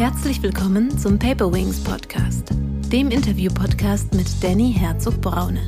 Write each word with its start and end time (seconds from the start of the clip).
Herzlich 0.00 0.42
willkommen 0.42 0.98
zum 0.98 1.18
Paper 1.18 1.52
Wings 1.52 1.78
Podcast, 1.84 2.48
dem 2.90 3.10
Interview-Podcast 3.10 4.14
mit 4.14 4.28
Danny 4.42 4.72
Herzog-Braune. 4.72 5.60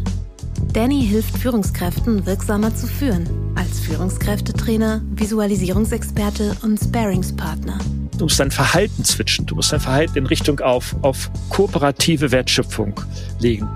Danny 0.72 1.04
hilft 1.06 1.36
Führungskräften 1.36 2.24
wirksamer 2.24 2.74
zu 2.74 2.86
führen, 2.86 3.28
als 3.56 3.80
Führungskräftetrainer, 3.80 5.02
Visualisierungsexperte 5.10 6.56
und 6.62 6.78
Sparingspartner. 6.78 7.78
Du 8.16 8.24
musst 8.24 8.40
dein 8.40 8.50
Verhalten 8.50 9.04
switchen, 9.04 9.44
du 9.44 9.54
musst 9.54 9.70
dein 9.70 9.80
Verhalten 9.80 10.16
in 10.16 10.24
Richtung 10.24 10.60
auf, 10.60 10.96
auf 11.02 11.30
kooperative 11.50 12.32
Wertschöpfung 12.32 12.98
legen. 13.38 13.68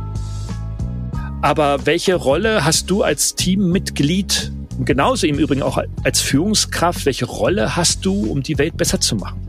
Aber 1.42 1.84
welche 1.84 2.14
Rolle 2.14 2.64
hast 2.64 2.88
du 2.88 3.02
als 3.02 3.34
Teammitglied, 3.34 4.52
genauso 4.86 5.26
im 5.26 5.38
Übrigen 5.38 5.62
auch 5.62 5.78
als 6.02 6.22
Führungskraft, 6.22 7.04
welche 7.04 7.26
Rolle 7.26 7.76
hast 7.76 8.06
du, 8.06 8.30
um 8.30 8.42
die 8.42 8.56
Welt 8.56 8.78
besser 8.78 9.02
zu 9.02 9.16
machen? 9.16 9.45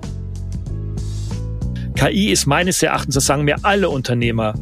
KI 1.98 2.30
ist 2.30 2.46
meines 2.46 2.84
Erachtens, 2.84 3.16
das 3.16 3.26
sagen 3.26 3.44
mir 3.44 3.58
alle 3.64 3.90
Unternehmer, 3.90 4.54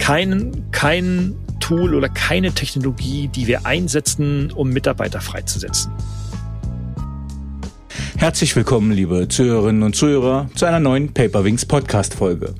kein, 0.00 0.64
kein 0.72 1.36
Tool 1.60 1.94
oder 1.94 2.08
keine 2.08 2.50
Technologie, 2.50 3.28
die 3.28 3.46
wir 3.46 3.66
einsetzen, 3.66 4.50
um 4.50 4.70
Mitarbeiter 4.70 5.20
freizusetzen. 5.20 5.92
Herzlich 8.16 8.56
willkommen, 8.56 8.90
liebe 8.90 9.28
Zuhörerinnen 9.28 9.84
und 9.84 9.94
Zuhörer, 9.94 10.50
zu 10.56 10.66
einer 10.66 10.80
neuen 10.80 11.14
Paperwings 11.14 11.66
Podcast 11.66 12.14
Folge. 12.14 12.52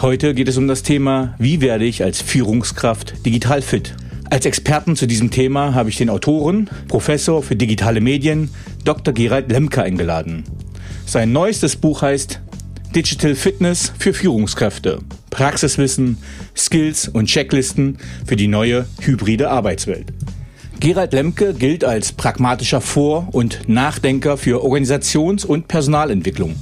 Heute 0.00 0.32
geht 0.32 0.46
es 0.46 0.56
um 0.56 0.68
das 0.68 0.84
Thema, 0.84 1.34
wie 1.38 1.60
werde 1.60 1.86
ich 1.86 2.04
als 2.04 2.22
Führungskraft 2.22 3.26
digital 3.26 3.62
fit? 3.62 3.96
Als 4.30 4.46
Experten 4.46 4.94
zu 4.94 5.06
diesem 5.06 5.32
Thema 5.32 5.74
habe 5.74 5.88
ich 5.88 5.96
den 5.96 6.08
Autoren, 6.08 6.70
Professor 6.86 7.42
für 7.42 7.56
digitale 7.56 8.00
Medien, 8.00 8.50
Dr. 8.84 9.12
Gerald 9.12 9.50
Lemke 9.50 9.82
eingeladen. 9.82 10.44
Sein 11.04 11.32
neuestes 11.32 11.74
Buch 11.74 12.02
heißt 12.02 12.40
Digital 12.94 13.36
Fitness 13.36 13.92
für 14.00 14.12
Führungskräfte. 14.12 14.98
Praxiswissen, 15.30 16.18
Skills 16.56 17.06
und 17.06 17.26
Checklisten 17.26 17.98
für 18.26 18.34
die 18.34 18.48
neue 18.48 18.84
hybride 19.00 19.48
Arbeitswelt. 19.48 20.12
Gerald 20.80 21.12
Lemke 21.12 21.54
gilt 21.54 21.84
als 21.84 22.10
pragmatischer 22.10 22.80
Vor- 22.80 23.28
und 23.30 23.68
Nachdenker 23.68 24.36
für 24.36 24.64
Organisations- 24.64 25.44
und 25.44 25.68
Personalentwicklung. 25.68 26.56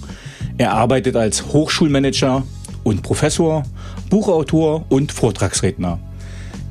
Er 0.59 0.73
arbeitet 0.75 1.17
als 1.17 1.47
Hochschulmanager 1.47 2.43
und 2.83 3.03
Professor, 3.03 3.63
Buchautor 4.11 4.85
und 4.91 5.13
Vortragsredner. 5.13 5.99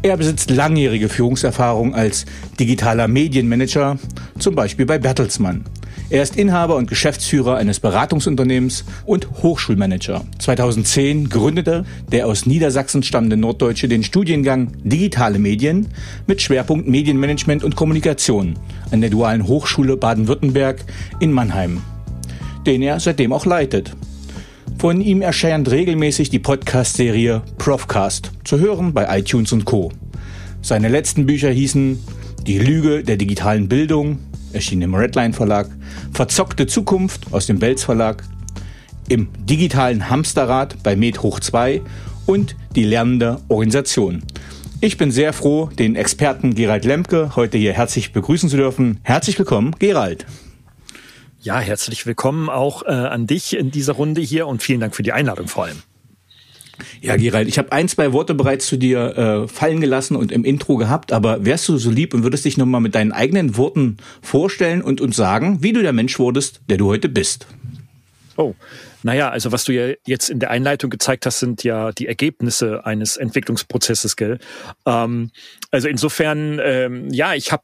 Er 0.03 0.17
besitzt 0.17 0.51
langjährige 0.51 1.09
Führungserfahrung 1.09 1.95
als 1.95 2.25
digitaler 2.59 3.07
Medienmanager, 3.07 3.97
zum 4.37 4.53
Beispiel 4.53 4.85
bei 4.85 4.99
Bertelsmann. 4.99 5.65
Er 6.09 6.23
ist 6.23 6.37
Inhaber 6.37 6.77
und 6.77 6.87
Geschäftsführer 6.87 7.57
eines 7.57 7.81
Beratungsunternehmens 7.81 8.85
und 9.05 9.27
Hochschulmanager. 9.43 10.23
2010 10.39 11.27
gründete 11.27 11.83
der 12.13 12.27
aus 12.27 12.45
Niedersachsen 12.45 13.03
stammende 13.03 13.35
Norddeutsche 13.35 13.89
den 13.89 14.03
Studiengang 14.03 14.71
Digitale 14.85 15.37
Medien 15.37 15.87
mit 16.25 16.41
Schwerpunkt 16.41 16.87
Medienmanagement 16.87 17.65
und 17.65 17.75
Kommunikation 17.75 18.57
an 18.89 19.01
der 19.01 19.09
Dualen 19.09 19.47
Hochschule 19.47 19.97
Baden-Württemberg 19.97 20.85
in 21.19 21.33
Mannheim, 21.33 21.81
den 22.65 22.81
er 22.83 23.01
seitdem 23.01 23.33
auch 23.33 23.45
leitet. 23.45 23.93
Von 24.77 25.01
ihm 25.01 25.21
erscheint 25.21 25.69
regelmäßig 25.69 26.29
die 26.29 26.39
Podcast-Serie 26.39 27.41
Profcast, 27.57 28.31
zu 28.45 28.59
hören 28.59 28.93
bei 28.93 29.19
iTunes 29.19 29.51
und 29.51 29.65
Co. 29.65 29.91
Seine 30.61 30.87
letzten 30.87 31.25
Bücher 31.25 31.49
hießen 31.49 31.99
Die 32.45 32.59
Lüge 32.59 33.03
der 33.03 33.17
digitalen 33.17 33.67
Bildung, 33.67 34.19
erschien 34.57 34.81
im 34.81 34.93
Redline 34.93 35.33
Verlag, 35.33 35.69
Verzockte 36.11 36.67
Zukunft 36.67 37.31
aus 37.31 37.45
dem 37.45 37.59
Belz 37.59 37.83
Verlag, 37.83 38.23
im 39.07 39.29
digitalen 39.45 40.09
Hamsterrad 40.09 40.83
bei 40.83 40.95
Med 40.95 41.21
Hoch 41.21 41.39
2 41.39 41.81
und 42.25 42.55
die 42.75 42.83
lernende 42.83 43.39
Organisation. 43.47 44.23
Ich 44.81 44.97
bin 44.97 45.11
sehr 45.11 45.31
froh, 45.33 45.69
den 45.77 45.95
Experten 45.95 46.55
Gerald 46.55 46.85
Lemke 46.85 47.35
heute 47.35 47.57
hier 47.57 47.73
herzlich 47.73 48.13
begrüßen 48.13 48.49
zu 48.49 48.57
dürfen. 48.57 48.99
Herzlich 49.03 49.37
willkommen, 49.39 49.75
Gerald. 49.79 50.25
Ja, 51.39 51.59
herzlich 51.59 52.05
willkommen 52.05 52.49
auch 52.49 52.83
äh, 52.83 52.89
an 52.89 53.27
dich 53.27 53.55
in 53.55 53.71
dieser 53.71 53.93
Runde 53.93 54.21
hier 54.21 54.47
und 54.47 54.61
vielen 54.61 54.79
Dank 54.79 54.95
für 54.95 55.03
die 55.03 55.13
Einladung 55.13 55.47
vor 55.47 55.65
allem. 55.65 55.77
Ja, 57.01 57.15
Gerald, 57.15 57.47
ich 57.47 57.57
habe 57.57 57.71
ein, 57.71 57.87
zwei 57.87 58.13
Worte 58.13 58.33
bereits 58.33 58.67
zu 58.67 58.77
dir 58.77 59.17
äh, 59.17 59.47
fallen 59.47 59.81
gelassen 59.81 60.15
und 60.15 60.31
im 60.31 60.43
Intro 60.43 60.77
gehabt, 60.77 61.11
aber 61.11 61.45
wärst 61.45 61.67
du 61.69 61.77
so 61.77 61.89
lieb 61.89 62.13
und 62.13 62.23
würdest 62.23 62.45
dich 62.45 62.57
nochmal 62.57 62.81
mit 62.81 62.95
deinen 62.95 63.11
eigenen 63.11 63.57
Worten 63.57 63.97
vorstellen 64.21 64.81
und 64.81 65.01
uns 65.01 65.15
sagen, 65.15 65.59
wie 65.61 65.73
du 65.73 65.81
der 65.81 65.93
Mensch 65.93 66.19
wurdest, 66.19 66.61
der 66.69 66.77
du 66.77 66.87
heute 66.87 67.09
bist? 67.09 67.47
Oh, 68.35 68.53
naja, 69.07 69.29
also 69.29 69.53
was 69.53 69.63
du 69.63 69.71
ja 69.71 69.95
jetzt 70.05 70.29
in 70.29 70.39
der 70.41 70.51
Einleitung 70.51 70.89
gezeigt 70.89 71.25
hast, 71.25 71.39
sind 71.39 71.63
ja 71.63 71.93
die 71.93 72.07
Ergebnisse 72.07 72.85
eines 72.85 73.15
Entwicklungsprozesses, 73.15 74.17
gell? 74.17 74.37
Ähm, 74.85 75.31
also 75.71 75.87
insofern, 75.87 76.59
ähm, 76.61 77.07
ja, 77.09 77.33
ich 77.33 77.53
habe 77.53 77.63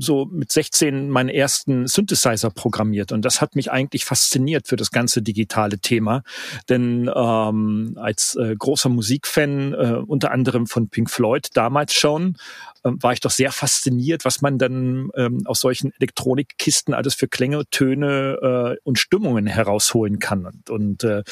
so 0.00 0.24
mit 0.24 0.50
16 0.50 1.08
meinen 1.08 1.28
ersten 1.28 1.86
Synthesizer 1.86 2.50
programmiert 2.50 3.12
und 3.12 3.24
das 3.24 3.40
hat 3.40 3.54
mich 3.54 3.70
eigentlich 3.70 4.04
fasziniert 4.04 4.66
für 4.66 4.74
das 4.74 4.90
ganze 4.90 5.22
digitale 5.22 5.78
Thema. 5.78 6.24
Denn 6.68 7.08
ähm, 7.14 7.92
als 7.94 8.34
äh, 8.34 8.56
großer 8.58 8.88
Musikfan, 8.88 9.72
äh, 9.74 10.02
unter 10.04 10.32
anderem 10.32 10.66
von 10.66 10.88
Pink 10.88 11.08
Floyd 11.08 11.50
damals 11.54 11.94
schon, 11.94 12.36
war 12.82 13.12
ich 13.12 13.20
doch 13.20 13.30
sehr 13.30 13.52
fasziniert, 13.52 14.24
was 14.24 14.40
man 14.40 14.58
dann 14.58 15.10
ähm, 15.14 15.42
aus 15.44 15.60
solchen 15.60 15.92
Elektronikkisten 15.98 16.94
alles 16.94 17.14
für 17.14 17.28
Klänge, 17.28 17.64
Töne 17.70 18.76
äh, 18.76 18.80
und 18.84 18.98
Stimmungen 18.98 19.46
herausholen 19.46 20.18
kann. 20.18 20.46
Und, 20.46 20.70
und 20.70 21.04
äh, 21.04 21.22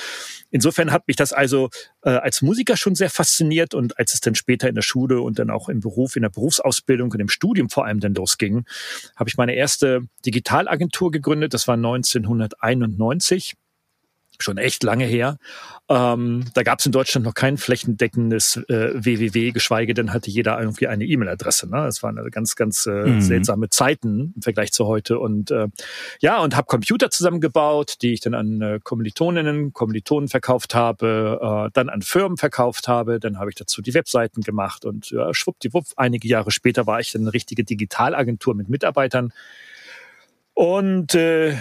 insofern 0.50 0.92
hat 0.92 1.08
mich 1.08 1.16
das 1.16 1.32
also 1.32 1.70
äh, 2.03 2.10
als 2.10 2.42
Musiker 2.42 2.76
schon 2.76 2.94
sehr 2.94 3.10
fasziniert 3.10 3.75
und 3.75 3.98
als 3.98 4.14
es 4.14 4.20
dann 4.20 4.34
später 4.34 4.69
in 4.69 4.75
der 4.75 4.82
Schule 4.82 5.20
und 5.20 5.38
dann 5.38 5.50
auch 5.50 5.69
im 5.69 5.81
Beruf, 5.81 6.16
in 6.16 6.22
der 6.22 6.31
Berufsausbildung 6.31 7.10
und 7.10 7.20
im 7.20 7.28
Studium 7.28 7.70
vor 7.70 7.87
allem 7.87 8.00
dann 8.00 8.14
losging, 8.14 8.64
habe 9.16 9.31
ich 9.31 9.37
meine 9.37 9.54
erste 9.54 10.03
Digitalagentur 10.26 11.10
gegründet. 11.10 11.54
Das 11.54 11.66
war 11.66 11.75
1991 11.75 13.54
schon 14.43 14.59
echt 14.59 14.82
lange 14.82 15.04
her. 15.04 15.38
Ähm, 15.88 16.44
da 16.54 16.62
gab 16.62 16.81
es 16.81 16.87
in 16.87 16.93
Deutschland 16.93 17.25
noch 17.25 17.34
kein 17.34 17.56
flächendeckendes 17.56 18.56
äh, 18.69 18.91
www, 18.94 19.53
geschweige 19.53 19.94
denn 19.94 20.12
hatte 20.12 20.31
jeder 20.31 20.60
irgendwie 20.60 20.87
eine 20.87 21.04
E-Mail-Adresse. 21.04 21.69
Ne? 21.69 21.76
Das 21.76 22.03
waren 22.03 22.19
also 22.19 22.28
ganz, 22.31 22.56
ganz 22.56 22.87
äh, 22.87 22.91
mhm. 22.91 23.21
seltsame 23.22 23.71
Zeiten 23.71 24.34
im 24.37 24.43
Vergleich 24.43 24.72
zu 24.72 24.87
heute. 24.87 25.19
Und 25.19 25.50
äh, 25.50 25.69
ja, 26.21 26.41
und 26.41 26.56
habe 26.56 26.66
Computer 26.66 27.10
zusammengebaut, 27.10 27.97
die 28.03 28.12
ich 28.12 28.21
dann 28.21 28.34
an 28.34 28.60
äh, 28.60 28.81
Kommilitoninnen, 28.82 29.72
Kommilitonen 29.72 30.28
verkauft 30.28 30.75
habe, 30.75 31.69
äh, 31.69 31.70
dann 31.72 31.88
an 31.88 32.03
Firmen 32.03 32.37
verkauft 32.37 32.87
habe. 32.87 33.19
Dann 33.19 33.38
habe 33.38 33.50
ich 33.50 33.56
dazu 33.56 33.81
die 33.81 33.94
Webseiten 33.94 34.43
gemacht 34.43 34.84
und 34.84 35.10
ja, 35.10 35.32
schwuppdiwupp, 35.32 35.87
einige 35.97 36.28
Jahre 36.28 36.50
später 36.50 36.87
war 36.87 37.00
ich 37.00 37.12
dann 37.12 37.22
eine 37.22 37.32
richtige 37.32 37.65
Digitalagentur 37.65 38.55
mit 38.55 38.69
Mitarbeitern. 38.69 39.32
Und 40.53 41.15
äh, 41.15 41.56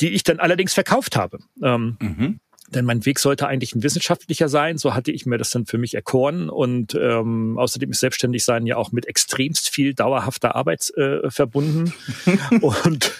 die 0.00 0.10
ich 0.10 0.22
dann 0.24 0.40
allerdings 0.40 0.74
verkauft 0.74 1.16
habe. 1.16 1.38
Ähm, 1.62 1.96
mhm. 2.00 2.40
Denn 2.68 2.84
mein 2.84 3.06
Weg 3.06 3.20
sollte 3.20 3.46
eigentlich 3.46 3.74
ein 3.74 3.82
wissenschaftlicher 3.82 4.48
sein. 4.48 4.76
So 4.76 4.94
hatte 4.94 5.12
ich 5.12 5.24
mir 5.24 5.38
das 5.38 5.50
dann 5.50 5.66
für 5.66 5.78
mich 5.78 5.94
erkoren. 5.94 6.50
Und 6.50 6.96
ähm, 7.00 7.58
außerdem 7.58 7.90
ist 7.90 8.00
Selbstständigsein 8.00 8.66
ja 8.66 8.76
auch 8.76 8.90
mit 8.90 9.06
extremst 9.06 9.68
viel 9.68 9.94
dauerhafter 9.94 10.56
Arbeit 10.56 10.90
äh, 10.96 11.30
verbunden. 11.30 11.92
und 12.60 13.12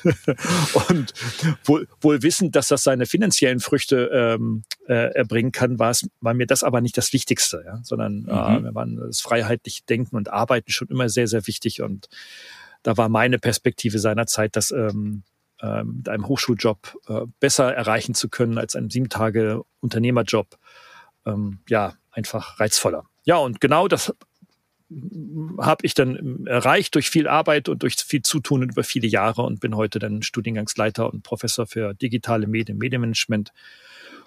und 0.89 1.15
wohl, 1.65 1.87
wohl 2.01 2.23
wissend, 2.23 2.57
dass 2.57 2.69
das 2.69 2.83
seine 2.83 3.07
finanziellen 3.07 3.61
Früchte 3.61 4.11
ähm, 4.13 4.65
äh, 4.89 5.15
erbringen 5.15 5.53
kann, 5.53 5.79
war 5.79 5.91
es 5.91 6.09
war 6.21 6.35
mir 6.35 6.47
das 6.47 6.65
aber 6.65 6.81
nicht 6.81 6.97
das 6.97 7.13
Wichtigste, 7.13 7.63
ja? 7.65 7.81
sondern 7.85 8.23
mhm. 8.23 8.29
äh, 8.29 8.61
mir 8.61 8.75
waren 8.75 8.97
das 8.97 9.21
freiheitliche 9.21 9.85
Denken 9.89 10.17
und 10.17 10.33
Arbeiten 10.33 10.73
schon 10.73 10.89
immer 10.89 11.09
sehr, 11.09 11.29
sehr 11.29 11.47
wichtig. 11.47 11.83
Und 11.83 12.09
da 12.83 12.97
war 12.97 13.09
meine 13.09 13.39
Perspektive 13.39 14.01
seinerzeit, 14.01 14.57
dass 14.57 14.73
ähm, 14.73 15.23
äh, 15.61 15.85
mit 15.85 16.09
einem 16.09 16.27
Hochschuljob 16.29 16.99
äh, 17.09 17.21
besser 17.41 17.75
erreichen 17.75 18.15
zu 18.15 18.29
können 18.29 18.59
als 18.59 18.77
einem 18.77 18.91
sieben 18.91 19.09
Tage 19.09 19.63
Unternehmerjob. 19.81 20.59
Ähm, 21.25 21.59
ja, 21.69 21.95
einfach 22.11 22.61
reizvoller. 22.61 23.05
Ja, 23.25 23.37
und 23.37 23.61
genau 23.61 23.89
das 23.89 24.15
habe 25.59 25.85
ich 25.85 25.95
dann 25.95 26.47
erreicht 26.47 26.95
durch 26.95 27.11
viel 27.11 27.27
Arbeit 27.27 27.69
und 27.69 27.83
durch 27.83 27.97
viel 27.97 28.23
Zutun 28.23 28.63
über 28.63 28.85
viele 28.85 29.09
Jahre 29.09 29.43
und 29.43 29.59
bin 29.59 29.75
heute 29.75 29.99
dann 29.99 30.23
Studiengangsleiter 30.23 31.13
und 31.13 31.23
Professor 31.23 31.67
für 31.67 31.95
digitale 31.95 32.47
Medien, 32.47 32.79
Medienmanagement 32.79 33.53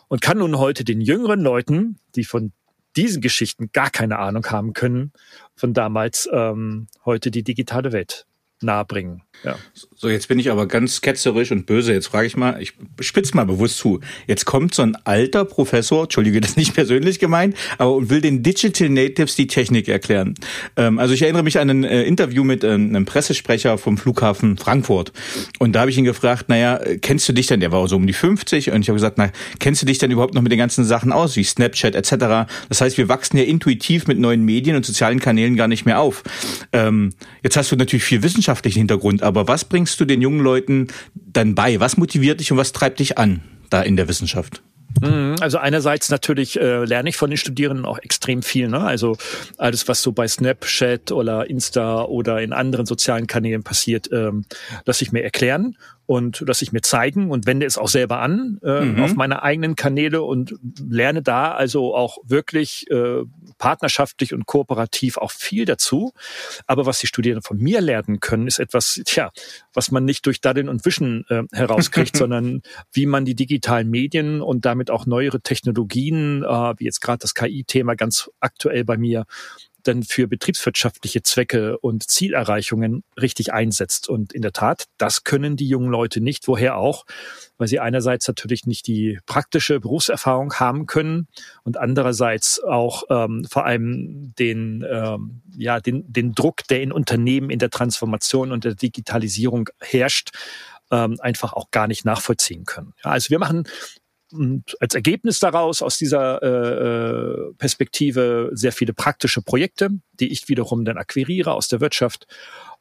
und 0.10 0.22
kann 0.22 0.40
nun 0.40 0.58
heute 0.58 0.84
den 0.84 1.00
jüngeren 1.00 1.40
Leuten, 1.40 2.00
die 2.16 2.25
von 2.25 2.52
diesen 2.98 3.22
Geschichten 3.22 3.72
gar 3.72 3.90
keine 3.90 4.20
Ahnung 4.20 4.46
haben 4.48 4.74
können, 4.74 5.14
von 5.56 5.74
damals 5.74 6.28
ähm, 6.34 6.88
heute 7.06 7.32
die 7.32 7.44
digitale 7.44 7.94
Welt 7.94 8.25
nahebringen. 8.62 9.24
Ja. 9.44 9.57
So, 9.95 10.09
jetzt 10.09 10.27
bin 10.27 10.39
ich 10.39 10.50
aber 10.50 10.68
ganz 10.68 11.01
ketzerisch 11.01 11.51
und 11.51 11.65
böse. 11.65 11.94
Jetzt 11.94 12.07
frage 12.07 12.27
ich 12.27 12.38
mal, 12.38 12.62
ich 12.62 12.74
spitze 13.01 13.36
mal 13.36 13.45
bewusst 13.45 13.77
zu. 13.77 14.00
Jetzt 14.27 14.45
kommt 14.45 14.74
so 14.74 14.81
ein 14.81 14.95
alter 15.03 15.45
Professor, 15.45 16.03
Entschuldige, 16.03 16.41
das 16.41 16.51
ist 16.51 16.57
nicht 16.57 16.74
persönlich 16.74 17.19
gemeint, 17.19 17.56
aber 17.77 17.94
und 17.94 18.09
will 18.09 18.21
den 18.21 18.44
Digital 18.44 18.89
Natives 18.89 19.36
die 19.36 19.47
Technik 19.47 19.88
erklären. 19.88 20.36
Ähm, 20.75 21.00
also 21.00 21.13
ich 21.13 21.21
erinnere 21.21 21.44
mich 21.44 21.59
an 21.59 21.69
ein 21.69 21.83
äh, 21.83 22.03
Interview 22.03 22.44
mit 22.44 22.63
äh, 22.63 22.71
einem 22.71 23.06
Pressesprecher 23.06 23.77
vom 23.77 23.97
Flughafen 23.97 24.57
Frankfurt. 24.57 25.12
Und 25.59 25.74
da 25.74 25.81
habe 25.81 25.91
ich 25.91 25.97
ihn 25.97 26.06
gefragt, 26.06 26.50
naja, 26.50 26.80
kennst 27.01 27.27
du 27.27 27.33
dich 27.33 27.47
denn, 27.47 27.59
der 27.59 27.71
war 27.71 27.88
so 27.88 27.95
um 27.95 28.07
die 28.07 28.13
50 28.13 28.71
und 28.71 28.81
ich 28.81 28.89
habe 28.89 28.95
gesagt, 28.95 29.18
na, 29.18 29.31
kennst 29.59 29.81
du 29.81 29.86
dich 29.86 29.97
denn 29.97 30.12
überhaupt 30.12 30.33
noch 30.33 30.41
mit 30.41 30.51
den 30.51 30.59
ganzen 30.59 30.86
Sachen 30.86 31.12
aus, 31.12 31.36
wie 31.36 31.44
Snapchat 31.44 31.95
etc.? 31.95 32.50
Das 32.69 32.81
heißt, 32.81 32.97
wir 32.97 33.09
wachsen 33.09 33.38
ja 33.38 33.44
intuitiv 33.44 34.07
mit 34.07 34.19
neuen 34.19 34.44
Medien 34.44 34.75
und 34.75 34.86
sozialen 34.86 35.19
Kanälen 35.19 35.56
gar 35.56 35.68
nicht 35.68 35.86
mehr 35.86 36.00
auf. 36.00 36.24
Ähm, 36.71 37.12
jetzt 37.44 37.57
hast 37.57 37.71
du 37.71 37.75
natürlich 37.75 38.03
viel 38.03 38.24
wissenschaftlichen 38.24 38.80
Hintergrund, 38.80 39.24
aber 39.30 39.48
was 39.48 39.64
bringst 39.64 40.00
du 40.00 40.06
den 40.06 40.22
jungen 40.22 40.42
Leuten 40.42 40.88
dann 41.16 41.56
bei? 41.56 41.80
Was 41.80 41.96
motiviert 41.96 42.40
dich 42.40 42.52
und 42.52 42.58
was 42.58 42.74
treibt 42.74 43.00
dich 43.00 43.18
an 43.18 43.42
da 43.70 43.81
in 43.81 43.96
der 43.96 44.08
Wissenschaft? 44.08 44.62
Mhm. 45.02 45.36
Also 45.40 45.60
einerseits 45.60 46.10
natürlich 46.10 46.60
äh, 46.60 46.84
lerne 46.84 47.10
ich 47.10 47.18
von 47.18 47.30
den 47.30 47.38
Studierenden 47.38 47.86
auch 47.86 48.00
extrem 48.00 48.42
viel. 48.42 48.68
Ne? 48.68 48.81
Also 48.81 49.18
alles, 49.58 49.88
was 49.88 50.02
so 50.02 50.12
bei 50.12 50.28
Snapchat 50.28 51.12
oder 51.12 51.50
Insta 51.50 52.04
oder 52.04 52.42
in 52.42 52.54
anderen 52.54 52.86
sozialen 52.86 53.28
Kanälen 53.28 53.64
passiert, 53.64 54.10
ähm, 54.12 54.46
lasse 54.86 55.04
ich 55.04 55.12
mir 55.12 55.24
erklären 55.24 55.78
und 56.10 56.44
lasse 56.48 56.64
ich 56.64 56.72
mir 56.72 56.82
zeigen 56.82 57.30
und 57.30 57.46
wende 57.46 57.68
es 57.68 57.78
auch 57.78 57.88
selber 57.88 58.20
an 58.20 58.60
äh, 58.64 58.82
mhm. 58.82 59.04
auf 59.04 59.14
meine 59.14 59.44
eigenen 59.44 59.76
Kanäle 59.76 60.24
und 60.24 60.56
lerne 60.84 61.22
da 61.22 61.52
also 61.52 61.96
auch 61.96 62.18
wirklich 62.24 62.90
äh, 62.90 63.26
partnerschaftlich 63.60 64.34
und 64.34 64.48
kooperativ 64.48 65.18
auch 65.18 65.30
viel 65.30 65.66
dazu. 65.66 66.14
Aber 66.66 66.88
was 66.88 66.98
die 66.98 67.06
Studierenden 67.06 67.44
von 67.44 67.58
mir 67.58 67.80
lernen 67.80 68.22
können, 68.22 68.48
ist 68.48 68.58
etwas, 68.58 69.00
tja, 69.06 69.30
was 69.76 69.92
man 69.92 70.04
nicht 70.04 70.26
durch 70.26 70.42
Daddeln 70.42 70.68
und 70.68 70.84
Wischen 70.84 71.26
äh, 71.30 71.44
herauskriegt, 71.52 72.18
sondern 72.18 72.64
wie 72.92 73.06
man 73.06 73.24
die 73.24 73.36
digitalen 73.36 73.92
Medien 73.92 74.42
und 74.42 74.66
damit 74.66 74.90
auch 74.90 75.06
neuere 75.06 75.42
Technologien, 75.42 76.42
äh, 76.42 76.74
wie 76.80 76.86
jetzt 76.86 77.02
gerade 77.02 77.20
das 77.20 77.36
KI-Thema 77.36 77.94
ganz 77.94 78.32
aktuell 78.40 78.84
bei 78.84 78.98
mir, 78.98 79.26
dann 79.84 80.04
für 80.04 80.28
betriebswirtschaftliche 80.28 81.24
Zwecke 81.24 81.78
und 81.80 82.10
Zielerreichungen 82.10 83.04
richtig 83.20 83.54
einsetzt. 83.54 84.10
Und 84.10 84.34
in 84.34 84.42
der 84.42 84.52
Tat, 84.52 84.86
das 84.98 85.24
können 85.24 85.56
die 85.56 85.68
jungen 85.68 85.90
Leute 85.90 86.22
nicht. 86.22 86.48
Woher 86.48 86.78
auch? 86.78 87.06
Weil 87.58 87.68
sie 87.68 87.80
einerseits 87.80 88.28
natürlich 88.28 88.66
nicht 88.66 88.88
die 88.88 89.20
praktische 89.26 89.80
Berufserfahrung 89.80 90.54
haben 90.56 90.86
können 90.86 91.28
und 91.64 91.78
andererseits 91.78 92.62
auch 92.64 93.04
ähm, 93.10 93.46
vor 93.50 93.66
allem 93.66 94.34
den, 94.38 94.86
ähm, 94.90 95.42
ja, 95.58 95.80
den, 95.80 96.12
den 96.12 96.34
Druck, 96.34 96.68
der 96.70 96.82
in 96.82 96.92
Unternehmen 96.92 97.50
in 97.50 97.60
der 97.60 97.70
Transformation 97.70 98.52
und 98.52 98.64
der 98.64 98.75
Digitalisierung 98.75 99.70
herrscht, 99.80 100.32
ähm, 100.92 101.18
einfach 101.20 101.54
auch 101.54 101.72
gar 101.72 101.88
nicht 101.88 102.06
nachvollziehen 102.06 102.66
können. 102.66 102.94
Ja, 103.04 103.12
also 103.12 103.30
wir 103.30 103.40
machen 103.40 103.68
und 104.31 104.78
als 104.80 104.96
Ergebnis 104.96 105.40
daraus, 105.40 105.81
aus 105.81 105.98
dieser 105.98 106.42
äh, 106.44 107.50
äh, 107.50 107.54
Perspektive, 107.58 108.52
sehr 108.54 108.72
viele 108.72 108.94
praktische 108.94 109.42
Projekte, 109.42 109.90
die 110.20 110.31
ich 110.31 110.48
wiederum 110.50 110.86
dann 110.86 110.98
akquiriere 110.98 111.54
aus 111.54 111.68
der 111.68 111.81
Wirtschaft, 111.81 112.28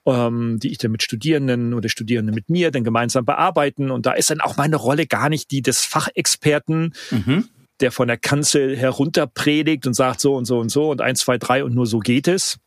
ähm, 0.07 0.59
die 0.61 0.71
ich 0.71 0.79
dann 0.79 0.91
mit 0.91 1.03
Studierenden 1.03 1.75
oder 1.75 1.89
Studierenden 1.89 2.35
mit 2.35 2.51
mir 2.51 2.71
dann 2.71 2.85
gemeinsam 2.85 3.25
bearbeiten. 3.25 3.91
Und 3.91 4.07
da 4.07 4.13
ist 4.13 4.31
dann 4.31 4.41
auch 4.41 4.57
meine 4.57 4.77
Rolle 4.77 5.07
gar 5.07 5.29
nicht 5.29 5.51
die 5.51 5.63
des 5.63 5.81
Fachexperten, 5.85 6.95
mhm. 7.11 7.49
der 7.81 7.93
von 7.93 8.09
der 8.09 8.19
Kanzel 8.19 8.77
herunter 8.77 9.27
predigt 9.27 9.87
und 9.87 9.95
sagt 9.95 10.21
so 10.21 10.35
und 10.35 10.45
so 10.45 10.59
und 10.59 10.69
so 10.69 10.91
und 10.91 11.01
eins, 11.01 11.21
zwei, 11.21 11.39
drei 11.39 11.65
und 11.65 11.75
nur 11.75 11.87
so 11.87 11.99
geht 11.99 12.29
es, 12.29 12.59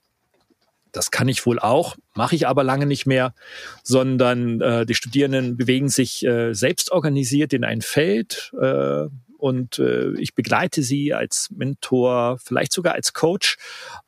das 0.92 1.12
kann 1.12 1.28
ich 1.28 1.46
wohl 1.46 1.60
auch, 1.60 1.96
mache 2.16 2.36
ich 2.36 2.48
aber 2.48 2.64
lange 2.64 2.86
nicht 2.86 3.06
mehr, 3.06 3.34
sondern 3.84 4.62
äh, 4.62 4.86
die 4.86 4.96
Studierenden 4.96 5.58
bewegen 5.58 5.90
sich 5.90 6.26
äh, 6.26 6.54
selbst 6.54 6.92
organisiert 6.92 7.54
in 7.54 7.64
ein 7.64 7.82
Feld 7.82 8.52
äh, 8.60 9.08
und 9.42 9.80
äh, 9.80 10.12
ich 10.20 10.36
begleite 10.36 10.84
sie 10.84 11.16
als 11.16 11.50
Mentor, 11.50 12.38
vielleicht 12.38 12.72
sogar 12.72 12.94
als 12.94 13.14
Coach, 13.14 13.58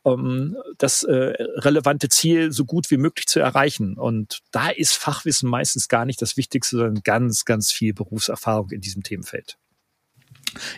um 0.02 0.56
das 0.78 1.02
äh, 1.02 1.34
relevante 1.56 2.08
Ziel 2.08 2.52
so 2.52 2.64
gut 2.64 2.88
wie 2.92 2.98
möglich 2.98 3.26
zu 3.26 3.40
erreichen. 3.40 3.98
Und 3.98 4.42
da 4.52 4.68
ist 4.68 4.94
Fachwissen 4.94 5.50
meistens 5.50 5.88
gar 5.88 6.04
nicht 6.04 6.22
das 6.22 6.36
Wichtigste, 6.36 6.76
sondern 6.76 7.02
ganz, 7.02 7.44
ganz 7.44 7.72
viel 7.72 7.94
Berufserfahrung 7.94 8.70
in 8.70 8.80
diesem 8.80 9.02
Themenfeld. 9.02 9.58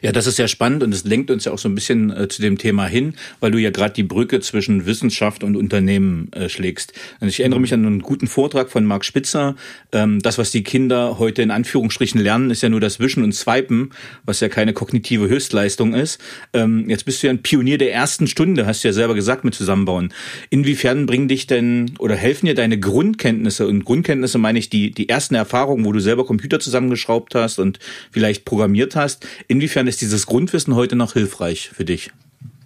Ja, 0.02 0.12
das 0.12 0.26
ist 0.26 0.36
sehr 0.36 0.48
spannend 0.48 0.82
und 0.82 0.92
es 0.92 1.04
lenkt 1.04 1.30
uns 1.30 1.44
ja 1.44 1.52
auch 1.52 1.58
so 1.58 1.68
ein 1.68 1.74
bisschen 1.74 2.10
äh, 2.10 2.28
zu 2.28 2.42
dem 2.42 2.58
Thema 2.58 2.86
hin, 2.86 3.14
weil 3.40 3.50
du 3.50 3.58
ja 3.58 3.70
gerade 3.70 3.94
die 3.94 4.02
Brücke 4.02 4.40
zwischen 4.40 4.86
Wissenschaft 4.86 5.44
und 5.44 5.56
Unternehmen 5.56 6.30
äh, 6.32 6.48
schlägst. 6.48 6.92
Und 7.20 7.28
ich 7.28 7.40
erinnere 7.40 7.60
mich 7.60 7.72
an 7.72 7.86
einen 7.86 8.00
guten 8.00 8.26
Vortrag 8.26 8.70
von 8.70 8.84
Marc 8.84 9.04
Spitzer. 9.04 9.56
Ähm, 9.92 10.20
das, 10.20 10.38
was 10.38 10.50
die 10.50 10.62
Kinder 10.62 11.18
heute 11.18 11.42
in 11.42 11.50
Anführungsstrichen 11.50 12.20
lernen, 12.20 12.50
ist 12.50 12.62
ja 12.62 12.68
nur 12.68 12.80
das 12.80 13.00
Wischen 13.00 13.24
und 13.24 13.32
Swipen, 13.32 13.90
was 14.24 14.40
ja 14.40 14.48
keine 14.48 14.72
kognitive 14.72 15.28
Höchstleistung 15.28 15.94
ist. 15.94 16.20
Ähm, 16.52 16.88
jetzt 16.88 17.04
bist 17.04 17.22
du 17.22 17.28
ja 17.28 17.32
ein 17.32 17.42
Pionier 17.42 17.78
der 17.78 17.92
ersten 17.92 18.26
Stunde, 18.26 18.66
hast 18.66 18.84
du 18.84 18.88
ja 18.88 18.92
selber 18.92 19.14
gesagt, 19.14 19.44
mit 19.44 19.54
Zusammenbauen. 19.54 20.12
Inwiefern 20.50 21.06
bringen 21.06 21.28
dich 21.28 21.46
denn 21.46 21.92
oder 21.98 22.16
helfen 22.16 22.46
dir 22.46 22.54
deine 22.54 22.78
Grundkenntnisse? 22.78 23.66
Und 23.66 23.84
Grundkenntnisse 23.84 24.38
meine 24.38 24.58
ich 24.58 24.70
die, 24.70 24.90
die 24.90 25.08
ersten 25.08 25.34
Erfahrungen, 25.34 25.84
wo 25.84 25.92
du 25.92 26.00
selber 26.00 26.26
Computer 26.26 26.60
zusammengeschraubt 26.60 27.34
hast 27.34 27.58
und 27.58 27.78
vielleicht 28.10 28.44
programmiert 28.44 28.96
hast. 28.96 29.26
Inwiefern 29.48 29.65
Inwiefern 29.66 29.88
ist 29.88 30.00
dieses 30.00 30.26
Grundwissen 30.26 30.76
heute 30.76 30.94
noch 30.94 31.14
hilfreich 31.14 31.70
für 31.74 31.84
dich? 31.84 32.12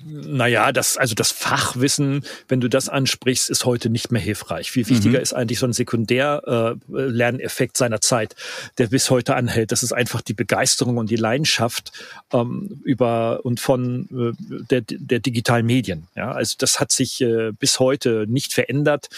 Naja, 0.04 0.70
das, 0.70 0.98
also 0.98 1.14
das 1.14 1.30
Fachwissen, 1.30 2.26
wenn 2.46 2.60
du 2.60 2.68
das 2.68 2.90
ansprichst, 2.90 3.48
ist 3.48 3.64
heute 3.64 3.88
nicht 3.88 4.12
mehr 4.12 4.20
hilfreich. 4.20 4.70
Viel 4.70 4.86
wichtiger 4.86 5.16
mhm. 5.16 5.22
ist 5.22 5.32
eigentlich 5.32 5.60
so 5.60 5.64
ein 5.64 5.72
Sekundär-Lerneffekt 5.72 7.74
äh, 7.74 7.78
seiner 7.78 8.02
Zeit, 8.02 8.36
der 8.76 8.88
bis 8.88 9.08
heute 9.08 9.34
anhält. 9.34 9.72
Das 9.72 9.82
ist 9.82 9.94
einfach 9.94 10.20
die 10.20 10.34
Begeisterung 10.34 10.98
und 10.98 11.08
die 11.08 11.16
Leidenschaft 11.16 11.90
ähm, 12.34 12.82
über 12.84 13.40
und 13.44 13.60
von 13.60 14.06
äh, 14.12 14.32
der, 14.70 14.82
der 14.86 15.20
digitalen 15.20 15.64
Medien. 15.64 16.06
Ja, 16.14 16.32
also 16.32 16.56
das 16.58 16.80
hat 16.80 16.92
sich 16.92 17.22
äh, 17.22 17.52
bis 17.52 17.80
heute 17.80 18.26
nicht 18.28 18.52
verändert 18.52 19.08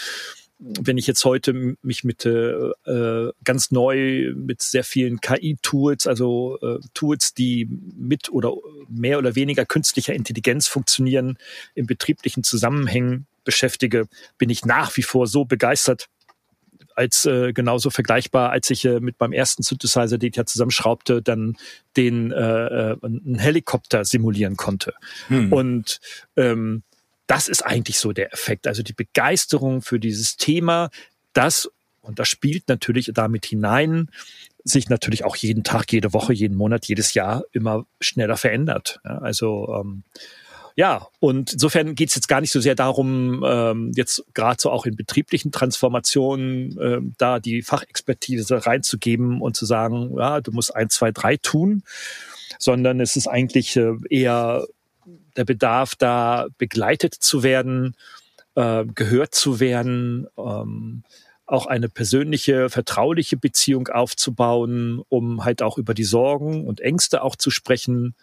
wenn 0.65 0.97
ich 0.97 1.07
jetzt 1.07 1.25
heute 1.25 1.75
mich 1.81 2.03
mit 2.03 2.25
äh, 2.25 3.31
ganz 3.43 3.71
neu 3.71 4.33
mit 4.35 4.61
sehr 4.61 4.83
vielen 4.83 5.19
KI-Tools, 5.19 6.07
also 6.07 6.57
äh, 6.61 6.79
Tools, 6.93 7.33
die 7.33 7.67
mit 7.97 8.29
oder 8.29 8.53
mehr 8.87 9.17
oder 9.17 9.35
weniger 9.35 9.65
künstlicher 9.65 10.13
Intelligenz 10.13 10.67
funktionieren, 10.67 11.37
in 11.75 11.85
betrieblichen 11.85 12.43
Zusammenhängen 12.43 13.27
beschäftige, 13.43 14.07
bin 14.37 14.49
ich 14.49 14.65
nach 14.65 14.95
wie 14.95 15.03
vor 15.03 15.27
so 15.27 15.43
begeistert 15.43 16.07
als 16.95 17.25
äh, 17.25 17.53
genauso 17.53 17.89
vergleichbar, 17.89 18.51
als 18.51 18.69
ich 18.69 18.85
äh, 18.85 18.99
mit 18.99 19.19
meinem 19.19 19.33
ersten 19.33 19.63
Synthesizer, 19.63 20.17
den 20.17 20.29
ich 20.29 20.35
ja 20.35 20.45
zusammenschraubte, 20.45 21.21
dann 21.21 21.57
den 21.97 22.31
äh, 22.31 22.35
äh 22.35 22.97
einen 23.01 23.39
Helikopter 23.39 24.05
simulieren 24.05 24.57
konnte. 24.57 24.93
Hm. 25.27 25.51
Und 25.51 25.99
ähm, 26.37 26.83
das 27.27 27.47
ist 27.47 27.65
eigentlich 27.65 27.99
so 27.99 28.11
der 28.11 28.33
Effekt. 28.33 28.67
Also 28.67 28.83
die 28.83 28.93
Begeisterung 28.93 29.81
für 29.81 29.99
dieses 29.99 30.37
Thema, 30.37 30.89
das, 31.33 31.69
und 32.01 32.19
das 32.19 32.27
spielt 32.27 32.67
natürlich 32.67 33.11
damit 33.13 33.45
hinein, 33.45 34.09
sich 34.63 34.89
natürlich 34.89 35.25
auch 35.25 35.35
jeden 35.35 35.63
Tag, 35.63 35.91
jede 35.91 36.13
Woche, 36.13 36.33
jeden 36.33 36.55
Monat, 36.55 36.85
jedes 36.85 37.13
Jahr 37.13 37.43
immer 37.51 37.85
schneller 37.99 38.37
verändert. 38.37 38.99
Ja, 39.03 39.17
also 39.19 39.75
ähm, 39.79 40.03
ja, 40.75 41.07
und 41.19 41.53
insofern 41.53 41.93
geht 41.93 42.09
es 42.09 42.15
jetzt 42.15 42.27
gar 42.27 42.41
nicht 42.41 42.51
so 42.51 42.59
sehr 42.59 42.73
darum, 42.73 43.43
ähm, 43.45 43.91
jetzt 43.95 44.23
gerade 44.33 44.59
so 44.59 44.71
auch 44.71 44.85
in 44.85 44.95
betrieblichen 44.95 45.51
Transformationen 45.51 46.77
äh, 46.79 46.99
da 47.17 47.39
die 47.39 47.61
Fachexpertise 47.61 48.65
reinzugeben 48.65 49.41
und 49.41 49.55
zu 49.55 49.65
sagen, 49.65 50.15
ja, 50.17 50.41
du 50.41 50.51
musst 50.51 50.75
eins, 50.75 50.95
zwei, 50.95 51.11
drei 51.11 51.37
tun, 51.37 51.83
sondern 52.57 52.99
es 53.01 53.15
ist 53.15 53.27
eigentlich 53.27 53.75
äh, 53.75 53.93
eher 54.09 54.65
der 55.35 55.45
Bedarf, 55.45 55.95
da 55.95 56.47
begleitet 56.57 57.13
zu 57.13 57.43
werden, 57.43 57.95
äh, 58.55 58.85
gehört 58.85 59.33
zu 59.33 59.59
werden, 59.59 60.27
ähm, 60.37 61.03
auch 61.45 61.65
eine 61.65 61.89
persönliche, 61.89 62.69
vertrauliche 62.69 63.37
Beziehung 63.37 63.87
aufzubauen, 63.89 65.01
um 65.09 65.43
halt 65.43 65.61
auch 65.61 65.77
über 65.77 65.93
die 65.93 66.03
Sorgen 66.03 66.65
und 66.65 66.79
Ängste 66.81 67.21
auch 67.21 67.35
zu 67.35 67.51
sprechen. 67.51 68.15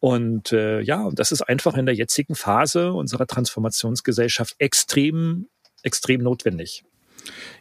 Und 0.00 0.52
äh, 0.52 0.80
ja, 0.80 1.02
und 1.02 1.18
das 1.18 1.32
ist 1.32 1.42
einfach 1.42 1.76
in 1.76 1.86
der 1.86 1.94
jetzigen 1.94 2.34
Phase 2.34 2.92
unserer 2.92 3.26
Transformationsgesellschaft 3.26 4.56
extrem, 4.58 5.48
extrem 5.82 6.22
notwendig. 6.22 6.84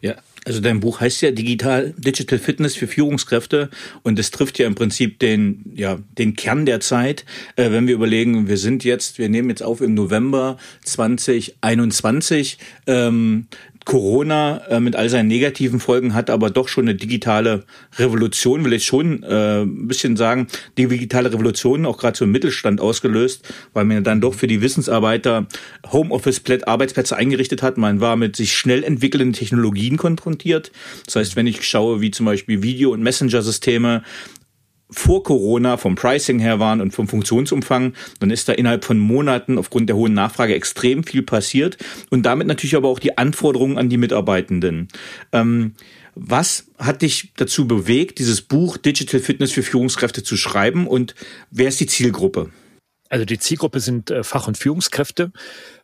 Ja, 0.02 0.16
also 0.46 0.62
dein 0.62 0.80
Buch 0.80 1.00
heißt 1.00 1.22
ja 1.22 1.32
Digital 1.32 1.94
Digital 1.98 2.38
Fitness 2.40 2.76
für 2.76 2.88
Führungskräfte 2.88 3.70
und 4.04 4.20
es 4.20 4.30
trifft 4.32 4.60
ja 4.60 4.68
im 4.68 4.76
Prinzip 4.76 5.20
den 5.20 5.72
ja 5.76 5.98
den 6.18 6.36
Kern 6.36 6.66
der 6.66 6.80
Zeit, 6.80 7.26
äh, 7.56 7.72
wenn 7.72 7.88
wir 7.88 7.96
überlegen, 7.96 8.48
wir 8.48 8.58
sind 8.58 8.84
jetzt, 8.84 9.18
wir 9.18 9.28
nehmen 9.28 9.50
jetzt 9.50 9.64
auf 9.64 9.82
im 9.82 9.96
November 9.96 10.58
2021. 10.84 12.60
Ähm, 12.86 13.48
Corona 13.86 14.64
äh, 14.68 14.80
mit 14.80 14.96
all 14.96 15.10
seinen 15.10 15.28
negativen 15.28 15.80
Folgen 15.80 16.16
hat 16.16 16.32
aber 16.32 16.50
doch 16.50 16.68
schon 16.68 16.86
eine 16.86 16.96
digitale 16.96 17.64
Revolution, 17.98 18.66
will 18.66 18.74
ich 18.74 18.86
schon 18.86 19.22
äh, 19.24 19.62
ein 19.62 19.88
bisschen 19.88 20.18
sagen, 20.18 20.48
die 20.78 20.88
digitale 20.88 21.32
Revolution 21.32 21.86
auch 21.86 21.98
gerade 21.98 22.24
im 22.24 22.32
Mittelstand 22.32 22.82
ausgelöst, 22.82 23.48
weil 23.74 23.86
man 23.86 24.04
dann 24.04 24.22
doch 24.22 24.34
für 24.34 24.48
die 24.48 24.62
Wissensarbeiter 24.62 25.46
Homeoffice-Arbeitsplätze 25.92 27.16
eingerichtet 27.16 27.62
hat. 27.62 27.78
Man 27.78 28.02
war 28.02 28.16
mit 28.16 28.36
sich 28.36 28.56
schnell 28.56 28.84
entwickelnden 28.84 29.34
Technologien 29.34 29.98
konfrontiert. 29.98 30.72
Das 31.06 31.16
heißt, 31.16 31.36
wenn 31.36 31.48
ich 31.48 31.64
schaue, 31.64 32.02
wie 32.02 32.10
zum 32.10 32.26
Beispiel 32.26 32.64
Video- 32.64 32.92
und 32.92 33.04
Messenger-Systeme 33.04 34.04
vor 34.90 35.24
Corona 35.24 35.78
vom 35.78 35.96
Pricing 35.96 36.40
her 36.40 36.60
waren 36.60 36.82
und 36.82 36.92
vom 36.92 37.08
Funktionsumfang, 37.08 37.94
dann 38.20 38.30
ist 38.30 38.48
da 38.48 38.54
innerhalb 38.54 38.86
von 38.86 39.00
Monaten 39.00 39.58
aufgrund 39.58 39.90
der 39.90 39.96
hohen 39.96 40.14
Nachfrage 40.14 40.54
extrem 40.54 41.04
viel 41.04 41.24
passiert 41.24 41.78
und 42.10 42.24
damit 42.26 42.48
natürlich 42.48 42.76
aber 42.76 42.90
auch 42.90 43.00
die 43.00 43.18
Anforderungen 43.18 43.78
an 43.78 43.90
die 43.90 43.98
Mitarbeitenden. 43.98 44.88
Ähm, 45.32 45.74
was 46.14 46.68
hat 46.78 47.02
dich 47.02 47.34
dazu 47.36 47.68
bewegt, 47.68 48.20
dieses 48.20 48.42
Buch 48.42 48.78
Digital 48.78 49.20
Fitness 49.20 49.52
für 49.52 49.64
Führungskräfte 49.64 50.24
zu 50.24 50.38
schreiben 50.38 50.88
und 50.88 51.16
wer 51.52 51.68
ist 51.68 51.80
die 51.80 51.88
Zielgruppe? 51.88 52.52
Also 53.10 53.26
die 53.26 53.40
Zielgruppe 53.40 53.80
sind 53.80 54.12
äh, 54.12 54.24
Fach- 54.24 54.48
und 54.48 54.58
Führungskräfte 54.58 55.32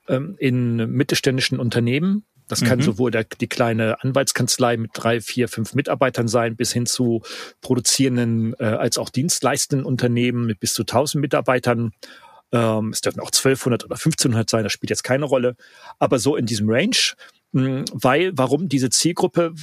ähm, 0.07 0.35
in 0.39 0.75
mittelständischen 0.91 1.59
Unternehmen, 1.59 2.23
das 2.51 2.65
kann 2.65 2.79
mhm. 2.79 2.83
sowohl 2.83 3.11
der, 3.11 3.23
die 3.23 3.47
kleine 3.47 4.03
Anwaltskanzlei 4.03 4.75
mit 4.75 4.91
drei, 4.93 5.21
vier, 5.21 5.47
fünf 5.47 5.73
Mitarbeitern 5.73 6.27
sein, 6.27 6.57
bis 6.57 6.73
hin 6.73 6.85
zu 6.85 7.21
produzierenden 7.61 8.55
äh, 8.59 8.65
als 8.65 8.97
auch 8.97 9.07
dienstleistenden 9.07 9.85
Unternehmen 9.85 10.45
mit 10.47 10.59
bis 10.59 10.73
zu 10.73 10.81
1000 10.81 11.21
Mitarbeitern. 11.21 11.93
Ähm, 12.51 12.89
es 12.89 12.99
dürfen 12.99 13.21
auch 13.21 13.31
1200 13.31 13.85
oder 13.85 13.95
1500 13.95 14.49
sein, 14.49 14.63
das 14.63 14.73
spielt 14.73 14.89
jetzt 14.89 15.05
keine 15.05 15.23
Rolle. 15.23 15.55
Aber 15.97 16.19
so 16.19 16.35
in 16.35 16.45
diesem 16.45 16.69
Range, 16.69 16.97
mh, 17.53 17.63
hm, 17.63 17.85
weil, 17.93 18.31
warum 18.35 18.67
diese 18.67 18.89
Zielgruppe? 18.89 19.53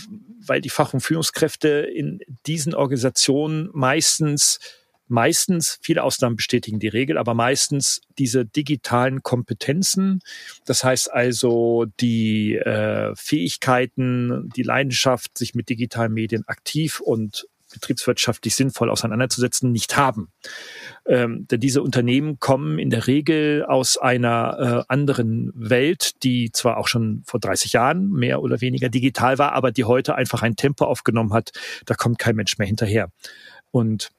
Weil 0.47 0.63
die 0.63 0.71
Fach- 0.71 0.95
und 0.95 1.01
Führungskräfte 1.01 1.69
in 1.69 2.21
diesen 2.47 2.75
Organisationen 2.75 3.69
meistens 3.75 4.61
meistens, 5.09 5.79
viele 5.83 6.03
Ausnahmen 6.03 6.37
bestätigen 6.37 6.79
die 6.79 6.89
Regel, 6.89 7.19
aber 7.19 7.35
meistens 7.35 8.01
diese 8.19 8.45
digitalen 8.45 9.23
Kompetenzen, 9.23 10.21
das 10.65 10.85
heißt 10.85 11.13
also 11.13 11.87
die 12.01 12.57
äh, 12.57 13.15
Fähigkeiten, 13.17 14.51
die 14.55 14.63
Leidenschaft, 14.63 15.37
sich 15.37 15.55
mit 15.55 15.69
digitalen 15.69 16.13
Medien 16.13 16.47
aktiv 16.47 17.01
und 17.01 17.47
betriebswirtschaftlich 17.73 18.55
sinnvoll 18.55 18.91
auseinanderzusetzen, 18.91 19.73
nicht 19.73 19.97
haben. 19.97 20.31
Ähm, 21.07 21.47
denn 21.49 21.61
diese 21.61 21.83
Unternehmen 21.83 22.39
kommen 22.41 22.79
in 22.79 22.91
der 22.91 23.07
Regel 23.07 23.65
aus 23.65 23.99
einer 23.99 24.85
äh, 24.89 24.93
anderen 24.93 25.53
Welt, 25.55 26.23
die 26.23 26.51
zwar 26.53 26.79
auch 26.79 26.89
schon 26.89 27.23
vor 27.27 27.41
30 27.41 27.73
Jahren 27.75 28.11
mehr 28.11 28.43
oder 28.43 28.61
weniger 28.61 28.89
digital 28.89 29.39
war, 29.39 29.53
aber 29.53 29.71
die 29.71 29.85
heute 29.85 30.15
einfach 30.15 30.43
ein 30.43 30.57
Tempo 30.57 30.85
aufgenommen 30.85 31.33
hat, 31.33 31.53
da 31.87 31.95
kommt 31.95 32.19
kein 32.19 32.37
Mensch 32.37 32.59
mehr 32.59 32.67
hinterher. 32.67 33.11
Und 33.71 34.11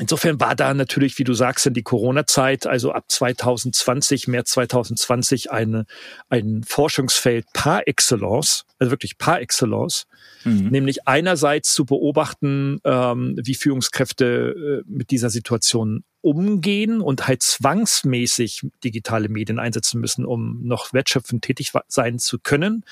Insofern 0.00 0.40
war 0.40 0.56
da 0.56 0.72
natürlich, 0.72 1.18
wie 1.18 1.24
du 1.24 1.34
sagst, 1.34 1.66
in 1.66 1.74
die 1.74 1.82
Corona-Zeit, 1.82 2.66
also 2.66 2.92
ab 2.92 3.04
2020, 3.08 4.28
März 4.28 4.52
2020, 4.52 5.50
eine, 5.50 5.84
ein 6.30 6.62
Forschungsfeld 6.66 7.46
par 7.52 7.86
excellence, 7.86 8.64
also 8.78 8.90
wirklich 8.90 9.18
par 9.18 9.42
excellence, 9.42 10.06
mhm. 10.44 10.68
nämlich 10.68 11.06
einerseits 11.06 11.74
zu 11.74 11.84
beobachten, 11.84 12.80
ähm, 12.84 13.38
wie 13.42 13.54
Führungskräfte 13.54 14.84
äh, 14.86 14.90
mit 14.90 15.10
dieser 15.10 15.28
Situation 15.28 16.02
umgehen 16.22 17.02
und 17.02 17.28
halt 17.28 17.42
zwangsmäßig 17.42 18.68
digitale 18.82 19.28
Medien 19.28 19.58
einsetzen 19.58 20.00
müssen, 20.00 20.24
um 20.24 20.62
noch 20.62 20.94
wertschöpfend 20.94 21.42
tätig 21.42 21.72
sein 21.88 22.18
zu 22.18 22.38
können. 22.38 22.84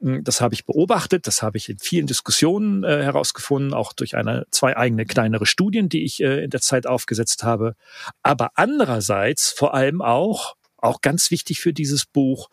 Das 0.00 0.40
habe 0.40 0.54
ich 0.54 0.64
beobachtet, 0.64 1.26
das 1.26 1.42
habe 1.42 1.58
ich 1.58 1.68
in 1.68 1.78
vielen 1.78 2.06
Diskussionen 2.06 2.84
äh, 2.84 3.02
herausgefunden, 3.02 3.74
auch 3.74 3.92
durch 3.92 4.16
eine 4.16 4.46
zwei 4.50 4.74
eigene 4.74 5.04
kleinere 5.04 5.44
Studien, 5.44 5.90
die 5.90 6.04
ich 6.04 6.22
äh, 6.22 6.42
in 6.42 6.48
der 6.48 6.62
Zeit 6.62 6.86
aufgesetzt 6.86 7.44
habe. 7.44 7.74
Aber 8.22 8.52
andererseits 8.54 9.50
vor 9.50 9.74
allem 9.74 10.00
auch, 10.00 10.56
auch 10.78 11.02
ganz 11.02 11.30
wichtig 11.30 11.60
für 11.60 11.74
dieses 11.74 12.06
Buch, 12.06 12.48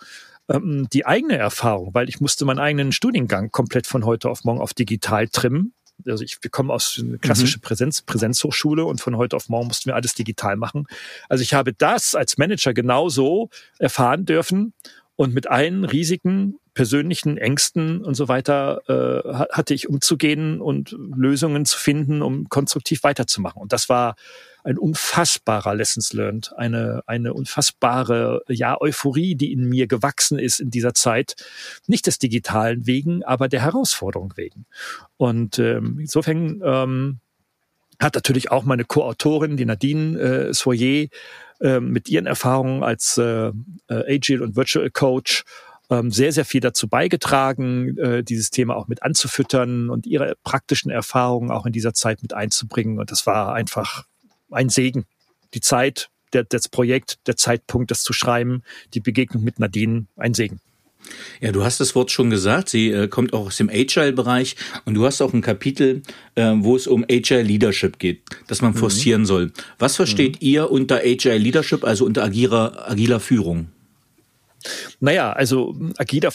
ähm, 0.50 0.88
die 0.92 1.06
eigene 1.06 1.38
Erfahrung, 1.38 1.94
weil 1.94 2.10
ich 2.10 2.20
musste 2.20 2.44
meinen 2.44 2.60
eigenen 2.60 2.92
Studiengang 2.92 3.50
komplett 3.50 3.88
von 3.88 4.06
heute 4.06 4.30
auf 4.30 4.44
morgen 4.44 4.60
auf 4.60 4.74
digital 4.74 5.30
trimmen. 5.30 5.74
Also 6.06 6.26
ich, 6.26 6.38
wir 6.42 6.52
kommen 6.52 6.70
aus 6.70 7.02
einer 7.02 7.18
klassischen 7.18 7.60
mhm. 7.60 7.68
Präsenz, 7.68 8.02
Präsenzhochschule 8.02 8.84
und 8.84 9.00
von 9.00 9.16
heute 9.16 9.38
auf 9.38 9.48
morgen 9.48 9.68
mussten 9.68 9.86
wir 9.88 9.96
alles 9.96 10.14
digital 10.14 10.58
machen. 10.58 10.86
Also 11.30 11.44
ich 11.44 11.54
habe 11.54 11.74
das 11.74 12.14
als 12.14 12.38
Manager 12.38 12.74
genauso 12.74 13.50
erfahren 13.80 14.26
dürfen 14.26 14.74
und 15.16 15.34
mit 15.34 15.48
allen 15.48 15.86
Risiken 15.86 16.60
persönlichen 16.78 17.40
Ängsten 17.40 18.06
und 18.06 18.14
so 18.14 18.28
weiter 18.28 18.82
äh, 18.88 19.34
hatte 19.52 19.74
ich 19.74 19.90
umzugehen 19.90 20.62
und 20.62 20.96
Lösungen 21.16 21.66
zu 21.66 21.80
finden, 21.80 22.22
um 22.22 22.50
konstruktiv 22.50 23.02
weiterzumachen. 23.02 23.60
Und 23.60 23.74
das 23.74 23.90
war 23.90 24.16
ein 24.64 24.78
unfassbarer 24.78 25.74
Lessons 25.74 26.14
learned, 26.14 26.54
eine, 26.56 27.02
eine 27.08 27.34
unfassbare 27.34 28.44
ja, 28.48 28.80
Euphorie, 28.80 29.34
die 29.34 29.52
in 29.54 29.68
mir 29.68 29.88
gewachsen 29.88 30.38
ist 30.38 30.60
in 30.60 30.70
dieser 30.70 30.94
Zeit. 30.94 31.36
Nicht 31.88 32.06
des 32.06 32.20
Digitalen 32.20 32.86
wegen, 32.86 33.24
aber 33.24 33.48
der 33.48 33.64
Herausforderung 33.64 34.34
wegen. 34.36 34.68
Und 35.18 35.58
ähm, 35.58 35.98
insofern 36.00 36.62
ähm, 36.64 37.20
hat 38.00 38.14
natürlich 38.14 38.52
auch 38.52 38.66
meine 38.66 38.86
Co-Autorin, 38.86 39.58
die 39.58 39.66
Nadine 39.66 40.20
äh, 40.20 40.54
Soyer, 40.54 41.08
äh, 41.60 41.80
mit 41.80 42.08
ihren 42.08 42.28
Erfahrungen 42.28 42.84
als 42.84 43.18
äh, 43.18 43.48
äh, 43.48 43.54
Agile 43.88 44.44
und 44.44 44.56
Virtual 44.56 44.92
Coach 44.92 45.44
ähm, 45.90 46.12
sehr, 46.12 46.32
sehr 46.32 46.46
viel 46.46 46.62
dazu 46.62 46.88
beigetragen, 46.88 47.98
äh, 47.98 48.24
dieses 48.24 48.50
Thema 48.50 48.76
auch 48.76 48.88
mit 48.88 49.04
anzufüttern 49.04 49.90
und 49.90 50.06
ihre 50.06 50.36
praktischen 50.44 50.92
Erfahrungen 50.92 51.52
auch 51.52 51.66
in 51.66 51.74
dieser 51.74 51.94
Zeit 51.94 52.22
mit 52.22 52.34
einzubringen. 52.34 53.00
Und 53.00 53.12
das 53.12 53.26
war 53.26 53.54
einfach 53.54 54.04
ein 54.52 54.70
Segen. 54.70 55.06
Die 55.54 55.62
Zeit, 55.62 56.10
der, 56.34 56.44
das 56.44 56.68
Projekt, 56.68 57.20
der 57.28 57.38
Zeitpunkt, 57.38 57.92
das 57.92 58.04
zu 58.04 58.14
schreiben, 58.14 58.64
die 58.94 59.00
Begegnung 59.00 59.44
mit 59.44 59.60
Nadine, 59.60 60.08
ein 60.18 60.34
Segen. 60.34 60.60
Ja, 61.40 61.52
du 61.52 61.64
hast 61.64 61.80
das 61.80 61.96
Wort 61.96 62.12
schon 62.12 62.30
gesagt. 62.30 62.68
Sie 62.68 62.92
äh, 62.92 63.08
kommt 63.08 63.32
auch 63.34 63.48
aus 63.48 63.58
dem 63.58 63.70
Agile-Bereich 63.70 64.56
und 64.86 64.96
du 64.96 65.06
hast 65.06 65.22
auch 65.22 65.34
ein 65.34 65.42
Kapitel, 65.42 66.02
äh, 66.36 66.54
wo 66.58 66.76
es 66.76 66.88
um 66.88 67.06
Agile 67.10 67.44
Leadership 67.44 68.00
geht, 68.00 68.24
das 68.48 68.62
man 68.62 68.74
mhm. 68.74 68.78
forcieren 68.78 69.26
soll. 69.26 69.52
Was 69.80 69.96
versteht 69.96 70.42
mhm. 70.42 70.48
ihr 70.48 70.72
unter 70.72 70.98
Agile 70.98 71.38
Leadership, 71.38 71.86
also 71.86 72.06
unter 72.06 72.24
agiler, 72.24 72.90
agiler 72.90 73.22
Führung? 73.22 73.70
Naja, 75.00 75.32
also 75.34 75.76
agile, 75.98 76.30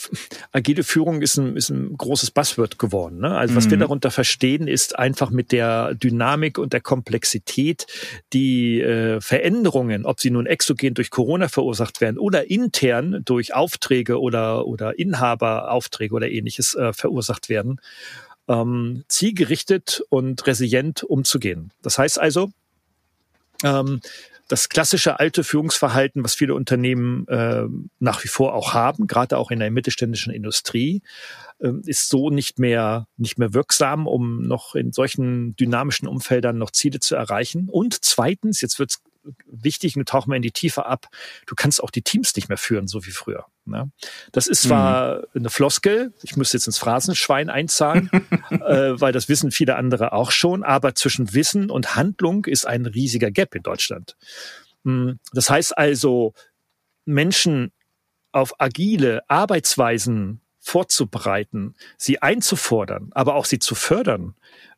agile 0.52 0.84
Führung 0.84 1.22
ist 1.22 1.36
ein, 1.36 1.56
ist 1.56 1.70
ein 1.70 1.96
großes 1.96 2.30
Buzzword 2.30 2.78
geworden. 2.78 3.20
Ne? 3.20 3.36
Also 3.36 3.56
was 3.56 3.66
mhm. 3.66 3.70
wir 3.72 3.78
darunter 3.78 4.10
verstehen, 4.10 4.68
ist 4.68 4.98
einfach 4.98 5.30
mit 5.30 5.52
der 5.52 5.94
Dynamik 5.94 6.58
und 6.58 6.72
der 6.72 6.80
Komplexität 6.80 7.86
die 8.32 8.80
äh, 8.80 9.20
Veränderungen, 9.20 10.06
ob 10.06 10.20
sie 10.20 10.30
nun 10.30 10.46
exogen 10.46 10.94
durch 10.94 11.10
Corona 11.10 11.48
verursacht 11.48 12.00
werden 12.00 12.18
oder 12.18 12.50
intern 12.50 13.22
durch 13.24 13.54
Aufträge 13.54 14.20
oder, 14.20 14.66
oder 14.66 14.98
Inhaberaufträge 14.98 16.14
oder 16.14 16.30
ähnliches 16.30 16.74
äh, 16.74 16.92
verursacht 16.92 17.48
werden, 17.48 17.80
ähm, 18.48 19.04
zielgerichtet 19.08 20.02
und 20.08 20.46
resilient 20.46 21.02
umzugehen. 21.02 21.72
Das 21.82 21.98
heißt 21.98 22.20
also, 22.20 22.50
ähm, 23.64 24.00
das 24.49 24.68
klassische 24.68 25.18
alte 25.18 25.44
Führungsverhalten, 25.44 26.25
was 26.25 26.34
viele 26.34 26.54
Unternehmen 26.54 27.26
äh, 27.28 27.64
nach 28.00 28.22
wie 28.25 28.28
vor 28.28 28.54
auch 28.54 28.75
haben, 28.75 29.06
gerade 29.06 29.38
auch 29.38 29.50
in 29.50 29.61
der 29.61 29.70
mittelständischen 29.70 30.32
Industrie, 30.32 31.02
äh, 31.61 31.70
ist 31.84 32.08
so 32.08 32.30
nicht 32.30 32.58
mehr 32.58 33.06
nicht 33.16 33.38
mehr 33.38 33.54
wirksam, 33.54 34.06
um 34.06 34.42
noch 34.42 34.75
in 34.75 34.92
solchen 34.92 35.56
dynamischen 35.56 36.08
Umfeldern 36.08 36.58
noch 36.58 36.70
Ziele 36.70 37.00
zu 37.00 37.14
erreichen. 37.14 37.68
Und 37.70 38.04
zweitens, 38.04 38.61
jetzt 38.61 38.78
wird's 38.78 39.02
wichtig, 39.46 39.96
und 39.96 40.08
tauchen 40.08 40.30
wir 40.30 40.36
in 40.36 40.42
die 40.42 40.52
Tiefe 40.52 40.86
ab, 40.86 41.08
du 41.46 41.54
kannst 41.54 41.82
auch 41.82 41.90
die 41.90 42.02
Teams 42.02 42.34
nicht 42.36 42.48
mehr 42.48 42.58
führen, 42.58 42.86
so 42.86 43.04
wie 43.06 43.10
früher. 43.10 43.46
Ne? 43.64 43.90
Das 44.32 44.46
ist 44.46 44.62
zwar 44.62 45.18
mhm. 45.18 45.24
eine 45.34 45.50
Floskel, 45.50 46.12
ich 46.22 46.36
müsste 46.36 46.56
jetzt 46.56 46.66
ins 46.66 46.78
Phrasenschwein 46.78 47.50
einzahlen, 47.50 48.10
äh, 48.50 49.00
weil 49.00 49.12
das 49.12 49.28
wissen 49.28 49.50
viele 49.50 49.76
andere 49.76 50.12
auch 50.12 50.30
schon, 50.30 50.64
aber 50.64 50.94
zwischen 50.94 51.32
Wissen 51.32 51.70
und 51.70 51.94
Handlung 51.94 52.44
ist 52.46 52.66
ein 52.66 52.86
riesiger 52.86 53.30
Gap 53.30 53.54
in 53.54 53.62
Deutschland. 53.62 54.16
Mhm. 54.84 55.18
Das 55.32 55.50
heißt 55.50 55.76
also, 55.78 56.34
Menschen 57.04 57.72
auf 58.32 58.54
agile 58.58 59.22
Arbeitsweisen 59.28 60.40
vorzubereiten, 60.58 61.74
sie 61.98 62.22
einzufordern, 62.22 63.10
aber 63.12 63.34
auch 63.34 63.44
sie 63.44 63.58
zu 63.58 63.74
fördern, 63.74 64.34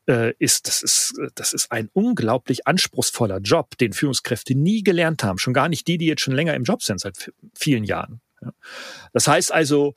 äh, 0.09 0.35
ist, 0.39 0.69
das 0.69 0.83
ist, 0.83 1.15
das 1.35 1.53
ist 1.53 1.73
ein 1.73 1.89
unglaublich 1.93 2.67
anspruchsvoller 2.67 3.39
Job, 3.39 3.77
den 3.79 3.93
Führungskräfte 3.93 4.55
nie 4.55 4.83
gelernt 4.83 5.25
haben. 5.25 5.39
Schon 5.39 5.55
gar 5.55 5.69
nicht 5.69 5.87
die, 5.87 5.99
die 5.99 6.07
jetzt 6.07 6.23
schon 6.23 6.35
länger 6.35 6.55
im 6.55 6.65
Job 6.65 6.83
sind, 6.83 7.01
seit 7.01 7.33
vielen 7.55 7.85
Jahren. 7.85 8.21
Das 9.13 9.29
heißt 9.29 9.53
also, 9.53 9.95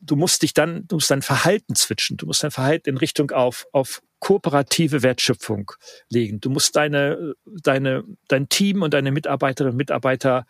du 0.00 0.16
musst 0.16 0.42
dich 0.42 0.54
dann, 0.54 0.86
du 0.86 0.96
musst 0.96 1.10
dein 1.10 1.22
Verhalten 1.22 1.74
switchen. 1.74 2.16
Du 2.16 2.26
musst 2.26 2.42
dein 2.42 2.50
Verhalten 2.50 2.88
in 2.88 2.96
Richtung 2.96 3.30
auf, 3.30 3.66
auf 3.72 4.02
kooperative 4.18 5.02
Wertschöpfung 5.02 5.72
legen. 6.08 6.40
Du 6.40 6.50
musst 6.50 6.76
deine, 6.76 7.34
deine, 7.44 8.04
dein 8.28 8.48
Team 8.48 8.82
und 8.82 8.94
deine 8.94 9.12
Mitarbeiterinnen 9.12 9.72
und 9.72 9.78
Mitarbeiter 9.78 10.46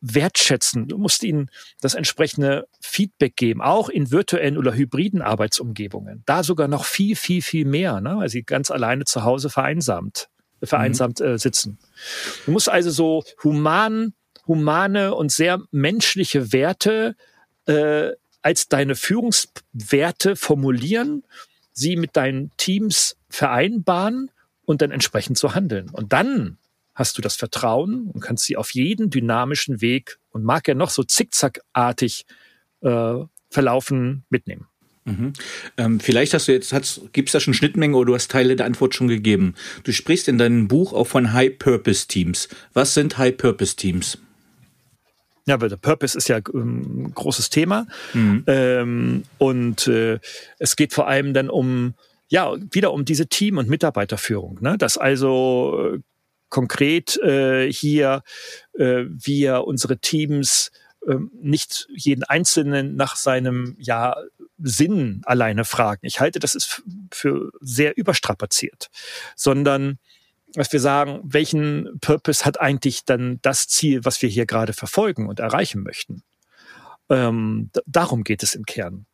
wertschätzen. 0.00 0.88
Du 0.88 0.98
musst 0.98 1.22
ihnen 1.22 1.50
das 1.80 1.94
entsprechende 1.94 2.68
Feedback 2.80 3.36
geben, 3.36 3.62
auch 3.62 3.88
in 3.88 4.10
virtuellen 4.10 4.56
oder 4.56 4.74
hybriden 4.74 5.22
Arbeitsumgebungen. 5.22 6.22
Da 6.26 6.42
sogar 6.42 6.68
noch 6.68 6.84
viel, 6.84 7.16
viel, 7.16 7.42
viel 7.42 7.64
mehr, 7.64 8.00
ne? 8.00 8.16
weil 8.18 8.28
sie 8.28 8.42
ganz 8.42 8.70
alleine 8.70 9.04
zu 9.04 9.24
Hause 9.24 9.50
vereinsamt, 9.50 10.28
vereinsamt 10.62 11.20
mhm. 11.20 11.26
äh, 11.26 11.38
sitzen. 11.38 11.78
Du 12.46 12.52
musst 12.52 12.68
also 12.68 12.90
so 12.90 13.24
human, 13.42 14.14
humane 14.46 15.14
und 15.14 15.32
sehr 15.32 15.60
menschliche 15.70 16.52
Werte 16.52 17.16
äh, 17.66 18.10
als 18.42 18.68
deine 18.68 18.94
Führungswerte 18.94 20.36
formulieren, 20.36 21.24
sie 21.72 21.96
mit 21.96 22.16
deinen 22.16 22.50
Teams 22.56 23.16
vereinbaren 23.28 24.30
und 24.64 24.80
dann 24.80 24.90
entsprechend 24.90 25.38
so 25.38 25.54
handeln. 25.54 25.90
Und 25.90 26.12
dann 26.12 26.58
hast 26.98 27.16
du 27.16 27.22
das 27.22 27.36
Vertrauen 27.36 28.10
und 28.12 28.20
kannst 28.20 28.44
sie 28.44 28.56
auf 28.56 28.74
jeden 28.74 29.08
dynamischen 29.08 29.80
Weg 29.80 30.18
und 30.30 30.42
mag 30.42 30.66
ja 30.66 30.74
noch 30.74 30.90
so 30.90 31.04
zickzackartig 31.04 32.26
äh, 32.80 33.14
verlaufen 33.50 34.24
mitnehmen. 34.30 34.66
Mhm. 35.04 35.32
Ähm, 35.76 36.00
vielleicht 36.00 36.34
hast 36.34 36.48
du 36.48 36.52
jetzt, 36.52 36.74
gibt 37.12 37.28
es 37.28 37.32
da 37.32 37.40
schon 37.40 37.54
Schnittmengen 37.54 37.94
oder 37.94 38.08
du 38.08 38.14
hast 38.16 38.32
Teile 38.32 38.56
der 38.56 38.66
Antwort 38.66 38.96
schon 38.96 39.06
gegeben. 39.06 39.54
Du 39.84 39.92
sprichst 39.92 40.26
in 40.26 40.38
deinem 40.38 40.66
Buch 40.66 40.92
auch 40.92 41.06
von 41.06 41.32
High-Purpose-Teams. 41.32 42.48
Was 42.74 42.94
sind 42.94 43.16
High-Purpose-Teams? 43.16 44.18
Ja, 45.46 45.54
aber 45.54 45.68
der 45.68 45.76
Purpose 45.76 46.18
ist 46.18 46.28
ja 46.28 46.40
ähm, 46.52 47.04
ein 47.04 47.14
großes 47.14 47.48
Thema. 47.48 47.86
Mhm. 48.12 48.42
Ähm, 48.48 49.22
und 49.38 49.86
äh, 49.86 50.18
es 50.58 50.74
geht 50.74 50.92
vor 50.92 51.06
allem 51.06 51.32
dann 51.32 51.48
um, 51.48 51.94
ja, 52.28 52.54
wieder 52.72 52.92
um 52.92 53.04
diese 53.04 53.28
Team- 53.28 53.56
und 53.56 53.68
Mitarbeiterführung. 53.68 54.58
Ne? 54.60 54.76
Dass 54.76 54.98
also 54.98 55.94
äh, 55.94 56.00
konkret 56.48 57.16
äh, 57.18 57.70
hier 57.72 58.22
äh, 58.74 59.04
wir 59.08 59.64
unsere 59.64 59.98
Teams 59.98 60.70
äh, 61.06 61.16
nicht 61.32 61.88
jeden 61.94 62.24
Einzelnen 62.24 62.96
nach 62.96 63.16
seinem 63.16 63.76
ja, 63.78 64.16
Sinn 64.58 65.22
alleine 65.24 65.64
fragen. 65.64 66.06
Ich 66.06 66.20
halte 66.20 66.38
das 66.38 66.54
ist 66.54 66.82
für 67.12 67.50
sehr 67.60 67.96
überstrapaziert, 67.96 68.90
sondern 69.36 69.98
dass 70.54 70.72
wir 70.72 70.80
sagen, 70.80 71.20
welchen 71.24 71.98
Purpose 72.00 72.44
hat 72.44 72.60
eigentlich 72.60 73.04
dann 73.04 73.38
das 73.42 73.68
Ziel, 73.68 74.04
was 74.04 74.22
wir 74.22 74.28
hier 74.28 74.46
gerade 74.46 74.72
verfolgen 74.72 75.28
und 75.28 75.40
erreichen 75.40 75.82
möchten. 75.82 76.22
Ähm, 77.10 77.70
darum 77.86 78.24
geht 78.24 78.42
es 78.42 78.54
im 78.54 78.64
Kern. 78.64 79.06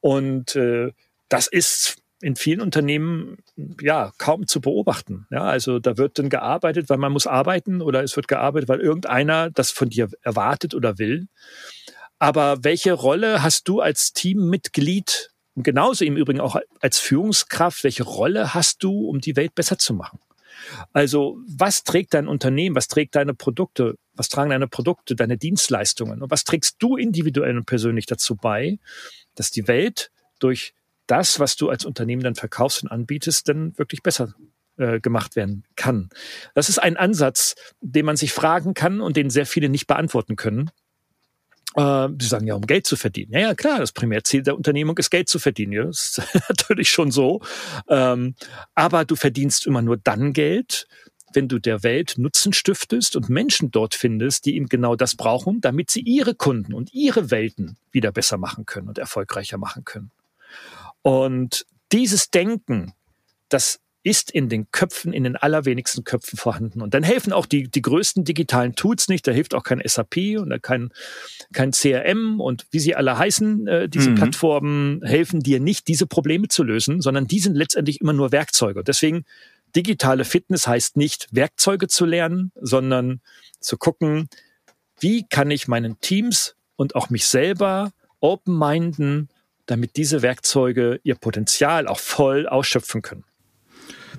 Und 0.00 0.56
äh, 0.56 0.92
das 1.28 1.46
ist 1.46 1.96
in 2.20 2.36
vielen 2.36 2.60
Unternehmen 2.60 3.38
ja 3.80 4.12
kaum 4.18 4.46
zu 4.46 4.60
beobachten. 4.60 5.26
Ja, 5.30 5.44
also 5.44 5.78
da 5.78 5.96
wird 5.96 6.18
dann 6.18 6.28
gearbeitet, 6.28 6.88
weil 6.88 6.98
man 6.98 7.12
muss 7.12 7.26
arbeiten 7.26 7.80
oder 7.80 8.02
es 8.02 8.16
wird 8.16 8.28
gearbeitet, 8.28 8.68
weil 8.68 8.80
irgendeiner 8.80 9.50
das 9.50 9.70
von 9.70 9.88
dir 9.88 10.08
erwartet 10.22 10.74
oder 10.74 10.98
will. 10.98 11.28
Aber 12.18 12.62
welche 12.62 12.92
Rolle 12.92 13.42
hast 13.42 13.68
du 13.68 13.80
als 13.80 14.12
Teammitglied 14.12 15.30
und 15.54 15.62
genauso 15.62 16.04
im 16.04 16.16
Übrigen 16.16 16.40
auch 16.40 16.56
als 16.80 16.98
Führungskraft, 16.98 17.82
welche 17.84 18.04
Rolle 18.04 18.54
hast 18.54 18.82
du, 18.82 19.08
um 19.08 19.20
die 19.20 19.36
Welt 19.36 19.54
besser 19.54 19.78
zu 19.78 19.94
machen? 19.94 20.20
Also 20.92 21.38
was 21.48 21.84
trägt 21.84 22.14
dein 22.14 22.28
Unternehmen, 22.28 22.76
was 22.76 22.88
trägt 22.88 23.16
deine 23.16 23.34
Produkte, 23.34 23.96
was 24.14 24.28
tragen 24.28 24.50
deine 24.50 24.68
Produkte, 24.68 25.16
deine 25.16 25.38
Dienstleistungen 25.38 26.22
und 26.22 26.30
was 26.30 26.44
trägst 26.44 26.76
du 26.80 26.96
individuell 26.96 27.56
und 27.56 27.64
persönlich 27.64 28.06
dazu 28.06 28.36
bei, 28.36 28.78
dass 29.34 29.50
die 29.50 29.66
Welt 29.66 30.10
durch 30.38 30.74
das, 31.10 31.40
was 31.40 31.56
du 31.56 31.68
als 31.68 31.84
Unternehmen 31.84 32.22
dann 32.22 32.34
verkaufst 32.34 32.82
und 32.82 32.88
anbietest, 32.88 33.48
dann 33.48 33.76
wirklich 33.78 34.02
besser 34.02 34.34
äh, 34.76 35.00
gemacht 35.00 35.36
werden 35.36 35.64
kann. 35.76 36.08
Das 36.54 36.68
ist 36.68 36.78
ein 36.78 36.96
Ansatz, 36.96 37.54
den 37.80 38.06
man 38.06 38.16
sich 38.16 38.32
fragen 38.32 38.74
kann 38.74 39.00
und 39.00 39.16
den 39.16 39.30
sehr 39.30 39.46
viele 39.46 39.68
nicht 39.68 39.86
beantworten 39.86 40.36
können. 40.36 40.70
Äh, 41.74 42.08
sie 42.18 42.26
sagen 42.26 42.46
ja, 42.46 42.54
um 42.54 42.66
Geld 42.66 42.86
zu 42.86 42.96
verdienen. 42.96 43.32
Ja, 43.32 43.40
ja, 43.40 43.54
klar, 43.54 43.78
das 43.78 43.92
Primärziel 43.92 44.42
der 44.42 44.56
Unternehmung 44.56 44.96
ist 44.98 45.10
Geld 45.10 45.28
zu 45.28 45.38
verdienen. 45.38 45.72
Ja, 45.72 45.84
das 45.84 46.18
ist 46.18 46.22
natürlich 46.48 46.90
schon 46.90 47.10
so. 47.10 47.40
Ähm, 47.88 48.34
aber 48.74 49.04
du 49.04 49.16
verdienst 49.16 49.66
immer 49.66 49.82
nur 49.82 49.96
dann 49.96 50.32
Geld, 50.32 50.86
wenn 51.32 51.48
du 51.48 51.58
der 51.58 51.82
Welt 51.82 52.14
Nutzen 52.16 52.52
stiftest 52.52 53.16
und 53.16 53.28
Menschen 53.28 53.70
dort 53.70 53.94
findest, 53.94 54.46
die 54.46 54.56
eben 54.56 54.66
genau 54.66 54.96
das 54.96 55.14
brauchen, 55.14 55.60
damit 55.60 55.90
sie 55.90 56.00
ihre 56.00 56.34
Kunden 56.34 56.74
und 56.74 56.92
ihre 56.92 57.30
Welten 57.30 57.76
wieder 57.92 58.10
besser 58.12 58.36
machen 58.36 58.66
können 58.66 58.88
und 58.88 58.98
erfolgreicher 58.98 59.58
machen 59.58 59.84
können. 59.84 60.10
Und 61.02 61.66
dieses 61.92 62.30
Denken, 62.30 62.92
das 63.48 63.80
ist 64.02 64.30
in 64.30 64.48
den 64.48 64.70
Köpfen, 64.70 65.12
in 65.12 65.24
den 65.24 65.36
allerwenigsten 65.36 66.04
Köpfen 66.04 66.38
vorhanden. 66.38 66.80
Und 66.80 66.94
dann 66.94 67.02
helfen 67.02 67.32
auch 67.34 67.44
die, 67.44 67.68
die 67.68 67.82
größten 67.82 68.24
digitalen 68.24 68.74
Tools 68.74 69.08
nicht. 69.08 69.26
Da 69.26 69.32
hilft 69.32 69.54
auch 69.54 69.62
kein 69.62 69.82
SAP 69.84 70.38
und 70.38 70.62
kein, 70.62 70.90
kein 71.52 71.72
CRM 71.72 72.40
und 72.40 72.66
wie 72.70 72.78
sie 72.78 72.94
alle 72.94 73.18
heißen, 73.18 73.66
äh, 73.66 73.88
diese 73.90 74.10
mhm. 74.10 74.14
Plattformen 74.14 75.02
helfen 75.02 75.40
dir 75.40 75.60
nicht, 75.60 75.86
diese 75.88 76.06
Probleme 76.06 76.48
zu 76.48 76.62
lösen, 76.62 77.02
sondern 77.02 77.26
die 77.26 77.40
sind 77.40 77.56
letztendlich 77.56 78.00
immer 78.00 78.14
nur 78.14 78.32
Werkzeuge. 78.32 78.82
Deswegen 78.82 79.26
digitale 79.76 80.24
Fitness 80.24 80.66
heißt 80.66 80.96
nicht 80.96 81.28
Werkzeuge 81.30 81.86
zu 81.88 82.06
lernen, 82.06 82.52
sondern 82.54 83.20
zu 83.60 83.76
gucken, 83.76 84.28
wie 84.98 85.26
kann 85.28 85.50
ich 85.50 85.68
meinen 85.68 86.00
Teams 86.00 86.56
und 86.76 86.94
auch 86.94 87.10
mich 87.10 87.26
selber 87.26 87.92
open-minden, 88.20 89.28
damit 89.70 89.96
diese 89.96 90.22
Werkzeuge 90.22 91.00
ihr 91.04 91.14
Potenzial 91.14 91.86
auch 91.86 92.00
voll 92.00 92.48
ausschöpfen 92.48 93.02
können. 93.02 93.24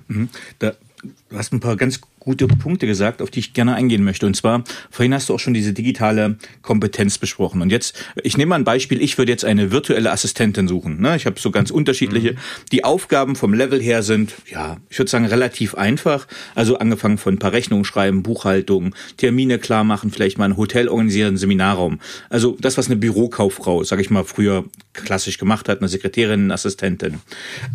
Mhm. 0.08 0.28
Da, 0.58 0.74
du 1.02 1.36
hast 1.36 1.52
ein 1.52 1.60
paar 1.60 1.76
ganz 1.76 2.00
gute 2.20 2.46
Punkte 2.46 2.86
gesagt, 2.86 3.20
auf 3.20 3.30
die 3.30 3.40
ich 3.40 3.52
gerne 3.52 3.74
eingehen 3.74 4.04
möchte. 4.04 4.26
Und 4.26 4.36
zwar, 4.36 4.62
vorhin 4.90 5.12
hast 5.12 5.28
du 5.28 5.34
auch 5.34 5.40
schon 5.40 5.54
diese 5.54 5.72
digitale 5.72 6.36
Kompetenz 6.62 7.18
besprochen. 7.18 7.60
Und 7.62 7.70
jetzt, 7.70 7.96
ich 8.22 8.36
nehme 8.36 8.50
mal 8.50 8.56
ein 8.56 8.64
Beispiel, 8.64 9.02
ich 9.02 9.18
würde 9.18 9.32
jetzt 9.32 9.44
eine 9.44 9.72
virtuelle 9.72 10.12
Assistentin 10.12 10.68
suchen. 10.68 11.00
Ne? 11.00 11.16
Ich 11.16 11.26
habe 11.26 11.40
so 11.40 11.50
ganz 11.50 11.72
unterschiedliche. 11.72 12.34
Mhm. 12.34 12.36
Die 12.70 12.84
Aufgaben 12.84 13.34
vom 13.34 13.54
Level 13.54 13.82
her 13.82 14.04
sind, 14.04 14.34
ja, 14.48 14.76
ich 14.88 14.98
würde 14.98 15.10
sagen, 15.10 15.26
relativ 15.26 15.74
einfach. 15.74 16.28
Also 16.54 16.78
angefangen 16.78 17.18
von 17.18 17.34
ein 17.34 17.38
paar 17.38 17.52
Rechnungen 17.52 17.84
schreiben, 17.84 18.22
Buchhaltung, 18.22 18.94
Termine 19.16 19.58
klar 19.58 19.82
machen, 19.82 20.12
vielleicht 20.12 20.38
mal 20.38 20.44
ein 20.44 20.56
Hotel 20.56 20.88
organisieren, 20.88 21.36
Seminarraum. 21.36 21.98
Also 22.30 22.56
das, 22.60 22.78
was 22.78 22.86
eine 22.86 22.96
Bürokauffrau, 22.96 23.82
sage 23.82 24.02
ich 24.02 24.10
mal, 24.10 24.24
früher 24.24 24.64
klassisch 24.92 25.38
gemacht 25.38 25.68
hat, 25.68 25.80
eine 25.80 25.88
Sekretärin, 25.88 26.44
eine 26.44 26.54
Assistentin. 26.54 27.20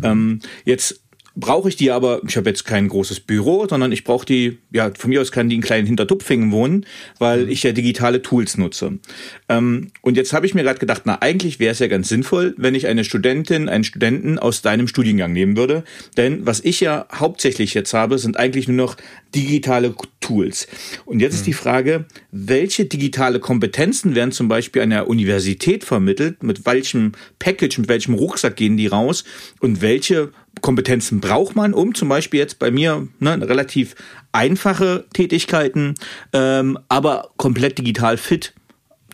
Ähm, 0.02 0.40
jetzt 0.64 1.00
brauche 1.38 1.68
ich 1.68 1.76
die 1.76 1.92
aber, 1.92 2.20
ich 2.26 2.36
habe 2.36 2.50
jetzt 2.50 2.64
kein 2.64 2.88
großes 2.88 3.20
Büro, 3.20 3.66
sondern 3.68 3.92
ich 3.92 4.02
brauche 4.02 4.26
die, 4.26 4.58
ja, 4.72 4.90
von 4.96 5.10
mir 5.10 5.20
aus 5.20 5.30
kann 5.30 5.48
die 5.48 5.54
in 5.54 5.62
kleinen 5.62 5.86
Hintertupfingen 5.86 6.50
wohnen, 6.50 6.84
weil 7.18 7.44
mhm. 7.44 7.50
ich 7.50 7.62
ja 7.62 7.70
digitale 7.70 8.22
Tools 8.22 8.58
nutze. 8.58 8.98
Ähm, 9.48 9.92
und 10.02 10.16
jetzt 10.16 10.32
habe 10.32 10.46
ich 10.46 10.54
mir 10.54 10.64
gerade 10.64 10.80
gedacht, 10.80 11.02
na, 11.04 11.18
eigentlich 11.20 11.60
wäre 11.60 11.70
es 11.70 11.78
ja 11.78 11.86
ganz 11.86 12.08
sinnvoll, 12.08 12.54
wenn 12.58 12.74
ich 12.74 12.88
eine 12.88 13.04
Studentin, 13.04 13.68
einen 13.68 13.84
Studenten 13.84 14.38
aus 14.38 14.62
deinem 14.62 14.88
Studiengang 14.88 15.32
nehmen 15.32 15.56
würde. 15.56 15.84
Denn 16.16 16.44
was 16.44 16.58
ich 16.60 16.80
ja 16.80 17.06
hauptsächlich 17.14 17.72
jetzt 17.72 17.94
habe, 17.94 18.18
sind 18.18 18.36
eigentlich 18.36 18.66
nur 18.66 18.76
noch 18.76 18.96
digitale 19.32 19.94
Tools. 20.20 20.66
Und 21.04 21.20
jetzt 21.20 21.34
mhm. 21.34 21.38
ist 21.38 21.46
die 21.46 21.52
Frage, 21.52 22.06
welche 22.32 22.86
digitale 22.86 23.38
Kompetenzen 23.38 24.16
werden 24.16 24.32
zum 24.32 24.48
Beispiel 24.48 24.82
an 24.82 24.90
der 24.90 25.08
Universität 25.08 25.84
vermittelt? 25.84 26.42
Mit 26.42 26.66
welchem 26.66 27.12
Package, 27.38 27.78
mit 27.78 27.88
welchem 27.88 28.14
Rucksack 28.14 28.56
gehen 28.56 28.76
die 28.76 28.88
raus? 28.88 29.22
Und 29.60 29.82
welche 29.82 30.32
Kompetenzen 30.60 31.20
braucht 31.20 31.56
man, 31.56 31.74
um 31.74 31.94
zum 31.94 32.08
Beispiel 32.08 32.40
jetzt 32.40 32.58
bei 32.58 32.70
mir 32.70 33.08
ne, 33.18 33.40
relativ 33.48 33.94
einfache 34.32 35.06
Tätigkeiten, 35.12 35.94
ähm, 36.32 36.78
aber 36.88 37.30
komplett 37.36 37.78
digital 37.78 38.16
fit 38.16 38.54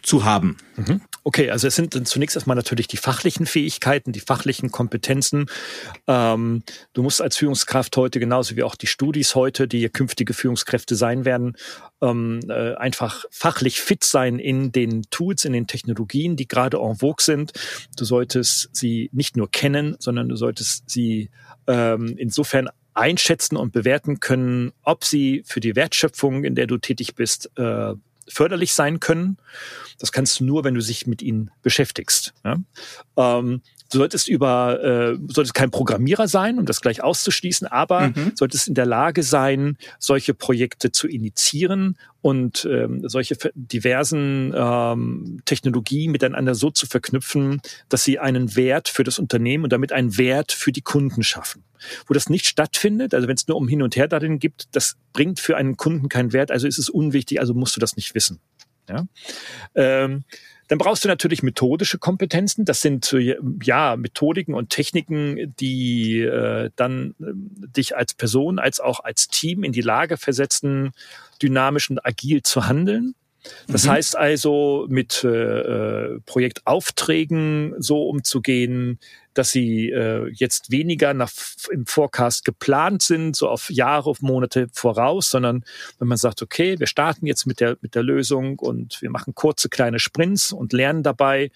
zu 0.02 0.24
haben. 0.24 0.57
Mhm. 0.76 1.00
Okay, 1.26 1.50
also 1.50 1.66
es 1.66 1.74
sind 1.74 1.94
dann 1.94 2.04
zunächst 2.04 2.37
erstmal 2.37 2.54
natürlich 2.54 2.87
die 2.87 2.98
fachlichen 2.98 3.46
Fähigkeiten, 3.46 4.12
die 4.12 4.20
fachlichen 4.20 4.70
Kompetenzen. 4.70 5.46
Ähm, 6.06 6.62
du 6.92 7.02
musst 7.02 7.22
als 7.22 7.38
Führungskraft 7.38 7.96
heute, 7.96 8.20
genauso 8.20 8.56
wie 8.56 8.62
auch 8.62 8.74
die 8.74 8.87
Studis 8.87 9.34
heute, 9.34 9.66
die 9.66 9.88
künftige 9.88 10.34
Führungskräfte 10.34 10.96
sein 10.96 11.24
werden, 11.24 11.56
ähm, 12.02 12.40
äh, 12.48 12.74
einfach 12.74 13.24
fachlich 13.30 13.80
fit 13.80 14.04
sein 14.04 14.38
in 14.38 14.70
den 14.70 15.04
Tools, 15.10 15.46
in 15.46 15.54
den 15.54 15.66
Technologien, 15.66 16.37
die 16.37 16.46
gerade 16.46 16.76
en 16.76 16.96
vogue 16.96 17.22
sind. 17.22 17.52
Du 17.96 18.04
solltest 18.04 18.68
sie 18.72 19.08
nicht 19.12 19.34
nur 19.34 19.50
kennen, 19.50 19.96
sondern 19.98 20.28
du 20.28 20.37
solltest 20.37 20.90
sie 20.90 21.30
ähm, 21.66 22.16
insofern 22.18 22.68
einschätzen 22.92 23.56
und 23.56 23.72
bewerten 23.72 24.20
können, 24.20 24.72
ob 24.82 25.04
sie 25.04 25.42
für 25.46 25.60
die 25.60 25.74
Wertschöpfung, 25.74 26.44
in 26.44 26.54
der 26.54 26.66
du 26.66 26.76
tätig 26.76 27.14
bist, 27.14 27.50
äh, 27.56 27.94
förderlich 28.28 28.74
sein 28.74 29.00
können. 29.00 29.38
Das 29.98 30.12
kannst 30.12 30.40
du 30.40 30.44
nur, 30.44 30.64
wenn 30.64 30.74
du 30.74 30.80
dich 30.80 31.06
mit 31.06 31.22
ihnen 31.22 31.50
beschäftigst. 31.62 32.34
Ja? 32.44 32.58
Ähm, 33.16 33.62
du 33.90 33.99
solltest 33.99 34.29
über, 34.29 34.83
äh, 34.83 35.18
solltest 35.29 35.55
kein 35.55 35.70
Programmierer 35.70 36.29
sein, 36.29 36.59
um 36.59 36.66
das 36.66 36.81
gleich 36.81 37.03
auszuschließen, 37.03 37.66
aber 37.66 38.09
mhm. 38.09 38.33
solltest 38.35 38.68
in 38.68 38.75
der 38.75 38.87
Lage 38.87 39.23
sein, 39.23 39.77
solche 39.99 40.35
Projekte 40.35 40.90
zu 40.90 41.07
initiieren 41.07 41.97
und 42.20 42.66
ähm, 42.70 43.07
solche 43.09 43.37
diversen 43.55 44.53
ähm, 44.57 45.42
Technologien 45.44 46.11
miteinander 46.11 46.55
so 46.55 46.70
zu 46.70 46.87
verknüpfen, 46.87 47.61
dass 47.88 48.05
sie 48.05 48.18
einen 48.18 48.57
Wert 48.57 48.88
für 48.88 49.05
das 49.05 49.18
Unternehmen 49.18 49.64
und 49.64 49.73
damit 49.73 49.92
einen 49.92 50.16
Wert 50.16 50.53
für 50.53 50.73
die 50.73 50.83
Kunden 50.83 51.23
schaffen. 51.23 51.64
Wo 52.07 52.14
das 52.14 52.31
nicht 52.31 52.47
stattfindet, 52.47 53.12
also 53.12 53.29
wenn 53.29 53.37
es 53.37 53.47
nur 53.47 53.59
um 53.59 53.68
hin 53.68 53.83
und 53.83 53.94
her 53.97 54.09
darin 54.09 54.38
gibt, 54.38 54.68
das 54.73 54.97
bringt 55.12 55.38
für 55.38 55.57
einen 55.57 55.77
Kunden 55.77 56.09
keinen 56.09 56.33
Wert, 56.33 56.51
also 56.51 56.66
ist 56.66 56.79
es 56.79 56.88
unwichtig, 56.88 57.40
also 57.40 57.53
musst 57.53 57.77
du 57.77 57.81
das 57.81 57.97
nicht 57.97 58.14
wissen. 58.14 58.40
Ja? 58.88 59.07
Ähm, 59.75 60.25
dann 60.68 60.79
brauchst 60.79 61.05
du 61.05 61.09
natürlich 61.09 61.42
methodische 61.42 61.98
Kompetenzen. 61.98 62.64
Das 62.64 62.81
sind 62.81 63.14
ja 63.62 63.96
Methodiken 63.96 64.55
und 64.55 64.70
Techniken, 64.70 65.55
die 65.59 66.20
äh, 66.20 66.70
dann 66.77 67.14
äh, 67.20 67.33
dich 67.77 67.96
als 67.96 68.14
Person 68.14 68.59
als 68.59 68.81
auch 68.81 69.00
als 69.00 69.29
Team 69.29 69.64
in 69.64 69.72
die 69.72 69.83
Lage 69.83 70.16
versetzen, 70.16 70.92
dynamisch 71.42 71.90
und 71.90 72.05
agil 72.05 72.42
zu 72.42 72.66
handeln. 72.66 73.14
Das 73.68 73.85
mhm. 73.85 73.90
heißt 73.90 74.16
also, 74.16 74.87
mit 74.88 75.22
äh, 75.22 75.29
äh, 75.29 76.20
Projektaufträgen 76.24 77.74
so 77.79 78.09
umzugehen, 78.09 78.98
dass 79.35 79.51
sie 79.51 79.90
äh, 79.90 80.29
jetzt 80.33 80.70
weniger 80.70 81.14
nach, 81.14 81.31
im 81.70 81.87
Forecast 81.87 82.44
geplant 82.44 83.03
sind, 83.03 83.37
so 83.37 83.49
auf 83.49 83.70
Jahre, 83.70 84.11
auf 84.11 84.23
Monate 84.23 84.68
voraus, 84.73 85.31
sondern 85.31 85.64
wenn 85.99 86.09
man 86.09 86.18
sagt, 86.18 86.42
okay, 86.42 86.79
wir 86.79 86.87
starten 86.87 87.27
jetzt 87.27 87.47
mit 87.47 87.61
der, 87.61 87.77
mit 87.81 87.94
der 87.94 88.03
Lösung 88.03 88.59
und 88.59 89.01
wir 89.03 89.11
machen 89.11 89.35
kurze 89.35 89.68
kleine 89.68 89.99
Sprints 89.99 90.53
und 90.53 90.73
lernen 90.73 91.03
dabei 91.03 91.51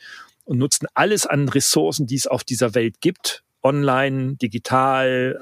und 0.45 0.59
nutzen 0.59 0.87
alles 0.95 1.27
an 1.27 1.49
Ressourcen, 1.49 2.07
die 2.07 2.17
es 2.17 2.27
auf 2.27 2.45
dieser 2.45 2.75
Welt 2.75 3.01
gibt, 3.01 3.43
online, 3.62 4.37
digital, 4.37 5.38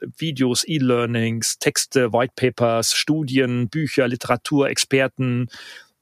äh, 0.00 0.06
Videos, 0.16 0.66
E-Learnings, 0.66 1.58
Texte, 1.58 2.12
White 2.12 2.32
Papers, 2.36 2.94
Studien, 2.94 3.68
Bücher, 3.68 4.08
Literatur, 4.08 4.68
Experten, 4.70 5.48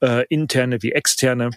äh, 0.00 0.24
interne 0.28 0.82
wie 0.82 0.92
externe, 0.92 1.50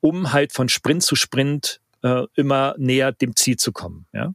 um 0.00 0.32
halt 0.32 0.52
von 0.52 0.68
Sprint 0.68 1.02
zu 1.02 1.16
Sprint 1.16 1.81
äh, 2.02 2.24
immer 2.34 2.74
näher 2.78 3.12
dem 3.12 3.36
Ziel 3.36 3.56
zu 3.56 3.72
kommen. 3.72 4.06
Ja? 4.12 4.34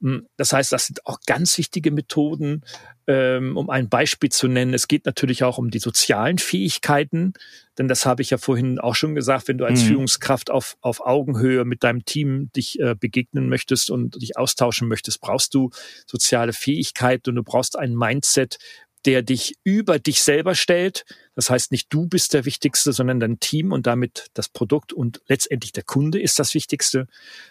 Hm, 0.00 0.26
das 0.36 0.52
heißt, 0.52 0.72
das 0.72 0.86
sind 0.86 1.06
auch 1.06 1.18
ganz 1.26 1.58
wichtige 1.58 1.90
Methoden, 1.90 2.62
ähm, 3.06 3.56
um 3.56 3.70
ein 3.70 3.88
Beispiel 3.88 4.30
zu 4.30 4.48
nennen. 4.48 4.74
Es 4.74 4.88
geht 4.88 5.04
natürlich 5.06 5.44
auch 5.44 5.58
um 5.58 5.70
die 5.70 5.80
sozialen 5.80 6.38
Fähigkeiten, 6.38 7.34
denn 7.78 7.88
das 7.88 8.06
habe 8.06 8.22
ich 8.22 8.30
ja 8.30 8.38
vorhin 8.38 8.78
auch 8.78 8.94
schon 8.94 9.14
gesagt, 9.14 9.48
wenn 9.48 9.58
du 9.58 9.64
als 9.64 9.82
mhm. 9.82 9.88
Führungskraft 9.88 10.50
auf, 10.50 10.76
auf 10.80 11.00
Augenhöhe 11.04 11.64
mit 11.64 11.82
deinem 11.82 12.04
Team 12.04 12.50
dich 12.54 12.78
äh, 12.80 12.94
begegnen 12.94 13.48
möchtest 13.48 13.90
und 13.90 14.20
dich 14.22 14.36
austauschen 14.36 14.88
möchtest, 14.88 15.20
brauchst 15.20 15.54
du 15.54 15.70
soziale 16.06 16.52
Fähigkeiten 16.52 17.30
und 17.30 17.36
du 17.36 17.42
brauchst 17.42 17.76
ein 17.78 17.94
Mindset, 17.94 18.58
der 19.04 19.22
dich 19.22 19.56
über 19.64 19.98
dich 19.98 20.22
selber 20.22 20.54
stellt. 20.54 21.04
Das 21.34 21.50
heißt, 21.50 21.72
nicht 21.72 21.92
du 21.92 22.06
bist 22.06 22.34
der 22.34 22.44
Wichtigste, 22.44 22.92
sondern 22.92 23.20
dein 23.20 23.40
Team 23.40 23.72
und 23.72 23.86
damit 23.86 24.26
das 24.34 24.48
Produkt 24.48 24.92
und 24.92 25.22
letztendlich 25.28 25.72
der 25.72 25.84
Kunde 25.84 26.20
ist 26.20 26.38
das 26.38 26.54
Wichtigste. 26.54 27.06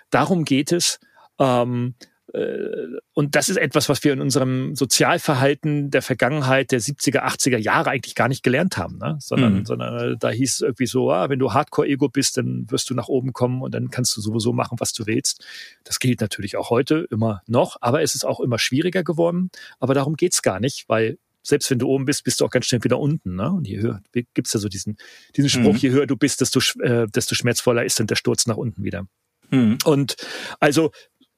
Darum 0.09 0.45
geht 0.45 0.71
es. 0.71 0.99
Ähm, 1.39 1.95
äh, 2.33 2.87
und 3.13 3.35
das 3.35 3.49
ist 3.49 3.57
etwas, 3.57 3.89
was 3.89 4.03
wir 4.03 4.13
in 4.13 4.21
unserem 4.21 4.75
Sozialverhalten 4.75 5.91
der 5.91 6.01
Vergangenheit 6.01 6.71
der 6.71 6.79
70er, 6.79 7.23
80er 7.23 7.57
Jahre 7.57 7.89
eigentlich 7.89 8.15
gar 8.15 8.27
nicht 8.27 8.43
gelernt 8.43 8.77
haben, 8.77 8.97
ne? 8.97 9.17
sondern, 9.19 9.59
mhm. 9.59 9.65
sondern 9.65 10.13
äh, 10.13 10.17
da 10.17 10.29
hieß 10.29 10.55
es 10.55 10.61
irgendwie 10.61 10.85
so, 10.85 11.11
ah, 11.11 11.29
wenn 11.29 11.39
du 11.39 11.53
Hardcore-Ego 11.53 12.09
bist, 12.09 12.37
dann 12.37 12.65
wirst 12.69 12.89
du 12.89 12.93
nach 12.93 13.07
oben 13.07 13.33
kommen 13.33 13.61
und 13.61 13.73
dann 13.73 13.89
kannst 13.89 14.15
du 14.15 14.21
sowieso 14.21 14.53
machen, 14.53 14.79
was 14.79 14.93
du 14.93 15.05
willst. 15.07 15.45
Das 15.83 15.99
gilt 15.99 16.21
natürlich 16.21 16.55
auch 16.55 16.69
heute 16.69 17.07
immer 17.11 17.41
noch, 17.47 17.77
aber 17.81 18.01
es 18.01 18.15
ist 18.15 18.25
auch 18.25 18.39
immer 18.39 18.59
schwieriger 18.59 19.03
geworden. 19.03 19.49
Aber 19.79 19.93
darum 19.93 20.15
geht's 20.15 20.41
gar 20.41 20.59
nicht, 20.59 20.87
weil 20.87 21.17
selbst 21.43 21.69
wenn 21.71 21.79
du 21.79 21.87
oben 21.87 22.05
bist, 22.05 22.23
bist 22.23 22.39
du 22.39 22.45
auch 22.45 22.51
ganz 22.51 22.65
schnell 22.65 22.83
wieder 22.83 22.99
unten. 22.99 23.35
Ne? 23.35 23.51
Und 23.51 23.67
je 23.67 23.79
höher 23.79 24.01
gibt's 24.33 24.53
ja 24.53 24.59
so 24.59 24.69
diesen, 24.69 24.97
diesen 25.35 25.49
Spruch, 25.49 25.73
mhm. 25.73 25.79
je 25.79 25.91
höher 25.91 26.07
du 26.07 26.15
bist, 26.15 26.41
desto, 26.41 26.59
äh, 26.81 27.07
desto 27.07 27.35
schmerzvoller 27.35 27.85
ist 27.85 27.99
dann 27.99 28.07
der 28.07 28.15
Sturz 28.15 28.45
nach 28.47 28.57
unten 28.57 28.83
wieder. 28.83 29.07
Mhm. 29.49 29.77
Und 29.85 30.15
also 30.59 30.91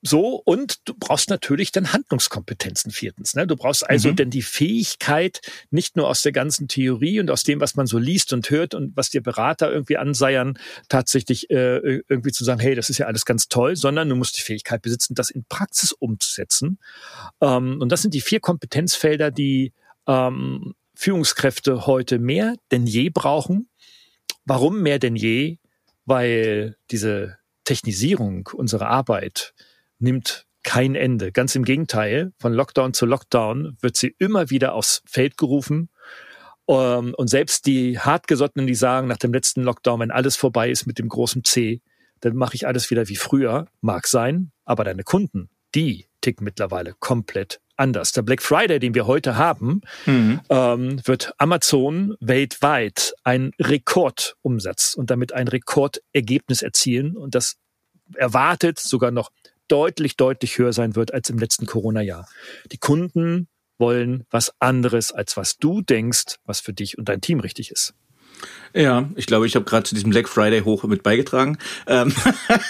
so, 0.05 0.41
und 0.43 0.79
du 0.83 0.93
brauchst 0.99 1.29
natürlich 1.29 1.71
dann 1.71 1.93
Handlungskompetenzen 1.93 2.91
viertens. 2.91 3.35
Ne? 3.35 3.47
Du 3.47 3.55
brauchst 3.55 3.89
also 3.89 4.09
mhm. 4.09 4.17
dann 4.17 4.29
die 4.29 4.41
Fähigkeit, 4.41 5.39
nicht 5.71 5.95
nur 5.95 6.09
aus 6.09 6.21
der 6.21 6.33
ganzen 6.33 6.67
Theorie 6.67 7.21
und 7.21 7.31
aus 7.31 7.43
dem, 7.43 7.61
was 7.61 7.75
man 7.75 7.87
so 7.87 7.97
liest 7.97 8.33
und 8.33 8.49
hört 8.49 8.75
und 8.75 8.97
was 8.97 9.11
dir 9.11 9.23
Berater 9.23 9.71
irgendwie 9.71 9.95
anseiern, 9.95 10.59
tatsächlich 10.89 11.49
äh, 11.49 12.01
irgendwie 12.09 12.33
zu 12.33 12.43
sagen, 12.43 12.59
hey, 12.59 12.75
das 12.75 12.89
ist 12.89 12.97
ja 12.97 13.05
alles 13.05 13.23
ganz 13.23 13.47
toll, 13.47 13.77
sondern 13.77 14.09
du 14.09 14.15
musst 14.17 14.37
die 14.37 14.41
Fähigkeit 14.41 14.81
besitzen, 14.81 15.15
das 15.15 15.29
in 15.29 15.45
Praxis 15.47 15.93
umzusetzen. 15.93 16.79
Ähm, 17.39 17.77
und 17.79 17.89
das 17.89 18.01
sind 18.01 18.13
die 18.13 18.21
vier 18.21 18.41
Kompetenzfelder, 18.41 19.31
die 19.31 19.71
ähm, 20.07 20.75
Führungskräfte 20.95 21.85
heute 21.85 22.19
mehr 22.19 22.55
denn 22.71 22.85
je 22.85 23.09
brauchen. 23.09 23.69
Warum 24.45 24.81
mehr 24.81 24.99
denn 24.99 25.15
je? 25.15 25.57
Weil 26.05 26.77
diese 26.91 27.37
Technisierung 27.63 28.49
unserer 28.53 28.87
Arbeit 28.87 29.53
nimmt 29.99 30.45
kein 30.63 30.95
Ende. 30.95 31.31
Ganz 31.31 31.55
im 31.55 31.65
Gegenteil, 31.65 32.31
von 32.39 32.53
Lockdown 32.53 32.93
zu 32.93 33.05
Lockdown 33.05 33.77
wird 33.81 33.97
sie 33.97 34.15
immer 34.17 34.49
wieder 34.49 34.73
aufs 34.73 35.01
Feld 35.05 35.37
gerufen. 35.37 35.89
Ähm, 36.67 37.13
und 37.17 37.27
selbst 37.27 37.65
die 37.65 37.99
Hartgesottenen, 37.99 38.67
die 38.67 38.75
sagen, 38.75 39.07
nach 39.07 39.17
dem 39.17 39.33
letzten 39.33 39.63
Lockdown, 39.63 39.99
wenn 39.99 40.11
alles 40.11 40.35
vorbei 40.35 40.69
ist 40.69 40.85
mit 40.87 40.99
dem 40.99 41.09
großen 41.09 41.43
C, 41.43 41.81
dann 42.21 42.35
mache 42.35 42.55
ich 42.55 42.65
alles 42.65 42.89
wieder 42.89 43.09
wie 43.09 43.17
früher, 43.17 43.67
mag 43.81 44.07
sein, 44.07 44.51
aber 44.63 44.85
deine 44.85 45.03
Kunden, 45.03 45.49
die 45.75 46.07
ticken 46.21 46.45
mittlerweile 46.45 46.93
komplett 46.99 47.59
anders. 47.83 48.13
Der 48.13 48.21
Black 48.21 48.41
Friday, 48.41 48.79
den 48.79 48.95
wir 48.95 49.05
heute 49.05 49.35
haben, 49.37 49.81
mhm. 50.05 50.39
ähm, 50.49 51.01
wird 51.05 51.33
Amazon 51.37 52.15
weltweit 52.21 53.13
einen 53.23 53.51
Rekordumsatz 53.59 54.93
und 54.95 55.11
damit 55.11 55.33
ein 55.33 55.49
Rekordergebnis 55.49 56.61
erzielen 56.61 57.17
und 57.17 57.35
das 57.35 57.57
erwartet 58.15 58.79
sogar 58.79 59.11
noch 59.11 59.31
deutlich, 59.67 60.15
deutlich 60.15 60.57
höher 60.57 60.73
sein 60.73 60.95
wird 60.95 61.13
als 61.13 61.29
im 61.29 61.37
letzten 61.37 61.65
Corona-Jahr. 61.65 62.27
Die 62.71 62.77
Kunden 62.77 63.47
wollen 63.77 64.25
was 64.29 64.53
anderes, 64.59 65.11
als 65.11 65.35
was 65.35 65.57
du 65.57 65.81
denkst, 65.81 66.37
was 66.45 66.61
für 66.61 66.73
dich 66.73 66.97
und 66.97 67.09
dein 67.09 67.21
Team 67.21 67.41
richtig 67.41 67.69
ist. 67.69 67.93
Ja, 68.75 69.07
ich 69.15 69.27
glaube, 69.27 69.45
ich 69.45 69.55
habe 69.55 69.65
gerade 69.65 69.83
zu 69.83 69.93
diesem 69.93 70.09
Black 70.09 70.27
Friday 70.27 70.61
hoch 70.61 70.83
mit 70.85 71.03
beigetragen. 71.03 71.59
Ähm, 71.85 72.11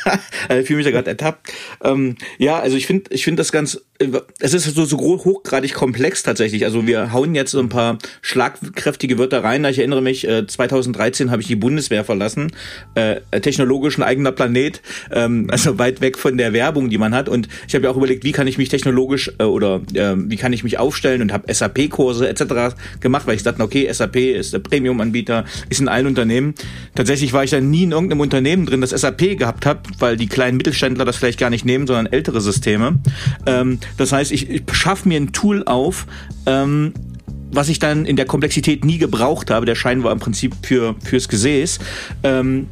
also 0.49 0.61
ich 0.61 0.67
fühle 0.67 0.77
mich 0.77 0.85
da 0.85 0.91
gerade 0.91 1.09
ertappt. 1.09 1.53
Ähm, 1.81 2.17
ja, 2.37 2.59
also 2.59 2.75
ich 2.75 2.87
finde, 2.87 3.13
ich 3.13 3.23
finde 3.23 3.39
das 3.39 3.53
ganz, 3.53 3.81
äh, 3.99 4.09
es 4.39 4.53
ist 4.53 4.65
so, 4.75 4.83
so 4.83 4.97
hochgradig 4.97 5.73
komplex 5.73 6.21
tatsächlich. 6.21 6.65
Also 6.65 6.85
wir 6.85 7.13
hauen 7.13 7.35
jetzt 7.35 7.51
so 7.51 7.59
ein 7.59 7.69
paar 7.69 7.99
schlagkräftige 8.21 9.17
Wörter 9.17 9.45
rein. 9.45 9.63
Ich 9.63 9.79
erinnere 9.79 10.01
mich, 10.01 10.27
äh, 10.27 10.45
2013 10.45 11.31
habe 11.31 11.41
ich 11.41 11.47
die 11.47 11.55
Bundeswehr 11.55 12.03
verlassen, 12.03 12.51
äh, 12.95 13.21
technologisch 13.39 13.97
ein 13.97 14.03
eigener 14.03 14.33
Planet, 14.33 14.81
ähm, 15.09 15.47
also 15.49 15.79
weit 15.79 16.01
weg 16.01 16.17
von 16.17 16.37
der 16.37 16.51
Werbung, 16.51 16.89
die 16.89 16.97
man 16.97 17.15
hat. 17.15 17.29
Und 17.29 17.47
ich 17.65 17.75
habe 17.75 17.85
ja 17.85 17.91
auch 17.91 17.97
überlegt, 17.97 18.25
wie 18.25 18.33
kann 18.33 18.47
ich 18.47 18.57
mich 18.57 18.67
technologisch 18.67 19.31
äh, 19.39 19.43
oder 19.43 19.81
äh, 19.93 20.15
wie 20.17 20.35
kann 20.35 20.51
ich 20.51 20.65
mich 20.65 20.79
aufstellen 20.79 21.21
und 21.21 21.31
habe 21.31 21.53
SAP-Kurse 21.53 22.27
etc. 22.27 22.75
gemacht, 22.99 23.25
weil 23.25 23.37
ich 23.37 23.43
dachte, 23.43 23.63
okay, 23.63 23.89
SAP 23.89 24.17
ist 24.17 24.51
der 24.51 24.59
Premium-Anbieter, 24.59 25.45
ist 25.69 25.79
ein 25.79 25.92
allen 25.93 26.07
Unternehmen. 26.07 26.53
Tatsächlich 26.95 27.33
war 27.33 27.43
ich 27.43 27.51
dann 27.51 27.69
nie 27.69 27.83
in 27.83 27.91
irgendeinem 27.91 28.21
Unternehmen 28.21 28.65
drin, 28.65 28.81
das 28.81 28.89
SAP 28.91 29.37
gehabt 29.37 29.65
hat, 29.65 29.87
weil 29.99 30.17
die 30.17 30.27
kleinen 30.27 30.57
Mittelständler 30.57 31.05
das 31.05 31.15
vielleicht 31.17 31.39
gar 31.39 31.49
nicht 31.49 31.65
nehmen, 31.65 31.87
sondern 31.87 32.07
ältere 32.07 32.41
Systeme. 32.41 32.99
Ähm, 33.45 33.79
das 33.97 34.11
heißt, 34.11 34.31
ich, 34.31 34.49
ich 34.49 34.63
schaffe 34.71 35.07
mir 35.07 35.19
ein 35.19 35.31
Tool 35.31 35.63
auf, 35.65 36.05
ähm, 36.45 36.93
was 37.51 37.69
ich 37.69 37.79
dann 37.79 38.05
in 38.05 38.15
der 38.15 38.25
Komplexität 38.25 38.83
nie 38.83 38.97
gebraucht 38.97 39.51
habe. 39.51 39.65
Der 39.65 39.75
Schein 39.75 40.03
war 40.03 40.11
im 40.11 40.19
Prinzip 40.19 40.53
für 40.63 40.95
fürs 41.03 41.27
Gesäß. 41.27 41.79
Ähm, 42.23 42.67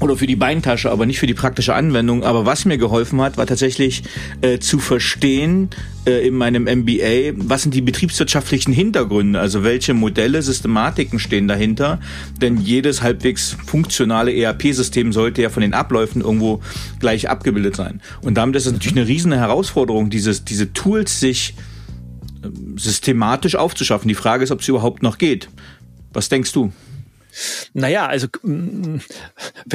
oder 0.00 0.16
für 0.16 0.26
die 0.26 0.36
Beintasche, 0.36 0.90
aber 0.90 1.06
nicht 1.06 1.18
für 1.18 1.26
die 1.26 1.34
praktische 1.34 1.74
Anwendung. 1.74 2.24
Aber 2.24 2.46
was 2.46 2.64
mir 2.64 2.78
geholfen 2.78 3.20
hat, 3.20 3.36
war 3.36 3.46
tatsächlich 3.46 4.02
äh, 4.40 4.58
zu 4.58 4.78
verstehen 4.78 5.68
äh, 6.06 6.26
in 6.26 6.34
meinem 6.34 6.64
MBA, 6.64 7.34
was 7.36 7.62
sind 7.62 7.74
die 7.74 7.82
betriebswirtschaftlichen 7.82 8.72
Hintergründe, 8.72 9.38
also 9.38 9.62
welche 9.62 9.94
Modelle, 9.94 10.42
Systematiken 10.42 11.18
stehen 11.18 11.48
dahinter. 11.48 12.00
Denn 12.40 12.56
jedes 12.56 13.02
halbwegs 13.02 13.56
funktionale 13.66 14.34
ERP-System 14.34 15.12
sollte 15.12 15.42
ja 15.42 15.50
von 15.50 15.60
den 15.60 15.74
Abläufen 15.74 16.22
irgendwo 16.22 16.60
gleich 16.98 17.28
abgebildet 17.28 17.76
sein. 17.76 18.00
Und 18.22 18.34
damit 18.34 18.56
ist 18.56 18.66
es 18.66 18.72
natürlich 18.72 18.96
eine 18.96 19.06
riesige 19.06 19.36
Herausforderung, 19.36 20.08
dieses, 20.08 20.44
diese 20.44 20.72
Tools 20.72 21.20
sich 21.20 21.54
äh, 22.42 22.48
systematisch 22.76 23.54
aufzuschaffen. 23.54 24.08
Die 24.08 24.14
Frage 24.14 24.44
ist, 24.44 24.50
ob 24.50 24.60
es 24.60 24.68
überhaupt 24.68 25.02
noch 25.02 25.18
geht. 25.18 25.50
Was 26.12 26.28
denkst 26.30 26.52
du? 26.52 26.72
Naja, 27.72 28.06
also 28.06 28.28
wenn 28.42 29.02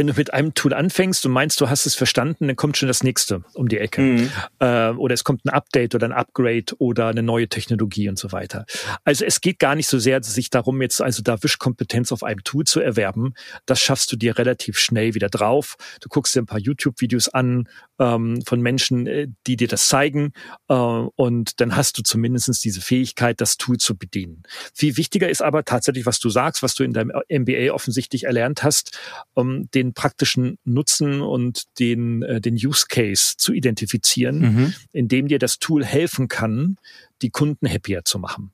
du 0.08 0.14
mit 0.14 0.34
einem 0.34 0.54
Tool 0.54 0.74
anfängst 0.74 1.26
und 1.26 1.32
meinst, 1.32 1.60
du 1.62 1.70
hast 1.70 1.86
es 1.86 1.96
verstanden, 1.96 2.48
dann 2.48 2.56
kommt 2.56 2.78
schon 2.78 2.88
das 2.88 3.04
nächste 3.04 3.44
um 3.54 3.68
die 3.68 3.78
Ecke. 3.78 4.02
Mhm. 4.02 4.32
Äh, 4.60 4.90
oder 4.90 5.14
es 5.14 5.24
kommt 5.24 5.46
ein 5.46 5.50
Update 5.50 5.96
oder 5.96 6.08
ein 6.08 6.14
Upgrade 6.14 6.66
oder 6.80 7.08
eine 7.08 7.24
neue 7.24 7.48
Technologie 7.48 8.10
und 8.10 8.20
so 8.20 8.32
weiter. 8.32 8.66
Also 9.04 9.26
es 9.26 9.42
geht 9.42 9.60
gar 9.60 9.76
nicht 9.76 9.88
so 9.88 10.00
sehr 10.00 10.22
sich 10.24 10.50
darum, 10.50 10.82
jetzt 10.82 11.02
also 11.02 11.22
da 11.22 11.42
Wischkompetenz 11.42 12.12
auf 12.12 12.24
einem 12.24 12.44
Tool 12.44 12.66
zu 12.66 12.80
erwerben. 12.80 13.34
Das 13.66 13.80
schaffst 13.80 14.12
du 14.12 14.16
dir 14.16 14.38
relativ 14.38 14.78
schnell 14.78 15.14
wieder 15.14 15.30
drauf. 15.30 15.76
Du 16.02 16.10
guckst 16.10 16.36
dir 16.36 16.42
ein 16.42 16.46
paar 16.46 16.60
YouTube-Videos 16.60 17.30
an 17.30 17.68
ähm, 18.00 18.42
von 18.46 18.62
Menschen, 18.62 19.08
äh, 19.08 19.28
die 19.48 19.56
dir 19.56 19.68
das 19.68 19.88
zeigen 19.88 20.34
äh, 20.68 20.74
und 20.74 21.60
dann 21.62 21.76
hast 21.76 21.98
du 21.98 22.04
zumindestens 22.04 22.60
diese 22.60 22.82
Fähigkeit, 22.82 23.42
das 23.42 23.58
Tool 23.58 23.78
zu 23.78 23.98
bedienen. 23.98 24.44
Viel 24.74 24.98
wichtiger 24.98 25.30
ist 25.30 25.42
aber 25.42 25.64
tatsächlich, 25.64 26.06
was 26.06 26.20
du 26.20 26.30
sagst, 26.30 26.64
was 26.64 26.76
du 26.76 26.84
in 26.84 26.94
deinem 26.94 27.12
MBA 27.46 27.74
offensichtlich 27.74 28.24
erlernt 28.24 28.64
hast, 28.64 28.98
um 29.34 29.70
den 29.72 29.94
praktischen 29.94 30.58
Nutzen 30.64 31.22
und 31.22 31.64
den, 31.80 32.24
äh, 32.24 32.42
den 32.42 32.56
Use 32.56 32.86
Case 32.90 33.36
zu 33.38 33.54
identifizieren, 33.54 34.40
mhm. 34.40 34.74
indem 34.92 35.28
dir 35.28 35.40
das 35.40 35.60
Tool 35.60 35.86
helfen 35.86 36.28
kann, 36.28 36.78
die 37.22 37.30
Kunden 37.30 37.68
happier 37.68 38.04
zu 38.04 38.20
machen. 38.20 38.52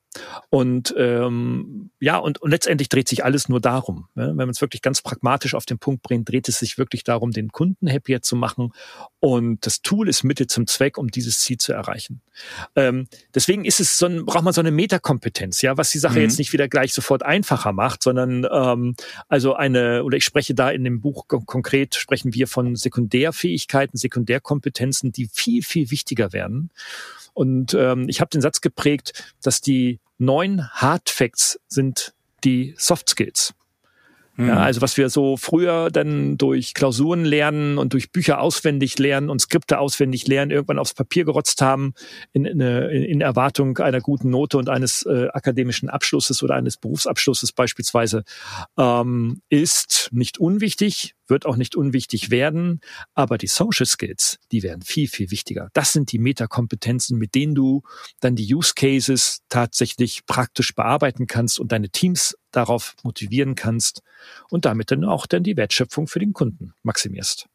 Und 0.49 0.93
ähm, 0.97 1.91
ja, 1.99 2.17
und, 2.17 2.41
und 2.41 2.51
letztendlich 2.51 2.89
dreht 2.89 3.07
sich 3.07 3.23
alles 3.23 3.47
nur 3.47 3.61
darum. 3.61 4.07
Ne? 4.15 4.27
Wenn 4.27 4.35
man 4.35 4.49
es 4.49 4.61
wirklich 4.61 4.81
ganz 4.81 5.01
pragmatisch 5.01 5.55
auf 5.55 5.65
den 5.65 5.79
Punkt 5.79 6.03
bringt, 6.03 6.29
dreht 6.29 6.49
es 6.49 6.59
sich 6.59 6.77
wirklich 6.77 7.03
darum, 7.03 7.31
den 7.31 7.51
Kunden 7.51 7.89
happier 7.89 8.21
zu 8.21 8.35
machen. 8.35 8.73
Und 9.19 9.65
das 9.65 9.81
Tool 9.81 10.09
ist 10.09 10.23
Mittel 10.23 10.47
zum 10.47 10.67
Zweck, 10.67 10.97
um 10.97 11.09
dieses 11.09 11.39
Ziel 11.39 11.57
zu 11.57 11.71
erreichen. 11.71 12.21
Ähm, 12.75 13.07
deswegen 13.33 13.65
ist 13.65 13.79
es 13.79 13.97
so 13.97 14.07
ein, 14.07 14.25
braucht 14.25 14.43
man 14.43 14.53
so 14.53 14.61
eine 14.61 14.71
Metakompetenz, 14.71 15.61
ja, 15.61 15.77
was 15.77 15.91
die 15.91 15.99
Sache 15.99 16.15
mhm. 16.15 16.23
jetzt 16.23 16.39
nicht 16.39 16.51
wieder 16.53 16.67
gleich 16.67 16.93
sofort 16.93 17.23
einfacher 17.23 17.71
macht, 17.71 18.03
sondern 18.03 18.47
ähm, 18.51 18.95
also 19.29 19.53
eine, 19.53 20.03
oder 20.03 20.17
ich 20.17 20.25
spreche 20.25 20.53
da 20.53 20.71
in 20.71 20.83
dem 20.83 21.01
Buch 21.01 21.27
konkret, 21.27 21.95
sprechen 21.95 22.33
wir 22.33 22.47
von 22.47 22.75
Sekundärfähigkeiten, 22.75 23.97
Sekundärkompetenzen, 23.97 25.11
die 25.11 25.29
viel, 25.31 25.63
viel 25.63 25.91
wichtiger 25.91 26.33
werden. 26.33 26.71
Und 27.33 27.73
ähm, 27.73 28.07
ich 28.09 28.21
habe 28.21 28.29
den 28.29 28.41
Satz 28.41 28.61
geprägt, 28.61 29.33
dass 29.41 29.61
die 29.61 29.99
neun 30.17 30.69
Hard 30.71 31.09
Facts 31.09 31.59
sind 31.67 32.13
die 32.43 32.73
Soft 32.77 33.09
Skills. 33.09 33.53
Ja, 34.37 34.55
mhm. 34.55 34.61
also 34.61 34.81
was 34.81 34.97
wir 34.97 35.09
so 35.09 35.35
früher 35.35 35.89
dann 35.91 36.37
durch 36.37 36.73
Klausuren 36.73 37.25
lernen 37.25 37.77
und 37.77 37.93
durch 37.93 38.11
Bücher 38.11 38.39
auswendig 38.39 38.97
lernen 38.97 39.29
und 39.29 39.41
Skripte 39.41 39.77
auswendig 39.77 40.25
lernen, 40.27 40.51
irgendwann 40.51 40.79
aufs 40.79 40.93
Papier 40.93 41.25
gerotzt 41.25 41.61
haben 41.61 41.93
in, 42.31 42.45
in, 42.45 42.61
in 42.61 43.21
Erwartung 43.21 43.77
einer 43.79 43.99
guten 43.99 44.29
Note 44.29 44.57
und 44.57 44.69
eines 44.69 45.05
äh, 45.05 45.27
akademischen 45.33 45.89
Abschlusses 45.89 46.41
oder 46.43 46.55
eines 46.55 46.77
Berufsabschlusses 46.77 47.51
beispielsweise, 47.51 48.23
ähm, 48.77 49.41
ist 49.49 50.09
nicht 50.11 50.39
unwichtig, 50.39 51.13
wird 51.31 51.47
auch 51.47 51.55
nicht 51.55 51.75
unwichtig 51.75 52.29
werden, 52.29 52.81
aber 53.15 53.39
die 53.39 53.47
Social 53.47 53.87
Skills, 53.87 54.37
die 54.51 54.61
werden 54.61 54.83
viel, 54.83 55.07
viel 55.07 55.31
wichtiger. 55.31 55.69
Das 55.73 55.93
sind 55.93 56.11
die 56.11 56.19
Metakompetenzen, 56.19 57.17
mit 57.17 57.33
denen 57.33 57.55
du 57.55 57.81
dann 58.19 58.35
die 58.35 58.53
Use 58.53 58.73
Cases 58.75 59.41
tatsächlich 59.49 60.27
praktisch 60.27 60.75
bearbeiten 60.75 61.25
kannst 61.25 61.59
und 61.59 61.71
deine 61.71 61.89
Teams 61.89 62.37
darauf 62.51 62.95
motivieren 63.01 63.55
kannst 63.55 64.03
und 64.49 64.65
damit 64.65 64.91
dann 64.91 65.03
auch 65.05 65.25
dann 65.25 65.41
die 65.41 65.57
Wertschöpfung 65.57 66.07
für 66.07 66.19
den 66.19 66.33
Kunden 66.33 66.73
maximierst. 66.83 67.47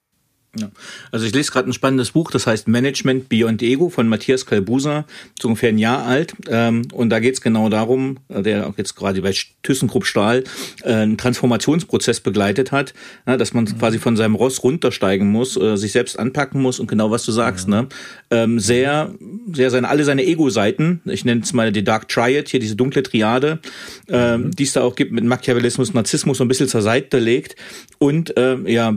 Ja. 0.59 0.71
Also 1.13 1.27
ich 1.27 1.35
lese 1.35 1.53
gerade 1.53 1.69
ein 1.69 1.73
spannendes 1.73 2.13
Buch, 2.13 2.31
das 2.31 2.47
heißt 2.47 2.69
Management 2.69 3.29
Beyond 3.29 3.63
Ego 3.63 3.89
von 3.89 4.09
Matthias 4.09 4.47
Kalbusa, 4.47 5.05
so 5.41 5.49
ungefähr 5.49 5.71
ein 5.71 5.79
Jahr 5.79 6.05
alt. 6.05 6.35
Ähm, 6.49 6.83
und 6.93 7.11
da 7.11 7.21
geht 7.21 7.35
es 7.35 7.41
genau 7.41 7.69
darum, 7.69 8.19
der 8.29 8.67
auch 8.67 8.79
jetzt 8.79 8.95
gerade 8.97 9.21
bei 9.23 9.35
ThyssenKrupp 9.63 10.07
Stahl 10.07 10.45
äh, 10.83 10.93
einen 10.93 11.19
Transformationsprozess 11.19 12.21
begleitet 12.21 12.73
hat, 12.73 12.95
dass 13.25 13.53
man 13.53 13.65
mhm. 13.65 13.79
quasi 13.79 13.99
von 13.99 14.17
seinem 14.17 14.35
Ross 14.35 14.63
runtersteigen 14.63 15.31
muss, 15.31 15.57
äh, 15.57 15.77
sich 15.77 15.93
selbst 15.93 16.19
anpacken 16.19 16.63
muss 16.63 16.81
und 16.81 16.87
genau 16.87 17.11
was 17.11 17.25
du 17.25 17.33
sagst, 17.33 17.69
mhm. 17.69 17.75
ne? 17.75 17.89
Ähm, 18.31 18.59
sehr, 18.59 19.15
sehr 19.53 19.71
seine, 19.71 19.89
alle 19.89 20.05
seine 20.05 20.25
Ego-Seiten, 20.25 21.01
ich 21.05 21.25
nenne 21.25 21.43
es 21.43 21.53
mal 21.53 21.71
die 21.73 21.85
Dark 21.85 22.09
Triad, 22.09 22.49
hier 22.49 22.61
diese 22.61 22.77
dunkle 22.77 23.03
Triade, 23.03 23.61
ähm, 24.09 24.43
mhm. 24.43 24.51
die 24.53 24.65
es 24.65 24.73
da 24.73 24.83
auch 24.83 24.95
gibt 24.95 25.13
mit 25.13 25.25
Machiavellismus, 25.25 25.95
Narzissmus 25.95 26.39
so 26.39 26.45
ein 26.45 26.49
bisschen 26.49 26.69
zur 26.69 26.83
Seite 26.83 27.19
legt 27.19 27.57
und 27.99 28.35
ja 28.37 28.95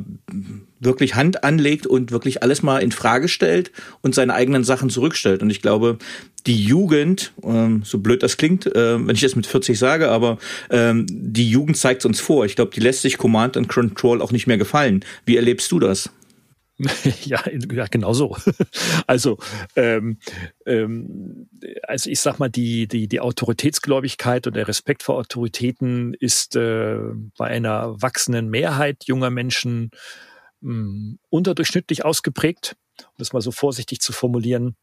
wirklich 0.80 1.16
Hand 1.16 1.44
anlegt 1.44 1.88
und 1.88 2.12
wirklich 2.12 2.44
alles 2.44 2.62
mal 2.64 2.80
in 2.80 2.92
Frage 2.92 3.28
stellt 3.28 3.72
und 4.02 4.16
seine 4.16 4.34
eigenen 4.34 4.64
Sachen 4.64 4.90
zurückstellt. 4.90 5.42
Und 5.42 5.50
ich 5.50 5.62
glaube, 5.62 5.98
die 6.46 6.64
Jugend, 6.64 7.34
ähm, 7.44 7.82
so 7.84 8.00
blöd 8.00 8.24
das 8.24 8.38
klingt, 8.38 8.66
äh, 8.66 9.06
wenn 9.06 9.16
ich 9.16 9.22
das 9.22 9.36
mit 9.36 9.46
40 9.46 9.78
sage, 9.78 10.10
aber 10.10 10.38
ähm, 10.70 11.06
die 11.10 11.50
Jugend 11.50 11.78
zeigt 11.78 12.02
es 12.02 12.06
uns 12.06 12.20
vor. 12.20 12.46
Ich 12.46 12.56
glaube, 12.56 12.72
die 12.74 12.80
lässt 12.80 13.02
sich 13.02 13.18
Command 13.18 13.58
and 13.58 13.68
Control 13.68 14.22
auch 14.22 14.32
nicht 14.32 14.48
mehr 14.48 14.58
gefallen. 14.58 15.04
Wie 15.26 15.36
erlebst 15.36 15.72
du 15.72 15.80
das? 15.80 16.10
ja, 17.26 17.42
ja, 17.72 17.86
genau 17.88 18.14
so. 18.14 18.38
Also, 19.08 19.38
ähm, 19.76 20.18
ähm, 20.66 21.50
also 21.84 22.10
ich 22.10 22.20
sag 22.20 22.40
mal, 22.40 22.50
die, 22.50 22.88
die, 22.88 23.08
die 23.08 23.20
Autoritätsgläubigkeit 23.20 24.48
und 24.48 24.56
der 24.56 24.68
Respekt 24.68 25.04
vor 25.04 25.16
Autoritäten 25.16 26.14
ist 26.14 26.56
äh, 26.56 26.98
bei 27.38 27.48
einer 27.48 28.02
wachsenden 28.02 28.50
Mehrheit 28.50 29.04
junger 29.06 29.30
Menschen 29.30 29.92
mh, 30.62 30.74
hm, 30.74 31.20
unterdurchschnittlich 31.30 32.06
ausgeprägt, 32.06 32.76
um 33.00 33.14
das 33.18 33.34
mal 33.34 33.42
so 33.42 33.52
vorsichtig 33.52 34.02
zu 34.02 34.14
formulieren. 34.14 34.76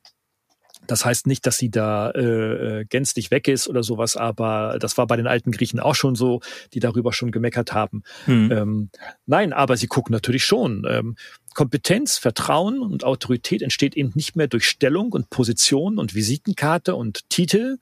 Das 0.86 1.04
heißt 1.04 1.26
nicht, 1.26 1.46
dass 1.46 1.58
sie 1.58 1.70
da 1.70 2.10
äh, 2.10 2.80
äh, 2.80 2.84
gänzlich 2.84 3.30
weg 3.30 3.48
ist 3.48 3.68
oder 3.68 3.82
sowas, 3.82 4.16
aber 4.16 4.78
das 4.80 4.96
war 4.98 5.06
bei 5.06 5.16
den 5.16 5.26
alten 5.26 5.50
Griechen 5.50 5.80
auch 5.80 5.94
schon 5.94 6.14
so, 6.14 6.40
die 6.74 6.80
darüber 6.80 7.12
schon 7.12 7.32
gemeckert 7.32 7.72
haben. 7.72 8.02
Hm. 8.26 8.52
Ähm, 8.52 8.90
nein, 9.26 9.52
aber 9.52 9.76
sie 9.76 9.86
gucken 9.86 10.12
natürlich 10.12 10.44
schon. 10.44 10.86
Ähm, 10.88 11.16
Kompetenz, 11.54 12.18
Vertrauen 12.18 12.80
und 12.80 13.04
Autorität 13.04 13.62
entsteht 13.62 13.96
eben 13.96 14.12
nicht 14.14 14.36
mehr 14.36 14.48
durch 14.48 14.68
Stellung 14.68 15.12
und 15.12 15.30
Position 15.30 15.98
und 15.98 16.14
Visitenkarte 16.14 16.94
und 16.94 17.28
Titel, 17.30 17.78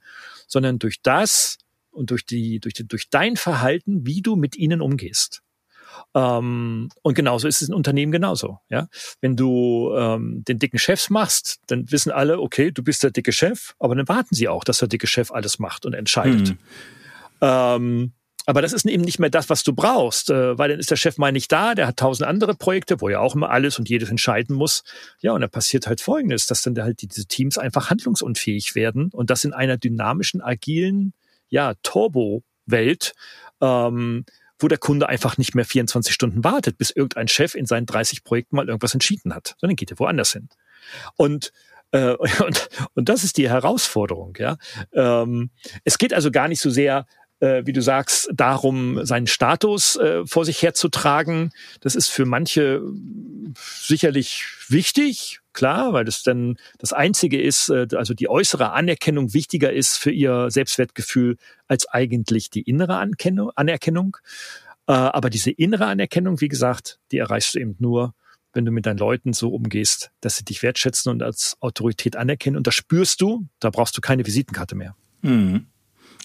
sondern 0.46 0.78
durch 0.78 1.02
das 1.02 1.58
und 1.90 2.10
durch 2.10 2.24
die, 2.24 2.60
durch, 2.60 2.74
die, 2.74 2.86
durch 2.86 3.10
dein 3.10 3.36
Verhalten, 3.36 4.06
wie 4.06 4.22
du 4.22 4.36
mit 4.36 4.56
ihnen 4.56 4.80
umgehst. 4.80 5.43
Ähm, 6.14 6.88
und 7.02 7.14
genauso 7.14 7.48
ist 7.48 7.62
es 7.62 7.68
in 7.68 7.74
Unternehmen 7.74 8.12
genauso. 8.12 8.58
Ja, 8.68 8.88
wenn 9.20 9.36
du 9.36 9.92
ähm, 9.96 10.44
den 10.46 10.58
dicken 10.58 10.78
Chefs 10.78 11.10
machst, 11.10 11.60
dann 11.66 11.90
wissen 11.90 12.12
alle, 12.12 12.40
okay, 12.40 12.70
du 12.70 12.82
bist 12.82 13.02
der 13.02 13.10
dicke 13.10 13.32
Chef, 13.32 13.74
aber 13.78 13.94
dann 13.94 14.08
warten 14.08 14.34
sie 14.34 14.48
auch, 14.48 14.64
dass 14.64 14.78
der 14.78 14.88
dicke 14.88 15.06
Chef 15.06 15.30
alles 15.30 15.58
macht 15.58 15.86
und 15.86 15.94
entscheidet. 15.94 16.50
Mhm. 16.50 16.58
Ähm, 17.40 18.12
aber 18.46 18.60
das 18.60 18.72
ist 18.72 18.84
eben 18.84 19.02
nicht 19.02 19.18
mehr 19.18 19.30
das, 19.30 19.48
was 19.48 19.62
du 19.62 19.72
brauchst, 19.72 20.30
äh, 20.30 20.58
weil 20.58 20.68
dann 20.68 20.78
ist 20.78 20.90
der 20.90 20.96
Chef 20.96 21.16
mal 21.16 21.32
nicht 21.32 21.50
da, 21.50 21.74
der 21.74 21.86
hat 21.86 21.96
tausend 21.96 22.28
andere 22.28 22.54
Projekte, 22.54 23.00
wo 23.00 23.08
er 23.08 23.20
auch 23.20 23.34
immer 23.34 23.50
alles 23.50 23.78
und 23.78 23.88
jedes 23.88 24.10
entscheiden 24.10 24.54
muss. 24.54 24.84
Ja, 25.20 25.32
und 25.32 25.40
dann 25.40 25.50
passiert 25.50 25.86
halt 25.86 26.00
Folgendes, 26.00 26.46
dass 26.46 26.62
dann 26.62 26.76
halt 26.78 27.00
diese 27.00 27.26
Teams 27.26 27.56
einfach 27.56 27.90
handlungsunfähig 27.90 28.74
werden 28.74 29.10
und 29.12 29.30
das 29.30 29.44
in 29.44 29.54
einer 29.54 29.78
dynamischen, 29.78 30.42
agilen, 30.42 31.14
ja, 31.48 31.74
Turbo-Welt. 31.82 33.14
Ähm, 33.62 34.26
wo 34.58 34.68
der 34.68 34.78
Kunde 34.78 35.08
einfach 35.08 35.36
nicht 35.36 35.54
mehr 35.54 35.64
24 35.64 36.14
Stunden 36.14 36.44
wartet, 36.44 36.78
bis 36.78 36.90
irgendein 36.90 37.28
Chef 37.28 37.54
in 37.54 37.66
seinen 37.66 37.86
30 37.86 38.24
Projekten 38.24 38.56
mal 38.56 38.68
irgendwas 38.68 38.94
entschieden 38.94 39.34
hat, 39.34 39.56
sondern 39.60 39.76
geht 39.76 39.90
er 39.90 39.98
woanders 39.98 40.32
hin. 40.32 40.48
Und 41.16 41.52
äh, 41.90 42.14
und, 42.44 42.68
und 42.94 43.08
das 43.08 43.24
ist 43.24 43.36
die 43.36 43.48
Herausforderung, 43.48 44.34
ja. 44.38 44.56
Ähm, 44.92 45.50
es 45.84 45.98
geht 45.98 46.12
also 46.12 46.30
gar 46.30 46.48
nicht 46.48 46.60
so 46.60 46.70
sehr 46.70 47.06
äh, 47.40 47.66
wie 47.66 47.72
du 47.72 47.82
sagst, 47.82 48.30
darum, 48.32 49.04
seinen 49.04 49.26
Status 49.26 49.96
äh, 49.96 50.24
vor 50.24 50.44
sich 50.44 50.62
herzutragen. 50.62 51.50
Das 51.80 51.94
ist 51.94 52.08
für 52.08 52.24
manche 52.24 52.80
sicherlich 53.54 54.44
wichtig, 54.68 55.40
klar, 55.54 55.92
weil 55.92 56.04
das 56.04 56.22
dann 56.22 56.56
das 56.78 56.92
Einzige 56.92 57.40
ist, 57.40 57.70
äh, 57.70 57.86
also 57.94 58.14
die 58.14 58.28
äußere 58.28 58.72
Anerkennung 58.72 59.32
wichtiger 59.32 59.72
ist 59.72 59.96
für 59.96 60.10
ihr 60.10 60.50
Selbstwertgefühl 60.50 61.36
als 61.66 61.88
eigentlich 61.88 62.50
die 62.50 62.62
innere 62.62 62.96
Anerkennung. 62.96 64.16
Äh, 64.86 64.92
aber 64.92 65.30
diese 65.30 65.50
innere 65.50 65.86
Anerkennung, 65.86 66.40
wie 66.40 66.48
gesagt, 66.48 66.98
die 67.10 67.18
erreichst 67.18 67.54
du 67.54 67.60
eben 67.60 67.76
nur, 67.78 68.14
wenn 68.52 68.64
du 68.64 68.70
mit 68.70 68.86
deinen 68.86 68.98
Leuten 68.98 69.32
so 69.32 69.48
umgehst, 69.48 70.10
dass 70.20 70.36
sie 70.36 70.44
dich 70.44 70.62
wertschätzen 70.62 71.10
und 71.10 71.22
als 71.22 71.56
Autorität 71.60 72.16
anerkennen. 72.16 72.56
Und 72.56 72.66
das 72.66 72.74
spürst 72.74 73.20
du, 73.20 73.46
da 73.58 73.70
brauchst 73.70 73.96
du 73.96 74.00
keine 74.00 74.26
Visitenkarte 74.26 74.74
mehr. 74.74 74.94
Mhm. 75.22 75.66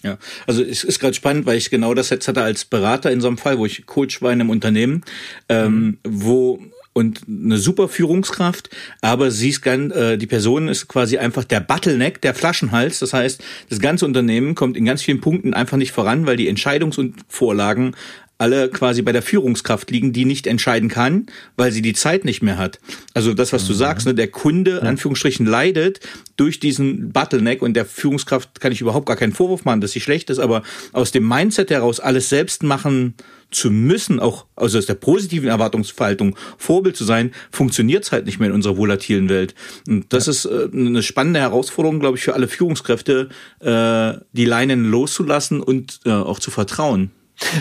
Ja, 0.02 0.16
also 0.46 0.62
es 0.62 0.82
ist 0.82 0.98
gerade 0.98 1.12
spannend, 1.12 1.44
weil 1.44 1.58
ich 1.58 1.68
genau 1.68 1.92
das 1.92 2.08
jetzt 2.08 2.26
hatte 2.26 2.42
als 2.42 2.64
Berater 2.64 3.10
in 3.10 3.20
so 3.20 3.28
einem 3.28 3.36
Fall, 3.36 3.58
wo 3.58 3.66
ich 3.66 3.84
Coach 3.84 4.22
war 4.22 4.32
in 4.32 4.40
einem 4.40 4.50
Unternehmen, 4.50 5.04
ähm, 5.48 5.74
mhm. 5.74 5.98
wo 6.04 6.58
und 6.92 7.20
eine 7.28 7.58
super 7.58 7.88
Führungskraft, 7.88 8.70
aber 9.00 9.30
sie 9.30 9.50
ist 9.50 9.62
ganz, 9.62 9.94
äh, 9.94 10.16
die 10.16 10.26
Person 10.26 10.68
ist 10.68 10.88
quasi 10.88 11.18
einfach 11.18 11.44
der 11.44 11.60
Bottleneck, 11.60 12.20
der 12.20 12.34
Flaschenhals. 12.34 12.98
Das 12.98 13.12
heißt, 13.12 13.42
das 13.68 13.80
ganze 13.80 14.04
Unternehmen 14.04 14.54
kommt 14.54 14.76
in 14.76 14.84
ganz 14.84 15.02
vielen 15.02 15.20
Punkten 15.20 15.54
einfach 15.54 15.76
nicht 15.76 15.92
voran, 15.92 16.26
weil 16.26 16.36
die 16.36 16.48
Entscheidungsvorlagen 16.48 17.94
alle 18.40 18.70
quasi 18.70 19.02
bei 19.02 19.12
der 19.12 19.20
Führungskraft 19.20 19.90
liegen, 19.90 20.14
die 20.14 20.24
nicht 20.24 20.46
entscheiden 20.46 20.88
kann, 20.88 21.26
weil 21.56 21.72
sie 21.72 21.82
die 21.82 21.92
Zeit 21.92 22.24
nicht 22.24 22.42
mehr 22.42 22.56
hat. 22.56 22.80
Also 23.12 23.34
das, 23.34 23.52
was 23.52 23.66
du 23.66 23.74
mhm. 23.74 23.78
sagst, 23.78 24.06
ne, 24.06 24.14
der 24.14 24.28
Kunde, 24.28 24.78
in 24.78 24.86
Anführungsstrichen, 24.86 25.44
leidet 25.44 26.00
durch 26.38 26.58
diesen 26.58 27.12
Bottleneck 27.12 27.60
und 27.60 27.74
der 27.74 27.84
Führungskraft 27.84 28.58
kann 28.58 28.72
ich 28.72 28.80
überhaupt 28.80 29.04
gar 29.04 29.16
keinen 29.16 29.34
Vorwurf 29.34 29.66
machen, 29.66 29.82
dass 29.82 29.92
sie 29.92 30.00
schlecht 30.00 30.30
ist, 30.30 30.38
aber 30.38 30.62
aus 30.92 31.12
dem 31.12 31.28
Mindset 31.28 31.70
heraus 31.70 32.00
alles 32.00 32.30
selbst 32.30 32.62
machen 32.62 33.14
zu 33.50 33.70
müssen, 33.70 34.20
auch 34.20 34.46
also 34.56 34.78
aus 34.78 34.86
der 34.86 34.94
positiven 34.94 35.48
Erwartungsverhaltung 35.48 36.36
Vorbild 36.58 36.96
zu 36.96 37.04
sein, 37.04 37.32
funktioniert 37.50 38.04
es 38.04 38.12
halt 38.12 38.26
nicht 38.26 38.38
mehr 38.38 38.48
in 38.48 38.54
unserer 38.54 38.76
volatilen 38.76 39.28
Welt. 39.28 39.54
Und 39.88 40.12
das 40.12 40.26
ja. 40.26 40.30
ist 40.30 40.44
äh, 40.44 40.68
eine 40.72 41.02
spannende 41.02 41.40
Herausforderung, 41.40 42.00
glaube 42.00 42.16
ich, 42.18 42.24
für 42.24 42.34
alle 42.34 42.48
Führungskräfte, 42.48 43.28
äh, 43.60 44.24
die 44.32 44.44
Leinen 44.44 44.90
loszulassen 44.90 45.60
und 45.60 46.00
äh, 46.04 46.10
auch 46.10 46.38
zu 46.38 46.50
vertrauen. 46.50 47.10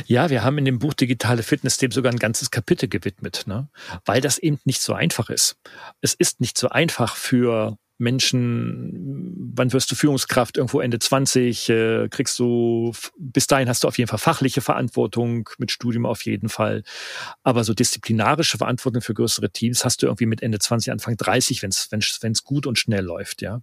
Ja, 0.06 0.30
wir 0.30 0.44
haben 0.44 0.58
in 0.58 0.66
dem 0.66 0.80
Buch 0.80 0.94
Digitale 0.94 1.44
Fitness 1.44 1.78
dem 1.78 1.92
sogar 1.92 2.12
ein 2.12 2.20
ganzes 2.20 2.52
Kapitel 2.52 2.90
gewidmet, 2.90 3.44
ne? 3.46 3.70
weil 4.06 4.20
das 4.22 4.38
eben 4.38 4.60
nicht 4.66 4.82
so 4.82 4.94
einfach 4.94 5.30
ist. 5.30 5.56
Es 6.02 6.14
ist 6.14 6.42
nicht 6.42 6.58
so 6.58 6.70
einfach 6.70 7.16
für 7.16 7.78
Menschen, 8.00 9.52
wann 9.56 9.72
wirst 9.72 9.92
du 9.92 9.96
Führungskraft? 9.96 10.58
Irgendwo 10.58 10.80
Ende 10.80 10.98
20, 11.00 11.70
äh, 11.70 12.08
kriegst 12.10 12.40
du, 12.40 12.94
bis 13.18 13.46
dahin 13.46 13.70
hast 13.70 13.84
du 13.84 13.88
auf 13.88 13.98
jeden 13.98 14.10
Fall 14.10 14.20
fachliche 14.20 14.62
Verantwortung, 14.62 15.50
mit 15.60 15.72
Studium 15.72 16.06
auf 16.06 16.24
jeden 16.26 16.50
Fall. 16.50 16.84
Aber 17.44 17.64
so 17.64 17.74
disziplinarische 17.74 18.58
Verantwortung 18.58 19.02
für 19.02 19.14
größere 19.14 19.52
Teams 19.52 19.86
hast 19.86 20.02
du 20.02 20.08
irgendwie 20.08 20.26
mit 20.26 20.42
Ende 20.42 20.60
20, 20.60 20.92
Anfang 20.92 21.18
30, 21.18 21.62
wenn 21.62 21.72
es 22.32 22.44
gut 22.44 22.66
und 22.66 22.80
schnell 22.80 23.04
läuft, 23.04 23.42
ja. 23.42 23.62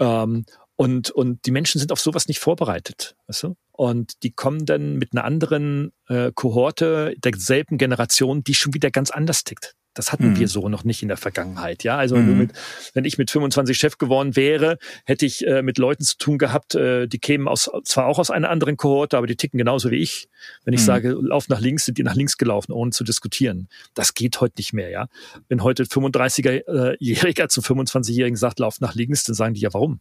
Ähm, 0.00 0.44
Und, 0.80 1.10
und 1.10 1.44
die 1.44 1.50
Menschen 1.50 1.80
sind 1.80 1.90
auf 1.90 1.98
sowas 2.00 2.28
nicht 2.28 2.38
vorbereitet. 2.38 3.16
Weißt 3.26 3.42
du? 3.42 3.56
Und 3.72 4.22
die 4.22 4.30
kommen 4.30 4.64
dann 4.64 4.94
mit 4.94 5.12
einer 5.12 5.24
anderen 5.24 5.92
äh, 6.06 6.30
Kohorte 6.32 7.14
derselben 7.18 7.78
Generation, 7.78 8.44
die 8.44 8.54
schon 8.54 8.74
wieder 8.74 8.92
ganz 8.92 9.10
anders 9.10 9.42
tickt. 9.42 9.74
Das 9.98 10.12
hatten 10.12 10.30
mhm. 10.30 10.38
wir 10.38 10.48
so 10.48 10.68
noch 10.68 10.84
nicht 10.84 11.02
in 11.02 11.08
der 11.08 11.16
Vergangenheit. 11.16 11.82
Ja, 11.82 11.96
also 11.96 12.16
mhm. 12.16 12.38
mit, 12.38 12.52
wenn 12.94 13.04
ich 13.04 13.18
mit 13.18 13.30
25 13.30 13.76
Chef 13.76 13.98
geworden 13.98 14.36
wäre, 14.36 14.78
hätte 15.04 15.26
ich 15.26 15.46
äh, 15.46 15.62
mit 15.62 15.78
Leuten 15.78 16.04
zu 16.04 16.16
tun 16.16 16.38
gehabt, 16.38 16.74
äh, 16.74 17.08
die 17.08 17.18
kämen 17.18 17.48
aus, 17.48 17.70
zwar 17.84 18.06
auch 18.06 18.18
aus 18.18 18.30
einer 18.30 18.48
anderen 18.48 18.76
Kohorte, 18.76 19.16
aber 19.16 19.26
die 19.26 19.36
ticken 19.36 19.58
genauso 19.58 19.90
wie 19.90 19.96
ich. 19.96 20.28
Wenn 20.64 20.74
ich 20.74 20.80
mhm. 20.80 20.86
sage, 20.86 21.10
lauf 21.20 21.48
nach 21.48 21.60
links, 21.60 21.84
sind 21.84 21.98
die 21.98 22.04
nach 22.04 22.14
links 22.14 22.38
gelaufen, 22.38 22.72
ohne 22.72 22.92
zu 22.92 23.02
diskutieren. 23.02 23.68
Das 23.94 24.14
geht 24.14 24.40
heute 24.40 24.54
nicht 24.58 24.72
mehr. 24.72 24.90
Ja, 24.90 25.08
wenn 25.48 25.62
heute 25.62 25.84
35-Jähriger 25.84 27.48
zu 27.48 27.60
25-Jährigen 27.60 28.36
sagt, 28.36 28.60
lauf 28.60 28.80
nach 28.80 28.94
links, 28.94 29.24
dann 29.24 29.34
sagen 29.34 29.54
die 29.54 29.60
ja, 29.60 29.74
warum? 29.74 30.00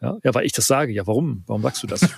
Ja, 0.00 0.18
ja, 0.22 0.34
weil 0.34 0.44
ich 0.44 0.52
das 0.52 0.66
sage. 0.66 0.92
Ja, 0.92 1.06
warum? 1.06 1.44
Warum 1.46 1.62
sagst 1.62 1.82
du 1.82 1.86
das? 1.86 2.02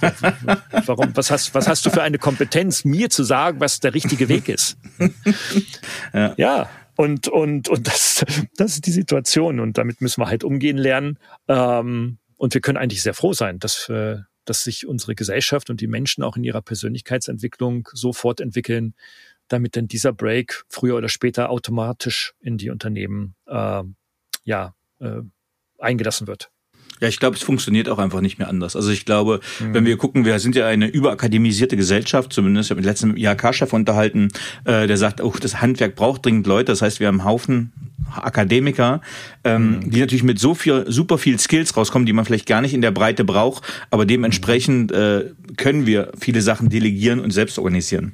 warum? 0.86 1.16
Was 1.16 1.30
hast, 1.30 1.54
was 1.54 1.68
hast 1.68 1.86
du 1.86 1.90
für 1.90 2.02
eine 2.02 2.18
Kompetenz, 2.18 2.84
mir 2.84 3.10
zu 3.10 3.22
sagen, 3.22 3.60
was 3.60 3.80
der 3.80 3.94
richtige 3.94 4.28
Weg 4.28 4.48
ist? 4.48 4.76
ja. 6.12 6.34
ja. 6.36 6.68
Und, 6.96 7.28
und, 7.28 7.68
und 7.68 7.86
das, 7.86 8.24
das 8.56 8.72
ist 8.74 8.86
die 8.86 8.92
Situation. 8.92 9.60
Und 9.60 9.78
damit 9.78 10.00
müssen 10.00 10.20
wir 10.20 10.28
halt 10.28 10.44
umgehen 10.44 10.78
lernen. 10.78 11.18
Ähm, 11.48 12.18
und 12.36 12.54
wir 12.54 12.60
können 12.60 12.78
eigentlich 12.78 13.02
sehr 13.02 13.14
froh 13.14 13.32
sein, 13.32 13.58
dass, 13.58 13.88
äh, 13.88 14.18
dass 14.44 14.64
sich 14.64 14.86
unsere 14.86 15.14
Gesellschaft 15.14 15.70
und 15.70 15.80
die 15.80 15.86
Menschen 15.86 16.22
auch 16.22 16.36
in 16.36 16.44
ihrer 16.44 16.62
Persönlichkeitsentwicklung 16.62 17.88
so 17.92 18.12
fortentwickeln, 18.12 18.94
damit 19.48 19.76
dann 19.76 19.88
dieser 19.88 20.12
Break 20.12 20.64
früher 20.68 20.96
oder 20.96 21.08
später 21.08 21.50
automatisch 21.50 22.34
in 22.40 22.58
die 22.58 22.70
Unternehmen 22.70 23.34
äh, 23.46 23.82
ja, 24.44 24.74
äh, 25.00 25.20
eingelassen 25.78 26.26
wird. 26.26 26.50
Ja, 27.00 27.08
ich 27.08 27.18
glaube, 27.18 27.36
es 27.36 27.42
funktioniert 27.42 27.88
auch 27.88 27.98
einfach 27.98 28.20
nicht 28.20 28.38
mehr 28.38 28.48
anders. 28.48 28.76
Also 28.76 28.90
ich 28.90 29.04
glaube, 29.04 29.40
mhm. 29.60 29.74
wenn 29.74 29.84
wir 29.84 29.96
gucken, 29.96 30.24
wir 30.24 30.38
sind 30.38 30.54
ja 30.54 30.66
eine 30.66 30.86
überakademisierte 30.88 31.76
Gesellschaft, 31.76 32.32
zumindest 32.32 32.66
ich 32.66 32.70
habe 32.70 32.80
mit 32.80 32.86
letzten 32.86 33.16
IHK-Chef 33.16 33.72
unterhalten, 33.72 34.28
äh, 34.64 34.86
der 34.86 34.96
sagt, 34.96 35.20
oh, 35.20 35.34
das 35.40 35.60
Handwerk 35.60 35.94
braucht 35.94 36.24
dringend 36.24 36.46
Leute. 36.46 36.72
Das 36.72 36.82
heißt, 36.82 37.00
wir 37.00 37.08
haben 37.08 37.20
einen 37.20 37.28
Haufen 37.28 37.72
Akademiker, 38.14 39.00
ähm, 39.44 39.80
mhm. 39.80 39.90
die 39.90 40.00
natürlich 40.00 40.22
mit 40.22 40.38
so 40.38 40.54
viel, 40.54 40.84
super 40.88 41.18
viel 41.18 41.38
Skills 41.38 41.76
rauskommen, 41.76 42.06
die 42.06 42.12
man 42.12 42.24
vielleicht 42.24 42.46
gar 42.46 42.60
nicht 42.60 42.74
in 42.74 42.80
der 42.80 42.90
Breite 42.90 43.24
braucht, 43.24 43.64
aber 43.90 44.06
dementsprechend 44.06 44.92
äh, 44.92 45.24
können 45.56 45.86
wir 45.86 46.12
viele 46.18 46.40
Sachen 46.40 46.68
delegieren 46.68 47.20
und 47.20 47.32
selbst 47.32 47.58
organisieren. 47.58 48.12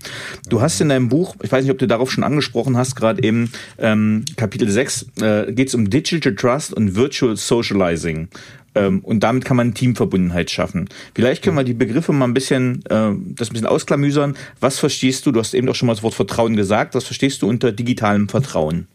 Du 0.48 0.60
hast 0.60 0.80
in 0.80 0.88
deinem 0.88 1.08
Buch, 1.08 1.36
ich 1.42 1.52
weiß 1.52 1.64
nicht, 1.64 1.72
ob 1.72 1.78
du 1.78 1.86
darauf 1.86 2.10
schon 2.10 2.24
angesprochen 2.24 2.76
hast, 2.76 2.96
gerade 2.96 3.22
eben 3.22 3.52
ähm, 3.78 4.24
Kapitel 4.36 4.68
6, 4.68 5.06
äh, 5.20 5.52
geht 5.52 5.68
es 5.68 5.74
um 5.74 5.90
Digital 5.90 6.34
Trust 6.34 6.72
und 6.72 6.94
Virtual 6.96 7.36
Socializing. 7.36 8.28
Ähm, 8.74 9.00
und 9.00 9.20
damit 9.20 9.44
kann 9.44 9.56
man 9.56 9.74
Teamverbundenheit 9.74 10.50
schaffen. 10.50 10.88
Vielleicht 11.14 11.42
können 11.42 11.56
wir 11.56 11.64
die 11.64 11.74
Begriffe 11.74 12.12
mal 12.12 12.26
ein 12.26 12.34
bisschen, 12.34 12.84
äh, 12.86 13.12
das 13.34 13.50
ein 13.50 13.52
bisschen 13.52 13.66
ausklamüsern. 13.66 14.36
Was 14.60 14.78
verstehst 14.78 15.26
du? 15.26 15.32
Du 15.32 15.40
hast 15.40 15.54
eben 15.54 15.66
doch 15.66 15.74
schon 15.74 15.86
mal 15.86 15.94
das 15.94 16.02
Wort 16.02 16.14
Vertrauen 16.14 16.56
gesagt. 16.56 16.94
Was 16.94 17.04
verstehst 17.04 17.42
du 17.42 17.48
unter 17.48 17.72
digitalem 17.72 18.28
Vertrauen? 18.28 18.88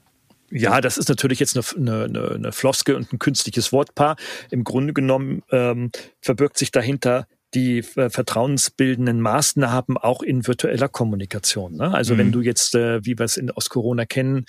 Ja, 0.49 0.79
das 0.79 0.97
ist 0.97 1.09
natürlich 1.09 1.39
jetzt 1.39 1.57
eine, 1.75 2.05
eine, 2.05 2.31
eine 2.31 2.51
Floske 2.53 2.95
und 2.95 3.11
ein 3.11 3.19
künstliches 3.19 3.73
Wortpaar. 3.73 4.15
Im 4.49 4.63
Grunde 4.63 4.93
genommen 4.93 5.43
ähm, 5.51 5.91
verbirgt 6.21 6.57
sich 6.57 6.71
dahinter 6.71 7.27
die 7.53 7.79
äh, 7.95 8.09
vertrauensbildenden 8.09 9.21
Maßnahmen 9.21 9.97
auch 9.97 10.21
in 10.21 10.45
virtueller 10.45 10.89
Kommunikation. 10.89 11.77
Ne? 11.77 11.93
Also 11.93 12.13
mhm. 12.13 12.17
wenn 12.19 12.31
du 12.31 12.41
jetzt, 12.41 12.75
äh, 12.75 13.03
wie 13.05 13.17
wir 13.17 13.25
es 13.25 13.37
in, 13.37 13.51
aus 13.51 13.69
Corona 13.69 14.05
kennen, 14.05 14.45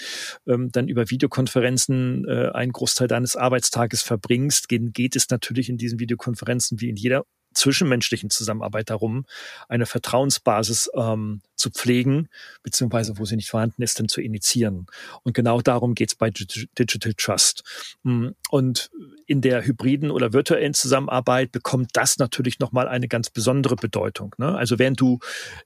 ähm, 0.47 0.71
dann 0.73 0.89
über 0.89 1.11
Videokonferenzen 1.11 2.27
äh, 2.29 2.51
einen 2.53 2.73
Großteil 2.73 3.09
deines 3.09 3.37
Arbeitstages 3.37 4.03
verbringst, 4.03 4.69
geht, 4.69 4.95
geht 4.95 5.17
es 5.17 5.31
natürlich 5.31 5.69
in 5.69 5.77
diesen 5.77 6.01
Videokonferenzen 6.01 6.81
wie 6.81 6.89
in 6.89 6.97
jeder 6.97 7.25
zwischenmenschlichen 7.59 8.31
Zusammenarbeit 8.31 8.91
darum, 8.91 9.27
eine 9.69 9.87
Vertrauensbasis 9.87 10.91
ähm, 10.95 11.43
zu 11.57 11.71
pflegen, 11.71 12.29
beziehungsweise 12.63 13.19
wo 13.19 13.25
sie 13.25 13.37
nicht 13.37 13.51
vorhanden 13.51 13.83
ist, 13.83 13.99
dann 13.99 14.09
zu 14.09 14.21
initiieren. 14.21 14.87
Und 15.25 15.35
genau 15.35 15.61
darum 15.61 15.95
geht 15.95 16.11
es 16.11 16.15
bei 16.15 16.31
Digital 16.31 17.15
Trust. 17.15 17.65
Mm, 18.05 18.29
und 18.51 18.91
in 19.27 19.41
der 19.41 19.67
hybriden 19.67 20.11
oder 20.11 20.33
virtuellen 20.33 20.73
Zusammenarbeit 20.73 21.53
bekommt 21.53 21.91
das 21.95 22.19
natürlich 22.19 22.61
nochmal 22.61 22.89
eine 22.89 23.09
ganz 23.09 23.29
besondere 23.29 23.77
Bedeutung. 23.77 24.35
Ne? 24.39 24.57
Also 24.57 24.79
während 24.79 25.01
du 25.01 25.19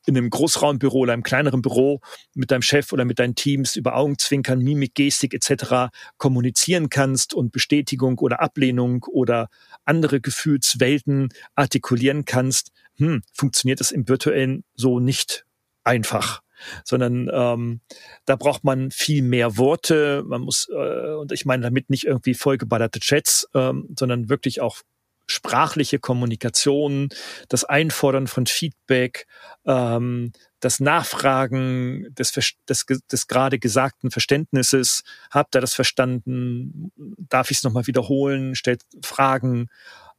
in 0.07 0.17
einem 0.17 0.31
Großraumbüro 0.31 1.01
oder 1.01 1.13
einem 1.13 1.23
kleineren 1.23 1.63
Büro 1.63 2.01
mit 2.35 2.51
deinem 2.51 2.63
Chef 2.63 2.93
oder 2.93 3.05
mit 3.05 3.19
deinen 3.19 3.35
Teams 3.35 3.77
über 3.77 3.95
Augenzwinkern, 3.97 4.59
Mimik, 4.59 4.95
Gestik 4.95 5.35
etc. 5.35 5.93
kommunizieren 6.17 6.89
kannst 6.89 7.35
und 7.35 7.53
Bestätigung 7.53 8.19
oder 8.19 8.41
Ablehnung 8.41 9.05
oder 9.05 9.49
andere 9.85 10.21
Gefühlswelten 10.21 11.31
artikulieren 11.55 12.25
kannst, 12.25 12.73
hm, 12.97 13.23
funktioniert 13.33 13.81
das 13.81 13.91
im 13.91 14.09
virtuellen 14.09 14.65
so 14.75 15.01
nicht 15.01 15.45
einfach 15.85 16.43
sondern 16.85 17.31
ähm, 17.33 17.81
da 18.25 18.37
braucht 18.37 18.65
man 18.65 18.91
viel 18.91 19.23
mehr 19.23 19.57
Worte. 19.57 20.23
Man 20.27 20.43
muss, 20.43 20.69
äh, 20.69 21.15
und 21.15 21.33
ich 21.33 21.45
meine 21.45 21.63
damit 21.63 21.91
nicht 21.91 22.05
irgendwie 22.05 22.35
vollgeballerte 22.35 23.01
Chats, 23.01 23.49
ähm, 23.55 23.89
sondern 23.99 24.29
wirklich 24.29 24.61
auch 24.61 24.83
sprachliche 25.27 25.99
Kommunikation, 25.99 27.09
das 27.49 27.65
Einfordern 27.65 28.27
von 28.27 28.47
Feedback, 28.47 29.27
ähm, 29.67 30.33
das 30.61 30.81
Nachfragen 30.81 32.15
des, 32.15 32.33
des, 32.69 32.87
des 33.11 33.27
gerade 33.27 33.59
gesagten 33.59 34.11
Verständnisses. 34.11 35.03
Habt 35.31 35.57
ihr 35.57 35.61
das 35.61 35.75
verstanden? 35.75 36.93
Darf 37.19 37.51
ich 37.51 37.59
es 37.59 37.63
nochmal 37.65 37.87
wiederholen? 37.87 38.55
Stellt 38.55 38.83
Fragen. 39.03 39.69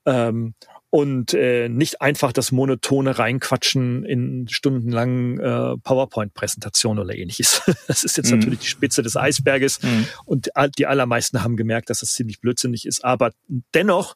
Ähm, 0.05 0.53
und 0.93 1.33
äh, 1.33 1.69
nicht 1.69 2.01
einfach 2.01 2.31
das 2.31 2.51
monotone 2.51 3.17
reinquatschen 3.17 4.05
in 4.05 4.47
stundenlangen 4.47 5.39
äh, 5.39 5.75
PowerPoint-Präsentationen 5.77 7.03
oder 7.03 7.15
ähnliches. 7.15 7.63
Das 7.87 8.03
ist 8.03 8.15
jetzt 8.15 8.31
mhm. 8.31 8.37
natürlich 8.37 8.59
die 8.59 8.67
Spitze 8.67 9.01
des 9.01 9.17
Eisberges 9.17 9.81
mhm. 9.81 10.05
und 10.25 10.51
die 10.77 10.85
allermeisten 10.85 11.43
haben 11.43 11.57
gemerkt, 11.57 11.89
dass 11.89 12.01
das 12.01 12.13
ziemlich 12.13 12.41
blödsinnig 12.41 12.85
ist. 12.85 13.03
Aber 13.03 13.31
dennoch, 13.73 14.15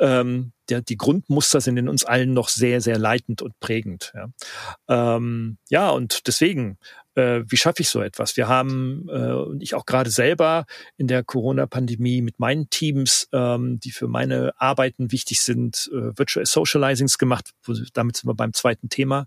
ähm, 0.00 0.52
der, 0.68 0.82
die 0.82 0.96
Grundmuster 0.96 1.60
sind 1.60 1.76
in 1.76 1.88
uns 1.88 2.04
allen 2.04 2.32
noch 2.32 2.48
sehr, 2.48 2.80
sehr 2.80 2.98
leitend 2.98 3.42
und 3.42 3.58
prägend. 3.60 4.12
Ja, 4.14 5.16
ähm, 5.16 5.58
ja 5.68 5.90
und 5.90 6.26
deswegen 6.26 6.78
äh, 7.18 7.44
wie 7.48 7.56
schaffe 7.56 7.82
ich 7.82 7.88
so 7.88 8.00
etwas? 8.00 8.36
Wir 8.36 8.46
haben, 8.46 9.08
äh, 9.08 9.32
und 9.32 9.62
ich 9.62 9.74
auch 9.74 9.86
gerade 9.86 10.08
selber 10.08 10.66
in 10.96 11.08
der 11.08 11.24
Corona-Pandemie 11.24 12.22
mit 12.22 12.38
meinen 12.38 12.70
Teams, 12.70 13.28
ähm, 13.32 13.80
die 13.80 13.90
für 13.90 14.06
meine 14.06 14.52
Arbeiten 14.56 15.10
wichtig 15.10 15.40
sind, 15.42 15.90
äh, 15.92 16.16
Virtual 16.16 16.46
Socializings 16.46 17.18
gemacht. 17.18 17.52
Damit 17.92 18.16
sind 18.16 18.28
wir 18.28 18.34
beim 18.34 18.52
zweiten 18.52 18.88
Thema 18.88 19.26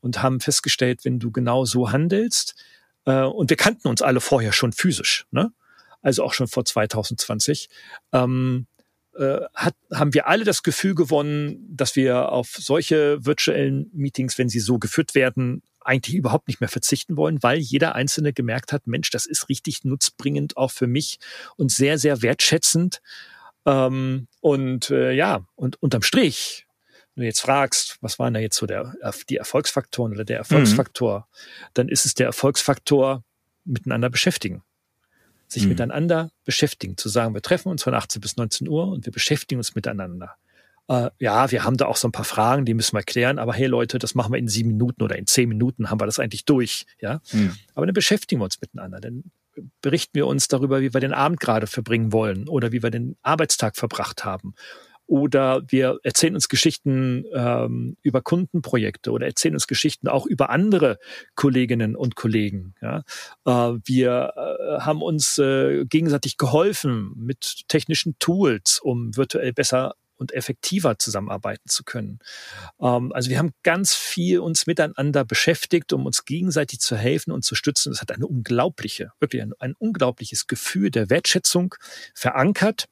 und 0.00 0.22
haben 0.22 0.40
festgestellt, 0.40 1.04
wenn 1.04 1.18
du 1.18 1.30
genau 1.30 1.66
so 1.66 1.92
handelst, 1.92 2.54
äh, 3.04 3.22
und 3.22 3.50
wir 3.50 3.56
kannten 3.56 3.88
uns 3.88 4.02
alle 4.02 4.20
vorher 4.20 4.52
schon 4.52 4.72
physisch, 4.72 5.26
ne? 5.30 5.52
also 6.02 6.24
auch 6.24 6.32
schon 6.32 6.48
vor 6.48 6.64
2020, 6.64 7.68
ähm, 8.12 8.66
äh, 9.20 9.46
hat, 9.54 9.74
haben 9.92 10.14
wir 10.14 10.26
alle 10.28 10.44
das 10.44 10.62
Gefühl 10.62 10.94
gewonnen, 10.94 11.58
dass 11.68 11.94
wir 11.94 12.32
auf 12.32 12.56
solche 12.58 13.24
virtuellen 13.24 13.90
Meetings, 13.92 14.38
wenn 14.38 14.48
sie 14.48 14.60
so 14.60 14.78
geführt 14.78 15.14
werden, 15.14 15.62
eigentlich 15.80 16.16
überhaupt 16.16 16.48
nicht 16.48 16.60
mehr 16.60 16.70
verzichten 16.70 17.18
wollen, 17.18 17.42
weil 17.42 17.58
jeder 17.58 17.94
Einzelne 17.94 18.32
gemerkt 18.32 18.72
hat, 18.72 18.86
Mensch, 18.86 19.10
das 19.10 19.26
ist 19.26 19.50
richtig 19.50 19.84
nutzbringend 19.84 20.56
auch 20.56 20.70
für 20.70 20.86
mich 20.86 21.18
und 21.56 21.70
sehr, 21.70 21.98
sehr 21.98 22.22
wertschätzend. 22.22 23.02
Ähm, 23.66 24.26
und 24.40 24.88
äh, 24.90 25.12
ja, 25.12 25.44
und 25.54 25.82
unterm 25.82 26.02
Strich, 26.02 26.66
wenn 27.14 27.22
du 27.22 27.26
jetzt 27.26 27.40
fragst, 27.40 27.98
was 28.00 28.18
waren 28.18 28.32
da 28.32 28.40
jetzt 28.40 28.56
so 28.56 28.64
der, 28.64 28.94
die 29.28 29.36
Erfolgsfaktoren 29.36 30.12
oder 30.12 30.24
der 30.24 30.38
Erfolgsfaktor, 30.38 31.20
mhm. 31.20 31.66
dann 31.74 31.88
ist 31.90 32.06
es 32.06 32.14
der 32.14 32.26
Erfolgsfaktor 32.26 33.22
miteinander 33.64 34.08
beschäftigen. 34.08 34.62
Sich 35.52 35.64
mhm. 35.64 35.70
miteinander 35.70 36.30
beschäftigen, 36.44 36.96
zu 36.96 37.08
sagen, 37.08 37.34
wir 37.34 37.42
treffen 37.42 37.68
uns 37.68 37.82
von 37.82 37.92
18 37.92 38.20
bis 38.20 38.36
19 38.36 38.68
Uhr 38.68 38.88
und 38.88 39.04
wir 39.04 39.12
beschäftigen 39.12 39.58
uns 39.58 39.74
miteinander 39.74 40.36
äh, 40.90 41.10
ja, 41.20 41.50
wir 41.52 41.62
haben 41.62 41.76
da 41.76 41.86
auch 41.86 41.96
so 41.96 42.08
ein 42.08 42.12
paar 42.12 42.24
Fragen, 42.24 42.64
die 42.64 42.74
müssen 42.74 42.96
wir 42.96 43.04
klären, 43.04 43.38
aber 43.38 43.54
hey 43.54 43.66
Leute, 43.66 44.00
das 44.00 44.16
machen 44.16 44.32
wir 44.32 44.38
in 44.38 44.48
sieben 44.48 44.70
Minuten 44.70 45.02
oder 45.04 45.16
in 45.16 45.26
zehn 45.26 45.48
Minuten 45.48 45.88
haben 45.88 46.00
wir 46.00 46.06
das 46.06 46.18
eigentlich 46.18 46.44
durch, 46.44 46.84
ja. 47.00 47.20
Hm. 47.30 47.54
Aber 47.74 47.86
dann 47.86 47.94
beschäftigen 47.94 48.40
wir 48.40 48.44
uns 48.46 48.60
miteinander, 48.60 49.00
dann 49.00 49.30
berichten 49.82 50.14
wir 50.14 50.26
uns 50.26 50.48
darüber, 50.48 50.80
wie 50.80 50.92
wir 50.92 51.00
den 51.00 51.12
Abend 51.12 51.38
gerade 51.38 51.68
verbringen 51.68 52.12
wollen 52.12 52.48
oder 52.48 52.72
wie 52.72 52.82
wir 52.82 52.90
den 52.90 53.16
Arbeitstag 53.22 53.76
verbracht 53.76 54.24
haben. 54.24 54.54
Oder 55.10 55.62
wir 55.66 55.98
erzählen 56.04 56.36
uns 56.36 56.48
Geschichten 56.48 57.24
ähm, 57.34 57.96
über 58.00 58.22
Kundenprojekte 58.22 59.10
oder 59.10 59.26
erzählen 59.26 59.54
uns 59.54 59.66
Geschichten 59.66 60.06
auch 60.06 60.24
über 60.24 60.50
andere 60.50 61.00
Kolleginnen 61.34 61.96
und 61.96 62.14
Kollegen. 62.14 62.76
Ja? 62.80 63.02
Äh, 63.44 63.80
wir 63.84 64.32
äh, 64.36 64.80
haben 64.82 65.02
uns 65.02 65.36
äh, 65.38 65.84
gegenseitig 65.84 66.36
geholfen 66.36 67.12
mit 67.16 67.62
technischen 67.66 68.20
Tools, 68.20 68.78
um 68.78 69.16
virtuell 69.16 69.52
besser 69.52 69.96
und 70.14 70.32
effektiver 70.32 70.96
zusammenarbeiten 70.96 71.68
zu 71.68 71.82
können. 71.82 72.20
Ähm, 72.80 73.12
also 73.12 73.30
wir 73.30 73.38
haben 73.38 73.50
ganz 73.64 73.94
viel 73.94 74.38
uns 74.38 74.68
miteinander 74.68 75.24
beschäftigt, 75.24 75.92
um 75.92 76.06
uns 76.06 76.24
gegenseitig 76.24 76.78
zu 76.78 76.96
helfen 76.96 77.32
und 77.32 77.44
zu 77.44 77.56
stützen. 77.56 77.90
Das 77.90 78.00
hat 78.00 78.12
eine 78.12 78.28
unglaubliche, 78.28 79.10
wirklich 79.18 79.42
ein, 79.42 79.54
ein 79.58 79.74
unglaubliches 79.76 80.46
Gefühl 80.46 80.92
der 80.92 81.10
Wertschätzung 81.10 81.74
verankert 82.14 82.86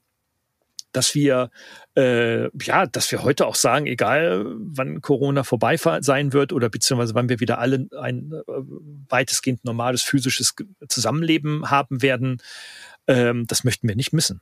dass 0.92 1.14
wir 1.14 1.50
äh, 1.96 2.48
ja, 2.64 2.86
dass 2.86 3.10
wir 3.12 3.22
heute 3.22 3.46
auch 3.46 3.54
sagen, 3.54 3.86
egal 3.86 4.44
wann 4.58 5.00
Corona 5.00 5.44
vorbei 5.44 5.76
sein 5.76 6.32
wird 6.32 6.52
oder 6.52 6.68
beziehungsweise 6.68 7.14
wann 7.14 7.28
wir 7.28 7.40
wieder 7.40 7.58
alle 7.58 7.88
ein 7.98 8.32
äh, 8.32 8.52
weitestgehend 9.08 9.64
normales 9.64 10.02
physisches 10.02 10.54
Zusammenleben 10.88 11.70
haben 11.70 12.02
werden, 12.02 12.42
ähm, 13.06 13.46
das 13.46 13.64
möchten 13.64 13.88
wir 13.88 13.96
nicht 13.96 14.12
missen. 14.12 14.40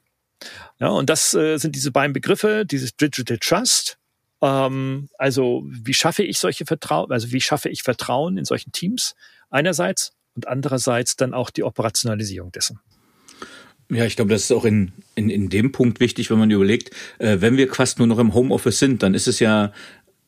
Ja, 0.78 0.88
und 0.88 1.09
das 1.09 1.34
äh, 1.34 1.57
sind 1.57 1.74
diese 1.74 1.92
beiden 1.92 2.12
Begriffe, 2.12 2.66
dieses 2.66 2.97
Digital 2.97 3.38
Trust. 3.38 3.99
Ähm, 4.42 5.09
also 5.18 5.64
wie 5.66 5.94
schaffe 5.94 6.22
ich 6.22 6.38
solche 6.38 6.66
Vertrauen, 6.66 7.11
also 7.11 7.32
wie 7.32 7.40
schaffe 7.40 7.68
ich 7.68 7.82
Vertrauen 7.82 8.36
in 8.36 8.44
solchen 8.44 8.72
Teams 8.72 9.14
einerseits 9.51 10.12
und 10.34 10.47
andererseits 10.47 11.16
dann 11.16 11.32
auch 11.32 11.51
die 11.51 11.62
Operationalisierung 11.62 12.53
dessen. 12.53 12.80
Ja, 13.91 14.05
ich 14.05 14.16
glaube, 14.16 14.32
das 14.32 14.43
ist 14.43 14.53
auch 14.53 14.64
in, 14.64 14.93
in, 15.14 15.30
in 15.30 15.49
dem 15.49 15.70
Punkt 15.70 16.01
wichtig, 16.01 16.30
wenn 16.30 16.39
man 16.39 16.51
überlegt, 16.51 16.91
äh, 17.18 17.37
wenn 17.41 17.57
wir 17.57 17.72
fast 17.72 17.99
nur 17.99 18.09
noch 18.09 18.18
im 18.18 18.34
Homeoffice 18.34 18.78
sind, 18.78 19.03
dann 19.03 19.14
ist 19.14 19.28
es 19.28 19.39
ja 19.39 19.72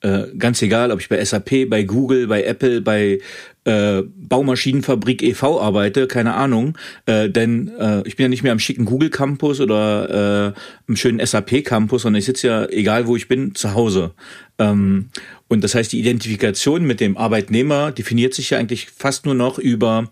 äh, 0.00 0.26
ganz 0.38 0.62
egal, 0.62 0.92
ob 0.92 1.00
ich 1.00 1.08
bei 1.08 1.24
SAP, 1.24 1.68
bei 1.68 1.82
Google, 1.82 2.28
bei 2.28 2.44
Apple, 2.44 2.80
bei 2.80 3.18
äh, 3.64 4.02
Baumaschinenfabrik 4.04 5.22
e.V. 5.24 5.60
arbeite, 5.60 6.06
keine 6.06 6.34
Ahnung, 6.34 6.78
äh, 7.06 7.28
denn 7.28 7.68
äh, 7.78 8.02
ich 8.06 8.14
bin 8.14 8.24
ja 8.24 8.28
nicht 8.28 8.44
mehr 8.44 8.52
am 8.52 8.60
schicken 8.60 8.84
Google 8.84 9.10
Campus 9.10 9.60
oder 9.60 10.54
äh, 10.54 10.60
im 10.86 10.94
schönen 10.94 11.24
SAP 11.24 11.64
Campus, 11.64 12.02
sondern 12.02 12.20
ich 12.20 12.26
sitze 12.26 12.46
ja, 12.46 12.66
egal 12.66 13.08
wo 13.08 13.16
ich 13.16 13.26
bin, 13.26 13.56
zu 13.56 13.74
Hause. 13.74 14.12
Ähm, 14.60 15.08
und 15.48 15.64
das 15.64 15.74
heißt, 15.74 15.92
die 15.92 15.98
Identifikation 15.98 16.84
mit 16.84 17.00
dem 17.00 17.16
Arbeitnehmer 17.16 17.90
definiert 17.90 18.34
sich 18.34 18.50
ja 18.50 18.58
eigentlich 18.58 18.90
fast 18.90 19.26
nur 19.26 19.34
noch 19.34 19.58
über 19.58 20.08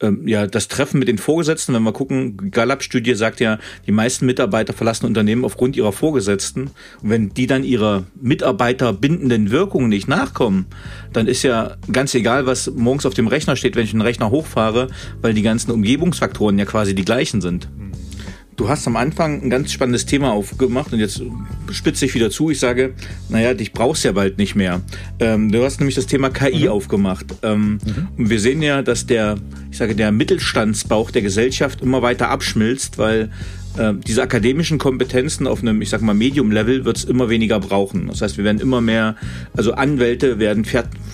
ähm, 0.00 0.26
ja, 0.26 0.46
das 0.46 0.68
Treffen 0.68 0.98
mit 0.98 1.08
den 1.08 1.18
Vorgesetzten, 1.18 1.74
wenn 1.74 1.82
wir 1.82 1.92
gucken, 1.92 2.50
Gallup-Studie 2.50 3.14
sagt 3.14 3.40
ja, 3.40 3.58
die 3.86 3.92
meisten 3.92 4.26
Mitarbeiter 4.26 4.72
verlassen 4.72 5.06
Unternehmen 5.06 5.44
aufgrund 5.44 5.76
ihrer 5.76 5.92
Vorgesetzten. 5.92 6.70
Und 7.02 7.10
wenn 7.10 7.34
die 7.34 7.46
dann 7.46 7.64
ihrer 7.64 8.04
Mitarbeiter 8.20 8.92
bindenden 8.92 9.50
Wirkungen 9.50 9.88
nicht 9.88 10.08
nachkommen, 10.08 10.66
dann 11.12 11.26
ist 11.26 11.42
ja 11.42 11.76
ganz 11.90 12.14
egal, 12.14 12.46
was 12.46 12.70
morgens 12.70 13.06
auf 13.06 13.14
dem 13.14 13.28
Rechner 13.28 13.56
steht, 13.56 13.76
wenn 13.76 13.84
ich 13.84 13.92
den 13.92 14.00
Rechner 14.00 14.30
hochfahre, 14.30 14.88
weil 15.20 15.34
die 15.34 15.42
ganzen 15.42 15.70
Umgebungsfaktoren 15.70 16.58
ja 16.58 16.64
quasi 16.64 16.94
die 16.94 17.04
gleichen 17.04 17.40
sind. 17.40 17.68
Du 18.56 18.68
hast 18.68 18.86
am 18.86 18.96
Anfang 18.96 19.42
ein 19.42 19.50
ganz 19.50 19.72
spannendes 19.72 20.06
Thema 20.06 20.32
aufgemacht 20.32 20.92
und 20.92 21.00
jetzt 21.00 21.20
spitze 21.72 22.04
ich 22.04 22.14
wieder 22.14 22.30
zu. 22.30 22.50
Ich 22.50 22.60
sage, 22.60 22.94
naja, 23.28 23.52
dich 23.52 23.72
brauchst 23.72 24.04
ja 24.04 24.12
bald 24.12 24.38
nicht 24.38 24.54
mehr. 24.54 24.80
Ähm, 25.18 25.50
du 25.50 25.64
hast 25.64 25.80
nämlich 25.80 25.96
das 25.96 26.06
Thema 26.06 26.30
KI 26.30 26.64
mhm. 26.64 26.68
aufgemacht. 26.68 27.26
Ähm, 27.42 27.78
mhm. 27.84 28.08
Und 28.16 28.30
wir 28.30 28.38
sehen 28.38 28.62
ja, 28.62 28.82
dass 28.82 29.06
der, 29.06 29.36
ich 29.70 29.78
sage, 29.78 29.96
der 29.96 30.12
Mittelstandsbauch 30.12 31.10
der 31.10 31.22
Gesellschaft 31.22 31.80
immer 31.80 32.02
weiter 32.02 32.28
abschmilzt, 32.30 32.98
weil 32.98 33.30
äh, 33.78 33.92
diese 34.06 34.22
akademischen 34.22 34.78
Kompetenzen 34.78 35.46
auf 35.46 35.62
einem, 35.62 35.82
ich 35.82 35.90
sag 35.90 36.02
mal, 36.02 36.14
Medium-Level 36.14 36.84
wird 36.84 36.96
es 36.96 37.04
immer 37.04 37.28
weniger 37.28 37.60
brauchen. 37.60 38.08
Das 38.08 38.22
heißt, 38.22 38.36
wir 38.36 38.44
werden 38.44 38.60
immer 38.60 38.80
mehr, 38.80 39.16
also 39.56 39.72
Anwälte 39.72 40.38
werden 40.38 40.64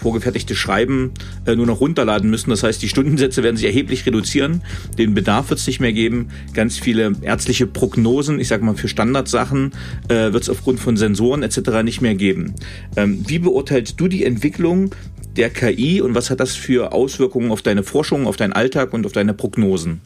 vorgefertigte 0.01 0.55
Schreiben 0.55 1.13
äh, 1.47 1.57
nur 1.57 1.67
noch 1.67 1.81
runterladen 1.81 2.29
müssen. 2.31 2.51
Das 2.51 2.63
heißt, 2.63 2.83
die 2.83 2.89
Stundensätze 2.89 3.43
werden 3.43 3.57
sich 3.57 3.67
erheblich 3.67 4.07
reduzieren. 4.07 4.63
Den 4.99 5.15
Bedarf 5.15 5.51
wird 5.51 5.61
es 5.61 5.67
nicht 5.67 5.81
mehr 5.81 5.93
geben. 5.93 6.29
Ganz 6.55 6.79
viele 6.79 7.13
ärztliche 7.23 7.67
Prognosen, 7.67 8.41
ich 8.41 8.49
sag 8.49 8.63
mal, 8.63 8.77
für 8.77 8.89
Standardsachen 8.89 9.73
äh, 10.09 10.33
wird 10.33 10.43
es 10.43 10.51
aufgrund 10.51 10.81
von 10.81 10.97
Sensoren 10.97 11.43
etc. 11.43 11.83
nicht 11.83 12.01
mehr 12.01 12.15
geben. 12.15 12.55
Ähm, 12.97 13.25
wie 13.27 13.39
beurteilst 13.39 13.99
du 13.99 14.09
die 14.09 14.25
Entwicklung 14.25 14.95
der 15.37 15.51
KI 15.51 16.01
und 16.01 16.15
was 16.15 16.31
hat 16.31 16.41
das 16.41 16.57
für 16.57 16.93
Auswirkungen 16.93 17.51
auf 17.51 17.63
deine 17.63 17.83
Forschung, 17.83 18.27
auf 18.27 18.37
deinen 18.37 18.53
Alltag 18.53 18.93
und 18.93 19.07
auf 19.07 19.13
deine 19.13 19.35
Prognosen? 19.35 20.01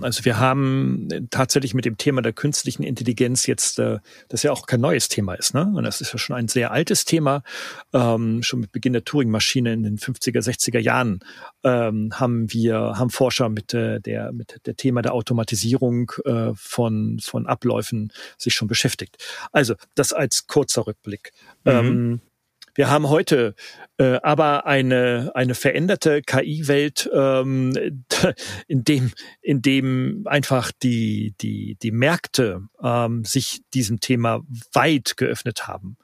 Also 0.00 0.24
wir 0.24 0.38
haben 0.38 1.08
tatsächlich 1.30 1.74
mit 1.74 1.84
dem 1.84 1.98
Thema 1.98 2.22
der 2.22 2.32
künstlichen 2.32 2.82
Intelligenz 2.82 3.46
jetzt, 3.46 3.78
äh, 3.78 3.98
das 4.28 4.42
ja 4.42 4.50
auch 4.50 4.66
kein 4.66 4.80
neues 4.80 5.08
Thema 5.08 5.34
ist, 5.34 5.52
ne? 5.52 5.70
Und 5.74 5.84
das 5.84 6.00
ist 6.00 6.12
ja 6.12 6.18
schon 6.18 6.36
ein 6.36 6.48
sehr 6.48 6.70
altes 6.70 7.04
Thema. 7.04 7.42
Ähm, 7.92 8.42
schon 8.42 8.60
mit 8.60 8.72
Beginn 8.72 8.94
der 8.94 9.04
Turing-Maschine 9.04 9.72
in 9.72 9.82
den 9.82 9.98
50er, 9.98 10.40
60er 10.40 10.78
Jahren 10.78 11.20
ähm, 11.64 12.10
haben 12.14 12.52
wir, 12.52 12.94
haben 12.96 13.10
Forscher 13.10 13.48
mit 13.50 13.74
äh, 13.74 14.00
der 14.00 14.32
mit 14.32 14.60
der 14.64 14.76
Thema 14.76 15.02
der 15.02 15.12
Automatisierung 15.12 16.12
äh, 16.24 16.52
von 16.54 17.18
von 17.20 17.46
Abläufen 17.46 18.12
sich 18.38 18.54
schon 18.54 18.68
beschäftigt. 18.68 19.18
Also 19.52 19.74
das 19.94 20.12
als 20.12 20.46
kurzer 20.46 20.86
Rückblick. 20.86 21.32
Mhm. 21.64 21.70
Ähm, 21.70 22.20
wir 22.74 22.90
haben 22.90 23.08
heute 23.08 23.56
äh, 23.98 24.20
aber 24.22 24.64
eine, 24.66 25.32
eine 25.34 25.54
veränderte 25.54 26.22
KI-Welt, 26.22 27.10
ähm, 27.12 27.72
in 28.68 28.84
dem, 28.84 29.12
in 29.42 29.60
dem 29.60 30.22
einfach 30.26 30.70
die, 30.70 31.34
die, 31.40 31.76
die 31.82 31.90
Märkte 31.90 32.62
ähm, 32.82 33.24
sich 33.24 33.62
diesem 33.74 33.98
Thema 33.98 34.40
weit 34.72 35.16
geöffnet 35.16 35.66
haben. 35.66 35.96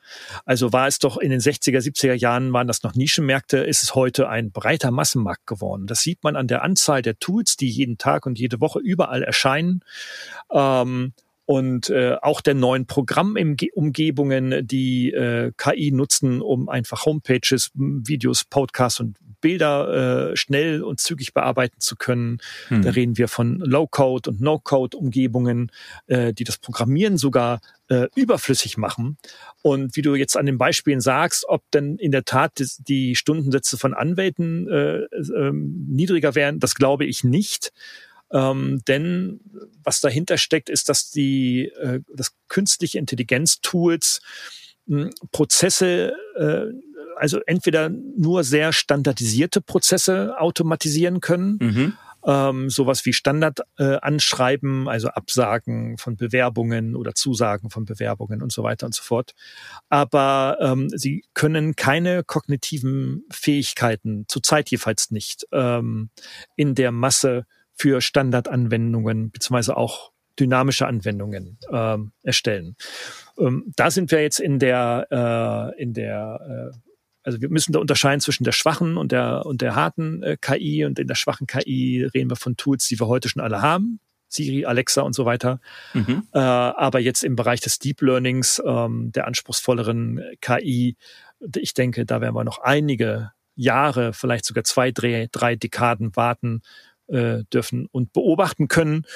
Also 0.44 0.72
war 0.72 0.88
es 0.88 0.98
doch 0.98 1.16
in 1.16 1.30
den 1.30 1.40
60er, 1.40 1.78
70er 1.78 2.14
Jahren 2.14 2.52
waren 2.52 2.66
das 2.66 2.82
noch 2.82 2.94
Nischenmärkte, 2.94 3.58
ist 3.58 3.84
es 3.84 3.94
heute 3.94 4.28
ein 4.28 4.50
breiter 4.50 4.90
Massenmarkt 4.90 5.46
geworden. 5.46 5.86
Das 5.86 6.00
sieht 6.00 6.24
man 6.24 6.34
an 6.34 6.48
der 6.48 6.62
Anzahl 6.62 7.00
der 7.00 7.18
Tools, 7.20 7.56
die 7.56 7.68
jeden 7.68 7.96
Tag 7.96 8.26
und 8.26 8.40
jede 8.40 8.60
Woche 8.60 8.80
überall 8.80 9.22
erscheinen. 9.22 9.84
Ähm, 10.50 11.12
und 11.46 11.90
äh, 11.90 12.16
auch 12.22 12.40
der 12.40 12.54
neuen 12.54 12.86
Programmumgebungen, 12.86 14.66
die 14.66 15.12
äh, 15.12 15.52
KI 15.56 15.92
nutzen, 15.92 16.40
um 16.40 16.68
einfach 16.68 17.04
Homepages, 17.04 17.70
Videos, 17.74 18.44
Podcasts 18.44 19.00
und 19.00 19.18
Bilder 19.44 20.30
äh, 20.30 20.36
schnell 20.36 20.82
und 20.82 21.00
zügig 21.00 21.34
bearbeiten 21.34 21.78
zu 21.78 21.96
können. 21.96 22.38
Hm. 22.68 22.80
Da 22.80 22.90
reden 22.90 23.18
wir 23.18 23.28
von 23.28 23.58
Low-Code 23.58 24.30
und 24.30 24.40
No-Code-Umgebungen, 24.40 25.70
äh, 26.06 26.32
die 26.32 26.44
das 26.44 26.56
Programmieren 26.56 27.18
sogar 27.18 27.60
äh, 27.88 28.08
überflüssig 28.16 28.78
machen. 28.78 29.18
Und 29.60 29.96
wie 29.96 30.02
du 30.02 30.14
jetzt 30.14 30.38
an 30.38 30.46
den 30.46 30.56
Beispielen 30.56 31.00
sagst, 31.00 31.44
ob 31.46 31.70
denn 31.72 31.98
in 31.98 32.10
der 32.10 32.24
Tat 32.24 32.58
die, 32.58 32.66
die 32.78 33.16
Stundensätze 33.16 33.76
von 33.76 33.92
Anwälten 33.92 34.66
äh, 34.66 35.00
äh, 35.02 35.52
niedriger 35.52 36.34
wären, 36.34 36.58
das 36.58 36.74
glaube 36.74 37.04
ich 37.04 37.22
nicht. 37.22 37.70
Ähm, 38.34 38.82
denn 38.88 39.40
was 39.84 40.00
dahinter 40.00 40.36
steckt, 40.38 40.68
ist, 40.68 40.88
dass 40.88 41.10
die 41.10 41.66
äh, 41.80 42.00
das 42.12 42.32
künstliche 42.48 42.98
Intelligenz-Tools 42.98 44.20
hm, 44.88 45.10
Prozesse, 45.30 46.14
äh, 46.36 46.66
also 47.16 47.38
entweder 47.46 47.88
nur 47.88 48.42
sehr 48.42 48.72
standardisierte 48.72 49.60
Prozesse 49.60 50.34
automatisieren 50.36 51.20
können, 51.20 51.58
mhm. 51.60 51.92
ähm, 52.26 52.70
sowas 52.70 53.06
wie 53.06 53.12
Standardanschreiben, 53.12 54.86
äh, 54.86 54.90
also 54.90 55.08
Absagen 55.10 55.96
von 55.96 56.16
Bewerbungen 56.16 56.96
oder 56.96 57.14
Zusagen 57.14 57.70
von 57.70 57.84
Bewerbungen 57.84 58.42
und 58.42 58.50
so 58.50 58.64
weiter 58.64 58.86
und 58.86 58.96
so 58.96 59.04
fort. 59.04 59.34
Aber 59.90 60.58
ähm, 60.60 60.88
sie 60.88 61.24
können 61.34 61.76
keine 61.76 62.24
kognitiven 62.24 63.22
Fähigkeiten, 63.30 64.24
zurzeit 64.26 64.70
jedenfalls 64.70 65.12
nicht, 65.12 65.46
ähm, 65.52 66.10
in 66.56 66.74
der 66.74 66.90
Masse 66.90 67.46
für 67.74 68.00
Standardanwendungen 68.00 69.30
beziehungsweise 69.30 69.76
auch 69.76 70.12
dynamische 70.38 70.86
Anwendungen 70.86 71.58
ähm, 71.70 72.12
erstellen. 72.22 72.76
Ähm, 73.38 73.72
da 73.76 73.90
sind 73.90 74.10
wir 74.10 74.22
jetzt 74.22 74.40
in 74.40 74.58
der 74.58 75.74
äh, 75.76 75.82
in 75.82 75.92
der 75.92 76.72
äh, 76.72 76.78
also 77.22 77.40
wir 77.40 77.48
müssen 77.48 77.72
da 77.72 77.78
unterscheiden 77.78 78.20
zwischen 78.20 78.44
der 78.44 78.52
schwachen 78.52 78.96
und 78.96 79.12
der 79.12 79.46
und 79.46 79.62
der 79.62 79.74
harten 79.74 80.22
äh, 80.22 80.36
KI 80.40 80.84
und 80.84 80.98
in 80.98 81.06
der 81.06 81.14
schwachen 81.14 81.46
KI 81.46 82.08
reden 82.14 82.30
wir 82.30 82.36
von 82.36 82.56
Tools, 82.56 82.86
die 82.86 83.00
wir 83.00 83.06
heute 83.06 83.28
schon 83.28 83.42
alle 83.42 83.62
haben, 83.62 84.00
Siri, 84.28 84.66
Alexa 84.66 85.02
und 85.02 85.14
so 85.14 85.24
weiter. 85.24 85.60
Mhm. 85.94 86.24
Äh, 86.32 86.38
aber 86.38 87.00
jetzt 87.00 87.24
im 87.24 87.36
Bereich 87.36 87.60
des 87.60 87.78
Deep 87.78 88.02
Learnings, 88.02 88.62
ähm, 88.64 89.10
der 89.12 89.26
anspruchsvolleren 89.26 90.22
KI, 90.40 90.96
ich 91.56 91.74
denke, 91.74 92.04
da 92.04 92.20
werden 92.20 92.34
wir 92.34 92.44
noch 92.44 92.58
einige 92.58 93.30
Jahre, 93.54 94.12
vielleicht 94.12 94.44
sogar 94.44 94.64
zwei, 94.64 94.90
drei, 94.90 95.28
drei 95.30 95.56
Dekaden 95.56 96.16
warten, 96.16 96.62
äh, 97.08 97.44
dürfen 97.52 97.86
und 97.90 98.12
beobachten 98.12 98.68
können, 98.68 99.06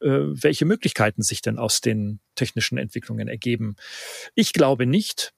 äh, 0.00 0.08
welche 0.08 0.64
Möglichkeiten 0.64 1.22
sich 1.22 1.42
denn 1.42 1.58
aus 1.58 1.80
den 1.80 2.20
technischen 2.34 2.78
Entwicklungen 2.78 3.28
ergeben. 3.28 3.76
Ich 4.34 4.52
glaube 4.52 4.86
nicht, 4.86 5.32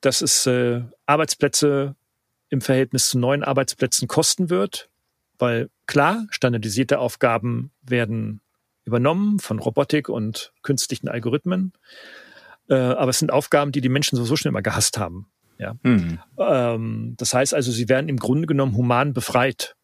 dass 0.00 0.20
es 0.20 0.46
äh, 0.46 0.82
Arbeitsplätze 1.06 1.96
im 2.48 2.60
Verhältnis 2.60 3.10
zu 3.10 3.18
neuen 3.18 3.44
Arbeitsplätzen 3.44 4.08
kosten 4.08 4.50
wird, 4.50 4.88
weil 5.38 5.70
klar, 5.86 6.26
standardisierte 6.30 6.98
Aufgaben 6.98 7.70
werden 7.82 8.40
übernommen 8.84 9.38
von 9.38 9.58
Robotik 9.58 10.08
und 10.08 10.52
künstlichen 10.62 11.08
Algorithmen. 11.08 11.72
Äh, 12.68 12.74
aber 12.74 13.10
es 13.10 13.18
sind 13.18 13.32
Aufgaben, 13.32 13.72
die 13.72 13.80
die 13.80 13.88
Menschen 13.88 14.16
sowieso 14.16 14.36
schon 14.36 14.50
immer 14.50 14.62
gehasst 14.62 14.98
haben. 14.98 15.26
Ja. 15.58 15.74
Mhm. 15.82 16.18
Ähm, 16.38 17.14
das 17.18 17.34
heißt 17.34 17.54
also, 17.54 17.70
sie 17.70 17.88
werden 17.88 18.08
im 18.08 18.16
Grunde 18.16 18.46
genommen 18.46 18.76
human 18.76 19.12
befreit 19.12 19.76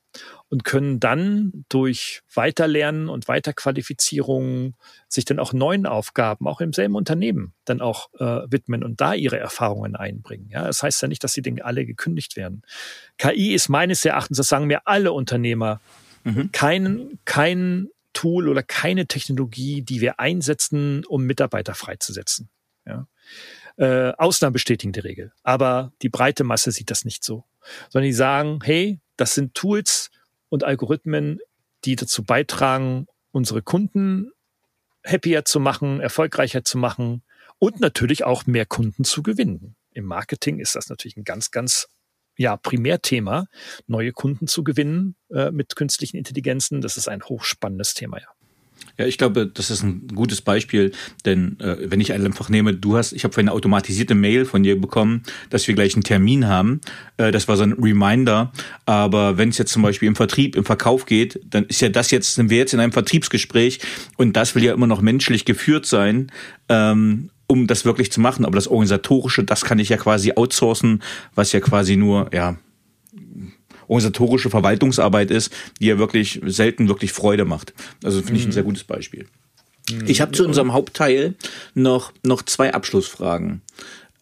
und 0.49 0.65
können 0.65 1.01
dann 1.01 1.65
durch 1.69 2.23
Weiterlernen 2.33 3.09
und 3.09 3.27
Weiterqualifizierung 3.27 4.75
sich 5.09 5.25
dann 5.25 5.39
auch 5.39 5.53
neuen 5.53 5.87
Aufgaben, 5.87 6.47
auch 6.47 6.61
im 6.61 6.73
selben 6.73 6.95
Unternehmen, 6.95 7.53
dann 7.65 7.81
auch 7.81 8.09
äh, 8.19 8.51
widmen 8.51 8.85
und 8.85 9.01
da 9.01 9.15
ihre 9.15 9.39
Erfahrungen 9.39 9.97
einbringen. 9.97 10.49
Ja, 10.51 10.65
das 10.65 10.83
heißt 10.83 11.03
ja 11.03 11.09
nicht, 11.09 11.25
dass 11.25 11.33
sie 11.33 11.43
Dinge 11.43 11.65
alle 11.65 11.85
gekündigt 11.85 12.37
werden. 12.37 12.63
KI 13.19 13.55
ist 13.55 13.69
meines 13.69 14.05
Erachtens, 14.05 14.37
das 14.37 14.49
sagen 14.49 14.67
mir 14.67 14.87
alle 14.87 15.13
Unternehmer, 15.13 15.81
mhm. 16.23 16.51
kein, 16.53 17.19
kein 17.25 17.89
Tool 18.13 18.49
oder 18.49 18.63
keine 18.63 19.07
Technologie, 19.07 19.83
die 19.83 20.01
wir 20.01 20.21
einsetzen, 20.21 21.05
um 21.07 21.25
Mitarbeiter 21.25 21.75
freizusetzen. 21.75 22.49
Ja. 22.87 23.09
Äh, 23.77 24.13
Ausnahmen 24.17 24.55
bestätigen 24.55 24.93
die 24.93 25.01
Regel. 25.01 25.33
Aber 25.43 25.93
die 26.03 26.09
breite 26.09 26.45
Masse 26.45 26.71
sieht 26.71 26.91
das 26.91 27.05
nicht 27.05 27.25
so. 27.25 27.45
Sondern 27.91 28.07
die 28.07 28.15
sagen, 28.15 28.61
hey, 28.63 29.01
das 29.17 29.35
sind 29.35 29.55
Tools 29.55 30.11
und 30.49 30.65
Algorithmen, 30.65 31.39
die 31.85 31.97
dazu 31.97 32.25
beitragen, 32.25 33.07
unsere 33.31 33.63
Kunden 33.63 34.31
happier 35.05 35.45
zu 35.45 35.61
machen, 35.61 36.01
erfolgreicher 36.01 36.65
zu 36.65 36.79
machen 36.79 37.23
und 37.59 37.81
natürlich 37.81 38.25
auch 38.25 38.47
mehr 38.47 38.67
Kunden 38.67 39.05
zu 39.05 39.23
gewinnen. 39.23 39.77
Im 39.93 40.05
Marketing 40.05 40.59
ist 40.59 40.75
das 40.75 40.89
natürlich 40.89 41.17
ein 41.17 41.25
ganz, 41.25 41.51
ganz 41.51 41.89
ja, 42.37 42.57
Primärthema, 42.57 43.47
neue 43.87 44.13
Kunden 44.13 44.47
zu 44.47 44.63
gewinnen 44.63 45.17
äh, 45.31 45.51
mit 45.51 45.75
künstlichen 45.75 46.17
Intelligenzen. 46.19 46.81
Das 46.81 46.97
ist 46.97 47.09
ein 47.09 47.23
hochspannendes 47.23 47.95
Thema, 47.95 48.19
ja. 48.19 48.29
Ja, 48.99 49.07
ich 49.07 49.19
glaube, 49.19 49.47
das 49.47 49.71
ist 49.71 49.83
ein 49.83 50.09
gutes 50.15 50.41
Beispiel, 50.41 50.93
denn 51.27 51.61
äh, 51.61 51.77
wenn 51.91 52.01
ich 52.01 52.13
einfach 52.13 52.49
nehme, 52.49 52.73
du 52.73 52.97
hast, 52.97 53.13
ich 53.13 53.25
habe 53.25 53.37
eine 53.37 53.53
automatisierte 53.53 54.15
Mail 54.15 54.47
von 54.47 54.63
dir 54.63 54.81
bekommen, 54.81 55.23
dass 55.51 55.69
wir 55.69 55.75
gleich 55.75 55.95
einen 55.95 56.03
Termin 56.03 56.49
haben. 56.49 56.81
Äh, 57.19 57.31
das 57.31 57.47
war 57.47 57.57
so 57.57 57.63
ein 57.63 57.75
Reminder. 57.75 58.53
Aber 58.87 59.37
wenn 59.37 59.51
es 59.51 59.59
jetzt 59.59 59.73
zum 59.73 59.83
Beispiel 59.83 60.09
im 60.09 60.17
Vertrieb, 60.17 60.57
im 60.57 60.65
Verkauf 60.65 61.05
geht, 61.05 61.41
dann 61.45 61.65
ist 61.65 61.81
ja 61.81 61.91
das 61.91 62.11
jetzt, 62.11 62.37
sind 62.37 62.49
wir 62.49 62.57
jetzt 62.57 62.73
in 62.73 62.81
einem 62.81 62.93
Vertriebsgespräch 62.93 63.81
und 64.17 64.35
das 64.35 64.55
will 64.55 64.65
ja 64.65 64.73
immer 64.73 64.87
noch 64.87 65.03
menschlich 65.03 65.45
geführt 65.45 65.85
sein. 65.85 66.33
Ähm, 66.69 67.31
um 67.49 67.69
das 67.69 67.85
wirklich 67.85 68.11
zu 68.11 68.21
machen. 68.21 68.45
Aber 68.45 68.57
das 68.57 68.67
Organisatorische, 68.67 69.45
das 69.45 69.65
kann 69.65 69.79
ich 69.79 69.89
ja 69.89 69.97
quasi 69.97 70.33
outsourcen, 70.35 71.01
was 71.37 71.53
ja 71.53 71.61
quasi 71.61 71.97
nur, 71.97 72.29
ja, 72.33 72.57
organisatorische 73.89 74.51
Verwaltungsarbeit 74.51 75.31
ist, 75.31 75.53
die 75.81 75.87
ja 75.87 75.99
wirklich 75.99 76.41
selten 76.47 76.89
wirklich 76.89 77.13
Freude 77.13 77.45
macht. 77.45 77.75
Also 78.03 78.21
finde 78.23 78.41
ich 78.41 78.47
ein 78.47 78.49
mhm. 78.49 78.53
sehr 78.53 78.63
gutes 78.63 78.85
Beispiel. 78.85 79.27
Mhm. 79.91 80.05
Ich 80.07 80.21
habe 80.21 80.33
zu 80.33 80.45
unserem 80.45 80.73
Hauptteil 80.73 81.35
noch, 81.75 82.13
noch 82.23 82.43
zwei 82.43 82.75
Abschlussfragen. 82.75 83.63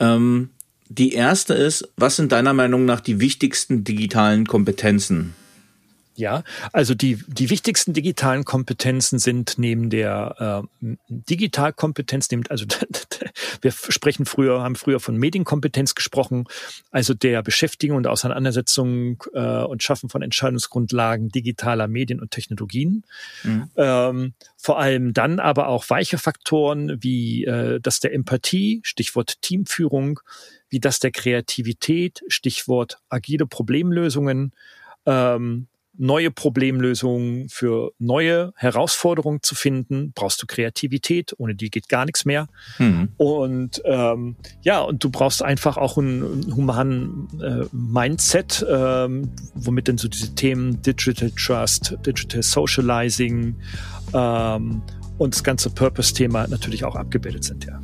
Ähm, 0.00 0.50
die 0.88 1.12
erste 1.12 1.54
ist, 1.54 1.88
was 1.96 2.16
sind 2.16 2.32
deiner 2.32 2.52
Meinung 2.52 2.84
nach 2.84 3.00
die 3.00 3.20
wichtigsten 3.20 3.84
digitalen 3.84 4.46
Kompetenzen? 4.46 5.34
Ja, 6.16 6.44
also 6.72 6.94
die, 6.94 7.18
die 7.26 7.50
wichtigsten 7.50 7.92
digitalen 7.92 8.44
Kompetenzen 8.44 9.18
sind 9.18 9.54
neben 9.58 9.90
der 9.90 10.64
äh, 10.80 10.96
Digitalkompetenz, 11.08 12.30
neben, 12.30 12.46
also 12.48 12.66
wir 13.60 13.72
sprechen 13.72 14.24
früher, 14.24 14.62
haben 14.62 14.76
früher 14.76 15.00
von 15.00 15.16
Medienkompetenz 15.16 15.96
gesprochen, 15.96 16.44
also 16.92 17.14
der 17.14 17.42
Beschäftigung 17.42 17.96
und 17.96 18.06
Auseinandersetzung 18.06 19.24
äh, 19.34 19.62
und 19.64 19.82
Schaffen 19.82 20.08
von 20.08 20.22
Entscheidungsgrundlagen 20.22 21.30
digitaler 21.30 21.88
Medien 21.88 22.20
und 22.20 22.30
Technologien. 22.30 23.04
Mhm. 23.42 23.70
Ähm, 23.76 24.34
vor 24.56 24.78
allem 24.78 25.14
dann 25.14 25.40
aber 25.40 25.66
auch 25.66 25.90
weiche 25.90 26.18
Faktoren 26.18 27.02
wie 27.02 27.44
äh, 27.44 27.80
das 27.80 27.98
der 27.98 28.14
Empathie, 28.14 28.80
Stichwort 28.84 29.42
Teamführung, 29.42 30.20
wie 30.68 30.78
das 30.78 31.00
der 31.00 31.10
Kreativität, 31.10 32.22
Stichwort 32.28 32.98
agile 33.08 33.46
Problemlösungen, 33.46 34.52
ähm, 35.06 35.66
neue 35.96 36.30
Problemlösungen 36.30 37.48
für 37.48 37.92
neue 37.98 38.52
Herausforderungen 38.56 39.42
zu 39.42 39.54
finden, 39.54 40.12
brauchst 40.14 40.42
du 40.42 40.46
Kreativität, 40.46 41.34
ohne 41.38 41.54
die 41.54 41.70
geht 41.70 41.88
gar 41.88 42.04
nichts 42.04 42.24
mehr. 42.24 42.48
Mhm. 42.78 43.10
Und 43.16 43.82
ähm, 43.84 44.36
ja, 44.62 44.80
und 44.80 45.02
du 45.04 45.10
brauchst 45.10 45.42
einfach 45.42 45.76
auch 45.76 45.98
einen, 45.98 46.54
humanen 46.54 47.28
äh, 47.40 47.66
Mindset, 47.72 48.64
ähm, 48.68 49.30
womit 49.54 49.88
dann 49.88 49.98
so 49.98 50.08
diese 50.08 50.34
Themen 50.34 50.82
Digital 50.82 51.30
Trust, 51.30 51.96
Digital 52.04 52.42
Socializing 52.42 53.56
ähm, 54.12 54.82
und 55.18 55.34
das 55.34 55.44
ganze 55.44 55.70
Purpose-Thema 55.70 56.46
natürlich 56.48 56.84
auch 56.84 56.96
abgebildet 56.96 57.44
sind, 57.44 57.64
ja. 57.64 57.80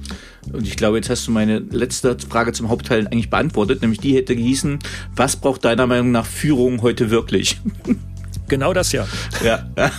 Und 0.53 0.66
ich 0.66 0.76
glaube, 0.76 0.97
jetzt 0.97 1.11
hast 1.11 1.26
du 1.26 1.31
meine 1.31 1.59
letzte 1.59 2.16
Frage 2.18 2.53
zum 2.53 2.68
Hauptteil 2.68 3.07
eigentlich 3.07 3.31
beantwortet, 3.31 3.83
nämlich 3.83 4.01
die 4.01 4.16
hätte 4.16 4.35
gehießen, 4.35 4.78
was 5.14 5.37
braucht 5.37 5.64
deiner 5.64 5.87
Meinung 5.87 6.11
nach 6.11 6.26
Führung 6.26 6.83
heute 6.83 7.11
wirklich? 7.11 7.61
Genau 8.49 8.72
das 8.74 8.91
ja. 8.91 9.07
Ja, 9.45 9.64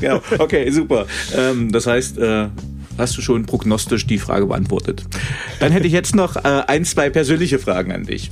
genau. 0.00 0.22
Okay, 0.38 0.70
super. 0.70 1.06
Ähm, 1.36 1.72
das 1.72 1.88
heißt, 1.88 2.18
äh, 2.18 2.46
hast 2.98 3.16
du 3.16 3.20
schon 3.20 3.46
prognostisch 3.46 4.06
die 4.06 4.18
Frage 4.18 4.46
beantwortet. 4.46 5.02
Dann 5.58 5.72
hätte 5.72 5.88
ich 5.88 5.92
jetzt 5.92 6.14
noch 6.14 6.36
äh, 6.36 6.62
ein, 6.68 6.84
zwei 6.84 7.10
persönliche 7.10 7.58
Fragen 7.58 7.90
an 7.90 8.04
dich. 8.04 8.30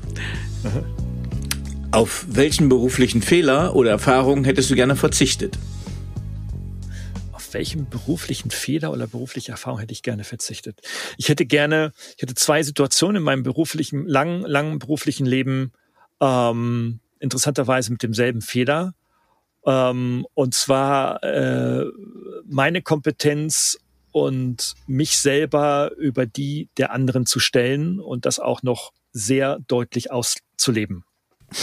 Auf 1.91 2.25
welchen 2.29 2.69
beruflichen 2.69 3.21
Fehler 3.21 3.75
oder 3.75 3.91
Erfahrungen 3.91 4.45
hättest 4.45 4.71
du 4.71 4.77
gerne 4.77 4.95
verzichtet? 4.95 5.59
Welchen 7.55 7.89
beruflichen 7.89 8.51
Fehler 8.51 8.93
oder 8.93 9.07
berufliche 9.07 9.53
Erfahrung 9.53 9.79
hätte 9.79 9.93
ich 9.93 10.03
gerne 10.03 10.25
verzichtet? 10.25 10.81
Ich 11.17 11.29
hätte 11.29 11.47
gerne, 11.47 11.93
ich 12.17 12.23
hätte 12.23 12.35
zwei 12.35 12.63
Situationen 12.63 13.17
in 13.17 13.23
meinem 13.23 13.43
beruflichen, 13.43 14.07
langen, 14.07 14.43
langen 14.43 14.79
beruflichen 14.79 15.25
Leben, 15.25 15.73
ähm, 16.21 17.01
interessanterweise 17.21 17.93
mit 17.93 18.03
demselben 18.03 18.43
Fehler. 18.43 18.95
Ähm, 19.65 20.27
und 20.35 20.55
zwar 20.55 21.23
äh, 21.23 21.85
meine 22.45 22.83
Kompetenz 22.83 23.79
und 24.13 24.75
mich 24.87 25.17
selber 25.17 25.93
über 25.97 26.27
die 26.27 26.69
der 26.77 26.93
anderen 26.93 27.27
zu 27.27 27.41
stellen 27.41 27.99
und 27.99 28.27
das 28.27 28.39
auch 28.39 28.63
noch 28.63 28.93
sehr 29.13 29.59
deutlich 29.67 30.13
auszuleben. 30.13 31.05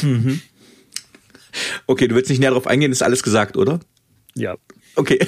Mhm. 0.02 0.42
Okay, 1.86 2.08
du 2.08 2.16
willst 2.16 2.30
nicht 2.30 2.40
näher 2.40 2.52
darauf 2.52 2.68
eingehen, 2.68 2.92
ist 2.92 3.04
alles 3.04 3.24
gesagt, 3.24 3.58
oder? 3.58 3.80
Ja. 4.36 4.56
Okay. 4.96 5.20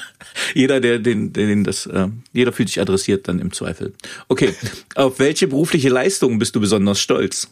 jeder, 0.54 0.80
der 0.80 0.98
den, 0.98 1.32
den 1.32 1.64
das, 1.64 1.86
äh, 1.86 2.08
jeder 2.32 2.52
fühlt 2.52 2.68
sich 2.68 2.80
adressiert 2.80 3.28
dann 3.28 3.38
im 3.38 3.52
Zweifel. 3.52 3.94
Okay. 4.28 4.54
auf 4.94 5.18
welche 5.18 5.46
berufliche 5.46 5.88
Leistung 5.88 6.38
bist 6.38 6.56
du 6.56 6.60
besonders 6.60 7.00
stolz? 7.00 7.48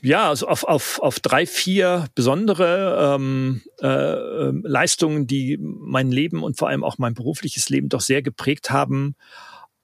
Ja, 0.00 0.28
also 0.28 0.46
auf, 0.46 0.64
auf, 0.64 1.00
auf 1.00 1.18
drei, 1.20 1.46
vier 1.46 2.06
besondere 2.14 3.16
ähm, 3.16 3.62
äh, 3.80 4.68
Leistungen, 4.68 5.26
die 5.26 5.58
mein 5.60 6.12
Leben 6.12 6.42
und 6.42 6.56
vor 6.56 6.68
allem 6.68 6.84
auch 6.84 6.98
mein 6.98 7.14
berufliches 7.14 7.68
Leben 7.68 7.88
doch 7.88 8.00
sehr 8.00 8.22
geprägt 8.22 8.70
haben. 8.70 9.16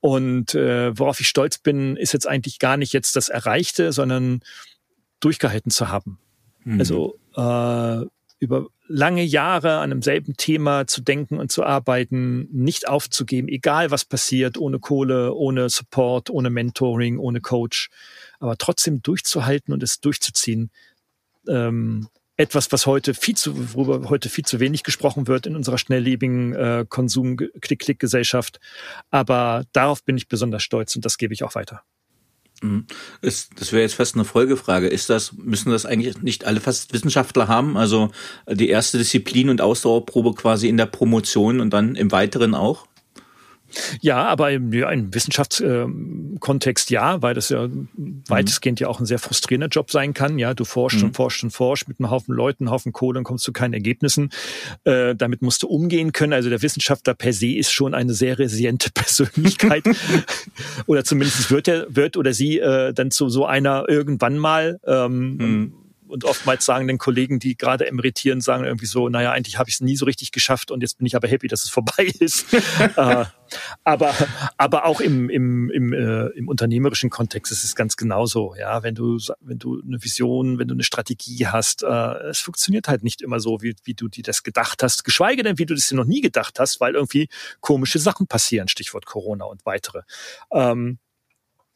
Und 0.01 0.55
äh, 0.55 0.97
worauf 0.97 1.19
ich 1.21 1.29
stolz 1.29 1.59
bin, 1.59 1.97
ist 1.97 2.13
jetzt 2.13 2.29
eigentlich 2.29 2.59
gar 2.59 2.77
nicht 2.77 2.93
jetzt 2.93 3.17
das 3.17 3.29
Erreichte, 3.29 3.93
sondern 3.93 4.41
durchgehalten 5.21 5.71
zu 5.71 5.89
haben. 5.89 6.19
Mhm. 6.65 6.79
Also 6.79 7.19
äh, 7.35 8.07
über 8.45 8.69
lange 8.87 9.23
Jahre 9.23 9.79
an 9.79 9.91
demselben 9.91 10.37
Thema 10.37 10.87
zu 10.87 11.01
denken 11.01 11.39
und 11.39 11.51
zu 11.51 11.65
arbeiten, 11.65 12.49
nicht 12.53 12.87
aufzugeben, 12.87 13.49
egal 13.49 13.91
was 13.91 14.05
passiert, 14.05 14.59
ohne 14.59 14.79
Kohle, 14.79 15.35
ohne 15.35 15.69
Support, 15.69 16.31
ohne 16.31 16.51
Mentoring, 16.51 17.19
ohne 17.19 17.41
Coach, 17.41 17.91
aber 18.39 18.57
trotzdem 18.57 19.03
durchzuhalten 19.03 19.73
und 19.73 19.83
es 19.83 20.01
durchzuziehen. 20.01 20.71
Ähm, 21.49 22.09
etwas, 22.37 22.73
was 22.73 22.87
heute 22.87 23.15
viel 23.15 23.37
zu, 23.37 23.75
worüber 23.75 24.09
heute 24.09 24.29
viel 24.29 24.45
zu 24.45 24.59
wenig 24.59 24.83
gesprochen 24.83 25.29
wird 25.29 25.47
in 25.47 25.55
unserer 25.55 25.79
schnelllebigen 25.79 26.53
äh, 26.55 26.85
Konsum-Klick-Klick-Gesellschaft. 26.89 28.59
Aber 29.11 29.65
darauf 29.73 30.05
bin 30.05 30.17
ich 30.17 30.29
besonders 30.29 30.65
stolz 30.65 30.97
und 30.97 31.05
das 31.05 31.17
gebe 31.17 31.33
ich 31.33 31.45
auch 31.45 31.55
weiter. 31.55 31.83
Mhm. 32.65 32.87
Ist, 33.21 33.61
das 33.61 33.73
wäre 33.73 33.83
jetzt 33.83 33.95
fast 33.95 34.15
eine 34.15 34.25
Folgefrage. 34.25 34.89
Ist 34.89 35.11
das, 35.11 35.35
müssen 35.35 35.71
das 35.71 35.85
eigentlich 35.85 36.23
nicht 36.23 36.45
alle 36.45 36.61
fast 36.61 36.93
Wissenschaftler 36.93 37.47
haben? 37.47 37.77
Also 37.77 38.11
die 38.49 38.71
erste 38.71 38.97
Disziplin 38.97 39.51
und 39.51 39.61
Ausdauerprobe 39.61 40.35
quasi 40.35 40.69
in 40.69 40.79
der 40.79 40.87
Promotion 40.87 41.61
und 41.61 41.71
dann 41.71 41.95
im 41.95 42.11
Weiteren 42.11 42.55
auch? 42.55 42.87
Ja, 44.01 44.25
aber 44.25 44.53
im, 44.53 44.73
ja, 44.73 44.91
im 44.91 45.15
Wissenschaftskontext 45.15 46.91
äh, 46.91 46.95
ja, 46.95 47.23
weil 47.23 47.35
das 47.35 47.49
ja 47.49 47.69
weitestgehend 48.29 48.81
ja 48.81 48.89
auch 48.89 49.01
ein 49.01 49.07
sehr 49.07 49.19
frustrierender 49.19 49.69
Job 49.69 49.91
sein 49.91 50.15
kann. 50.15 50.39
Ja, 50.39 50.55
du 50.55 50.65
forschst 50.65 51.01
mhm. 51.01 51.09
und 51.09 51.17
forschst 51.17 51.45
und 51.45 51.51
forschst 51.51 51.89
mit 51.89 52.01
einem 52.01 52.11
Haufen 52.11 52.35
Leuten, 52.35 52.65
einem 52.65 52.73
Haufen 52.73 52.93
Kohle 52.93 53.19
und 53.19 53.25
kommst 53.25 53.45
zu 53.45 53.53
keinen 53.53 53.75
Ergebnissen. 53.75 54.31
Äh, 54.85 55.15
damit 55.15 55.43
musst 55.43 55.63
du 55.63 55.69
umgehen 55.69 56.13
können. 56.13 56.33
Also 56.33 56.49
der 56.51 56.63
Wissenschaftler 56.63 57.15
per 57.15 57.33
se 57.33 57.57
ist 57.57 57.73
schon 57.73 57.95
eine 57.95 58.15
sehr 58.15 58.39
resiliente 58.39 58.91
Persönlichkeit. 58.95 59.85
oder 60.87 61.05
zumindest 61.05 61.51
wird 61.51 61.69
er, 61.69 61.87
wird 61.89 62.17
oder 62.17 62.33
sie 62.33 62.59
äh, 62.59 62.93
dann 62.93 63.11
zu 63.11 63.29
so 63.29 63.47
einer 63.47 63.89
irgendwann 63.89 64.39
mal. 64.39 64.81
Ähm, 64.87 65.37
mhm 65.37 65.73
und 66.15 66.25
oftmals 66.25 66.65
sagen 66.65 66.87
den 66.87 66.99
Kollegen, 66.99 67.41
die 67.41 67.57
gerade 67.57 67.89
emeritieren, 67.89 68.41
sagen 68.41 68.63
irgendwie 68.65 68.87
so, 68.87 69.09
naja, 69.09 69.33
eigentlich 69.33 69.59
habe 69.59 69.69
ich 69.69 69.75
es 69.75 69.81
nie 69.81 69.97
so 69.97 70.05
richtig 70.05 70.31
geschafft 70.31 70.71
und 70.71 70.81
jetzt 70.81 70.99
bin 70.99 71.09
ich 71.09 71.17
aber 71.17 71.27
happy, 71.27 71.49
dass 71.49 71.65
es 71.65 71.71
vorbei 71.71 72.05
ist. 72.21 72.55
äh, 72.55 73.25
aber, 73.83 74.15
aber 74.57 74.85
auch 74.87 75.01
im, 75.01 75.29
im, 75.29 75.71
im, 75.71 75.93
äh, 75.93 76.27
im 76.29 76.47
unternehmerischen 76.47 77.11
Kontext 77.11 77.51
ist 77.51 77.65
es 77.65 77.75
ganz 77.75 77.97
genauso. 77.97 78.55
Ja, 78.57 78.85
wenn 78.85 78.95
du, 78.95 79.19
wenn 79.41 79.59
du 79.59 79.83
eine 79.85 80.05
Vision, 80.05 80.61
wenn 80.61 80.69
du 80.69 80.75
eine 80.75 80.85
Strategie 80.85 81.49
hast, 81.49 81.83
äh, 81.83 82.29
es 82.29 82.39
funktioniert 82.39 82.87
halt 82.87 83.03
nicht 83.03 83.21
immer 83.21 83.41
so, 83.41 83.61
wie, 83.61 83.75
wie 83.83 83.95
du 83.95 84.07
dir 84.07 84.23
das 84.23 84.45
gedacht 84.45 84.85
hast, 84.85 85.03
geschweige 85.03 85.43
denn, 85.43 85.59
wie 85.59 85.67
du 85.67 85.75
das 85.75 85.89
dir 85.89 85.97
noch 85.97 86.05
nie 86.05 86.21
gedacht 86.21 86.61
hast, 86.61 86.81
weil 86.81 86.95
irgendwie 86.95 87.29
komische 87.61 87.99
Sachen 87.99 88.29
passieren, 88.29 88.69
Stichwort 88.69 89.05
Corona 89.05 89.47
und 89.47 89.67
weitere. 89.67 90.03
Ähm, 90.53 91.01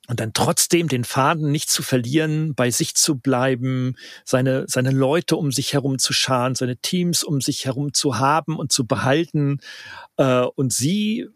und 0.08 0.20
dann 0.20 0.32
trotzdem 0.32 0.88
den 0.88 1.04
Faden 1.04 1.52
nicht 1.52 1.68
zu 1.70 1.82
verlieren, 1.82 2.54
bei 2.54 2.70
sich 2.70 2.94
zu 2.94 3.18
bleiben, 3.18 3.94
seine, 4.24 4.64
seine 4.66 4.90
Leute 4.90 5.36
um 5.36 5.52
sich 5.52 5.74
herum 5.74 5.98
zu 5.98 6.14
scharen, 6.14 6.54
seine 6.54 6.78
Teams 6.78 7.22
um 7.22 7.42
sich 7.42 7.66
herum 7.66 7.92
zu 7.92 8.18
haben 8.18 8.56
und 8.56 8.72
zu 8.72 8.86
behalten 8.86 9.60
äh, 10.16 10.40
und 10.40 10.72
sie 10.72 11.28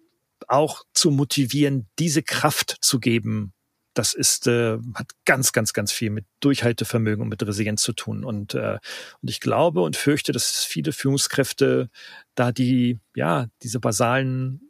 auch 0.49 0.85
zu 0.95 1.11
motivieren, 1.11 1.87
diese 1.99 2.23
Kraft 2.23 2.79
zu 2.81 2.99
geben. 2.99 3.53
Das 3.93 4.15
ist, 4.15 4.47
äh, 4.47 4.79
hat 4.95 5.11
ganz, 5.27 5.53
ganz, 5.53 5.75
ganz 5.75 5.93
viel 5.93 6.09
mit 6.09 6.25
Durchhaltevermögen 6.41 7.23
und 7.23 7.29
mit 7.29 7.47
Resilienz 7.47 7.83
zu 7.83 7.93
tun. 7.93 8.25
Und, 8.25 8.55
äh, 8.55 8.79
und 9.21 9.29
ich 9.29 9.41
glaube 9.41 9.83
und 9.83 9.97
fürchte, 9.97 10.33
dass 10.33 10.65
viele 10.65 10.93
Führungskräfte 10.93 11.91
da 12.35 12.53
die, 12.53 13.01
ja, 13.15 13.49
diese 13.63 13.81
basalen 13.81 14.63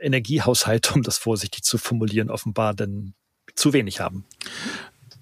Energiehaushalte, 0.00 0.92
um 0.92 1.02
das 1.02 1.16
vorsichtig 1.16 1.62
zu 1.62 1.78
formulieren, 1.78 2.28
offenbar 2.28 2.74
denn 2.74 3.14
zu 3.54 3.72
wenig 3.72 4.00
haben. 4.00 4.24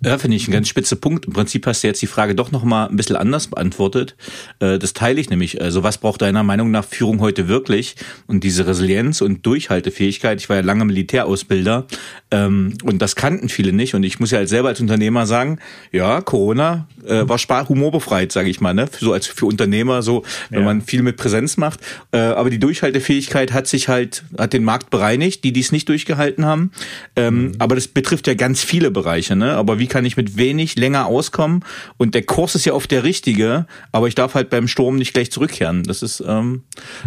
Ja, 0.03 0.17
finde 0.17 0.39
ich 0.39 0.49
ein 0.49 0.53
ganz 0.53 0.67
spitze 0.67 0.97
Punkt. 0.97 1.27
Im 1.27 1.35
Prinzip 1.35 1.67
hast 1.67 1.83
du 1.83 1.87
jetzt 1.87 2.01
die 2.01 2.07
Frage 2.07 2.35
doch 2.35 2.53
noch 2.53 2.65
mal 2.65 2.87
ein 2.87 2.97
bisschen 2.97 3.17
anders 3.17 3.49
beantwortet. 3.49 4.17
Äh, 4.59 4.79
das 4.79 4.95
teile 4.95 5.21
ich 5.21 5.29
nämlich. 5.29 5.61
Also 5.61 5.83
was 5.83 5.99
braucht 5.99 6.23
deiner 6.23 6.43
Meinung 6.43 6.71
nach 6.71 6.87
Führung 6.87 7.21
heute 7.21 7.49
wirklich? 7.49 7.97
Und 8.27 8.43
diese 8.43 8.67
Resilienz 8.67 9.21
und 9.21 9.45
Durchhaltefähigkeit. 9.45 10.41
Ich 10.41 10.49
war 10.49 10.57
ja 10.57 10.63
lange 10.63 10.87
Militärausbilder 10.87 11.87
ähm, 12.31 12.79
und 12.83 13.03
das 13.03 13.15
kannten 13.15 13.51
viele 13.51 13.75
nicht. 13.75 13.95
Und 13.95 14.03
ich 14.05 14.19
muss 14.19 14.31
ja 14.31 14.39
als 14.39 14.49
selber 14.49 14.69
als 14.69 14.81
Unternehmer 14.81 15.27
sagen, 15.27 15.59
ja, 15.93 16.23
Corona 16.23 16.89
äh, 17.07 17.29
war 17.29 17.37
spar 17.37 17.69
humorbefreit, 17.69 18.33
sage 18.33 18.49
ich 18.49 18.63
mal, 18.63 18.73
ne? 18.73 18.89
So 18.99 19.13
als 19.13 19.27
für 19.27 19.45
Unternehmer 19.45 20.01
so, 20.01 20.25
wenn 20.49 20.61
ja. 20.61 20.65
man 20.65 20.81
viel 20.81 21.03
mit 21.03 21.19
Präsenz 21.19 21.59
macht. 21.59 21.81
Äh, 22.13 22.21
aber 22.21 22.49
die 22.49 22.59
Durchhaltefähigkeit 22.59 23.53
hat 23.53 23.67
sich 23.67 23.89
halt 23.89 24.25
hat 24.39 24.55
den 24.55 24.65
Markt 24.65 24.89
bereinigt, 24.89 25.45
die 25.45 25.53
dies 25.53 25.73
nicht 25.73 25.91
durchgehalten 25.91 26.47
haben. 26.47 26.71
Ähm, 27.17 27.43
mhm. 27.43 27.53
Aber 27.59 27.75
das 27.75 27.87
betrifft 27.87 28.27
ja 28.29 28.33
ganz 28.33 28.65
viele 28.65 28.91
Bereiche. 28.91 29.37
Ne? 29.37 29.53
Aber 29.57 29.79
wie 29.79 29.90
kann 29.91 30.07
ich 30.07 30.17
mit 30.17 30.39
wenig 30.39 30.77
länger 30.77 31.05
auskommen. 31.07 31.65
Und 31.99 32.15
der 32.15 32.23
Kurs 32.23 32.55
ist 32.55 32.65
ja 32.65 32.73
oft 32.73 32.91
der 32.91 33.05
richtige, 33.05 33.67
aber 33.93 34.09
ich 34.09 34.15
darf 34.15 34.35
halt 34.35 34.49
beim 34.49 34.69
Sturm 34.69 34.97
nicht 34.97 35.13
gleich 35.13 35.31
zurückkehren. 35.31 35.83
Das 35.83 36.03
ist 36.03 36.25
ähm, 36.27 36.63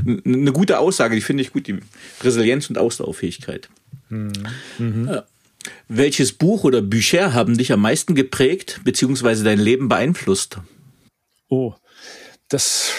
eine 0.05 0.51
gute 0.51 0.77
Aussage, 0.77 1.15
die 1.15 1.21
finde 1.21 1.41
ich 1.41 1.51
gut, 1.51 1.65
die 1.65 1.79
Resilienz 2.21 2.69
und 2.69 2.77
Ausdauerfähigkeit. 2.77 3.69
Mhm. 4.09 5.07
Ja. 5.07 5.23
Welches 5.87 6.33
Buch 6.33 6.63
oder 6.65 6.81
Bücher 6.81 7.33
haben 7.33 7.57
dich 7.57 7.71
am 7.71 7.81
meisten 7.81 8.15
geprägt, 8.15 8.81
beziehungsweise 8.83 9.43
dein 9.43 9.59
Leben 9.59 9.87
beeinflusst? 9.87 10.59
Oh, 11.47 11.73
das 12.49 12.91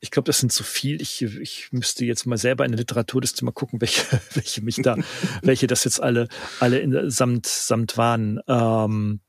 ich 0.00 0.10
glaube, 0.10 0.26
das 0.26 0.38
sind 0.38 0.50
zu 0.50 0.64
viel. 0.64 1.00
Ich, 1.00 1.22
ich 1.22 1.68
müsste 1.72 2.04
jetzt 2.04 2.26
mal 2.26 2.38
selber 2.38 2.64
in 2.64 2.72
der 2.72 2.78
Literaturliste 2.78 3.44
mal 3.44 3.52
gucken, 3.52 3.80
welche, 3.80 4.20
welche 4.34 4.62
mich 4.62 4.76
da, 4.76 4.96
welche 5.42 5.66
das 5.66 5.84
jetzt 5.84 6.02
alle, 6.02 6.28
alle 6.58 6.78
in, 6.78 7.10
samt, 7.10 7.46
samt 7.46 7.96
waren. 7.96 8.40
Ähm, 8.48 9.20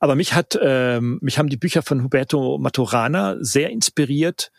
aber 0.00 0.14
mich 0.14 0.34
hat, 0.34 0.58
ähm, 0.60 1.18
mich 1.22 1.38
haben 1.38 1.48
die 1.48 1.56
Bücher 1.56 1.82
von 1.82 2.02
Huberto 2.02 2.58
Maturana 2.58 3.36
sehr 3.40 3.70
inspiriert. 3.70 4.50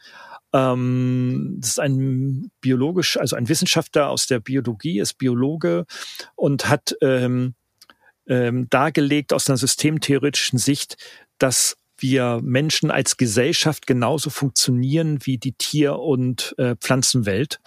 Ähm, 0.53 1.57
das 1.59 1.71
ist 1.71 1.79
ein 1.79 2.51
biologisch, 2.61 3.17
also 3.17 3.35
ein 3.35 3.49
Wissenschaftler 3.49 4.09
aus 4.09 4.27
der 4.27 4.39
Biologie, 4.39 4.99
ist 4.99 5.15
Biologe 5.15 5.85
und 6.35 6.69
hat 6.69 6.95
ähm, 7.01 7.55
ähm, 8.27 8.67
dargelegt 8.69 9.33
aus 9.33 9.49
einer 9.49 9.57
systemtheoretischen 9.57 10.59
Sicht, 10.59 10.95
dass 11.37 11.75
wir 12.03 12.39
Menschen 12.43 12.91
als 12.91 13.17
Gesellschaft 13.17 13.87
genauso 13.87 14.29
funktionieren 14.29 15.17
wie 15.23 15.39
die 15.39 15.53
Tier- 15.53 15.97
und 15.97 16.53
äh, 16.59 16.75
Pflanzenwelt. 16.75 17.59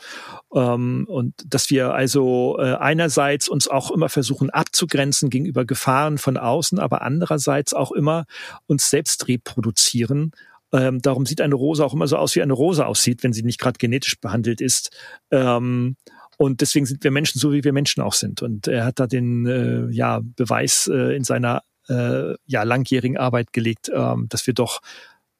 Ähm, 0.54 1.06
und 1.08 1.34
dass 1.44 1.70
wir 1.70 1.94
also 1.94 2.56
äh, 2.60 2.74
einerseits 2.74 3.48
uns 3.48 3.66
auch 3.66 3.90
immer 3.90 4.08
versuchen 4.08 4.50
abzugrenzen 4.50 5.30
gegenüber 5.30 5.64
Gefahren 5.64 6.18
von 6.18 6.36
außen, 6.36 6.78
aber 6.78 7.02
andererseits 7.02 7.74
auch 7.74 7.90
immer 7.90 8.26
uns 8.66 8.88
selbst 8.88 9.26
reproduzieren. 9.26 10.30
Ähm, 10.72 11.00
darum 11.00 11.26
sieht 11.26 11.40
eine 11.40 11.54
Rose 11.54 11.84
auch 11.84 11.94
immer 11.94 12.06
so 12.06 12.16
aus, 12.16 12.36
wie 12.36 12.42
eine 12.42 12.52
Rose 12.52 12.86
aussieht, 12.86 13.24
wenn 13.24 13.32
sie 13.32 13.42
nicht 13.42 13.58
gerade 13.58 13.78
genetisch 13.78 14.20
behandelt 14.20 14.60
ist. 14.60 14.96
Ähm, 15.32 15.96
und 16.36 16.60
deswegen 16.60 16.86
sind 16.86 17.02
wir 17.02 17.10
Menschen 17.10 17.38
so, 17.40 17.52
wie 17.52 17.64
wir 17.64 17.72
Menschen 17.72 18.02
auch 18.02 18.12
sind. 18.12 18.42
Und 18.42 18.68
er 18.68 18.84
hat 18.84 19.00
da 19.00 19.06
den 19.06 19.46
äh, 19.46 19.90
ja, 19.90 20.20
Beweis 20.22 20.86
äh, 20.92 21.16
in 21.16 21.24
seiner 21.24 21.62
äh, 21.88 22.34
ja, 22.46 22.62
langjährigen 22.62 23.16
Arbeit 23.16 23.52
gelegt, 23.52 23.90
ähm, 23.92 24.28
dass 24.28 24.46
wir 24.46 24.54
doch 24.54 24.80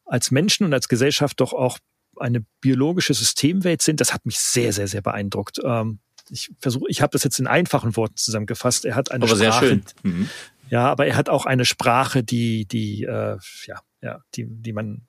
als 0.05 0.31
Menschen 0.31 0.65
und 0.65 0.73
als 0.73 0.89
Gesellschaft 0.89 1.41
doch 1.41 1.53
auch 1.53 1.79
eine 2.17 2.45
biologische 2.61 3.15
Systemwelt 3.15 3.83
sind. 3.83 4.01
Das 4.01 4.15
hat 4.15 4.25
mich 4.27 4.39
sehr, 4.39 4.73
sehr, 4.73 4.89
sehr 4.89 5.03
beeindruckt. 5.03 5.61
Ähm, 5.65 5.99
ich 6.31 6.51
versuche, 6.59 6.87
ich 6.89 7.03
habe 7.03 7.13
das 7.13 7.25
jetzt 7.25 7.39
in 7.39 7.47
einfachen 7.47 7.97
Worten 7.97 8.17
zusammengefasst. 8.17 8.85
Er 8.85 8.95
hat 8.95 9.11
eine 9.11 9.25
aber 9.25 9.37
Sprache, 9.37 9.39
sehr 9.39 9.53
schön. 9.53 9.85
Mhm. 10.03 10.31
Ja, 10.71 10.91
aber 10.91 11.07
er 11.07 11.17
hat 11.17 11.29
auch 11.29 11.47
eine 11.47 11.65
Sprache, 11.65 12.25
die, 12.25 12.67
die, 12.67 13.05
äh, 13.05 13.39
ja, 13.67 13.81
ja, 14.01 14.21
die, 14.35 14.47
die 14.49 14.73
man 14.73 15.07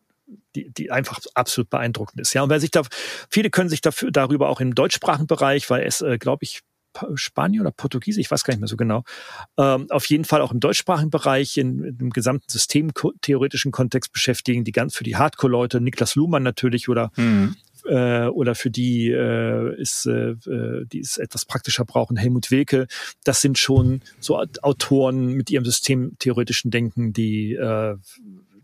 die, 0.56 0.70
die 0.72 0.92
einfach 0.92 1.20
absolut 1.36 1.70
beeindruckend 1.70 2.20
ist. 2.20 2.34
Ja, 2.34 2.44
und 2.44 2.50
wer 2.50 2.60
sich 2.60 2.72
da, 2.72 2.84
viele 3.30 3.50
können 3.50 3.70
sich 3.70 3.82
dafür 3.82 4.12
darüber 4.12 4.50
auch 4.50 4.60
im 4.60 4.76
deutschsprachigen 4.76 5.28
Bereich, 5.28 5.70
weil 5.70 5.84
es, 5.84 6.02
äh, 6.02 6.18
glaube 6.18 6.44
ich, 6.44 6.62
Spanier 7.16 7.62
oder 7.62 7.72
Portugiese, 7.72 8.20
ich 8.20 8.30
weiß 8.30 8.44
gar 8.44 8.54
nicht 8.54 8.62
mehr 8.62 8.68
so 8.68 8.78
genau. 8.78 9.04
Ähm, 9.58 9.88
auf 9.90 10.06
jeden 10.06 10.26
Fall 10.26 10.42
auch 10.42 10.52
im 10.52 10.60
deutschsprachigen 10.60 11.10
Bereich, 11.10 11.58
in, 11.58 11.98
dem 11.98 12.10
gesamten 12.10 12.48
systemtheoretischen 12.48 13.72
Kontext 13.72 14.12
beschäftigen, 14.12 14.64
die 14.64 14.72
ganz 14.72 14.96
für 14.96 15.04
die 15.04 15.16
Hardcore-Leute, 15.16 15.82
Niklas 15.82 16.16
Luhmann 16.16 16.44
natürlich 16.44 16.90
oder 16.90 17.12
mhm. 17.16 17.56
äh, 17.86 18.28
oder 18.28 18.56
für 18.56 18.70
die 18.70 19.10
äh, 19.10 19.80
ist 19.80 20.06
äh, 20.06 20.32
äh, 20.32 20.86
die 20.86 21.00
es 21.00 21.18
etwas 21.18 21.46
praktischer 21.46 21.86
brauchen, 21.86 22.18
Helmut 22.18 22.52
Wilke. 22.52 22.88
Das 23.24 23.42
sind 23.42 23.58
schon 23.58 24.02
so 24.20 24.38
Autoren 24.62 25.34
mit 25.34 25.50
ihrem 25.50 25.66
systemtheoretischen 25.66 26.72
Denken, 26.72 27.14
die 27.14 27.54
äh, 27.54 27.96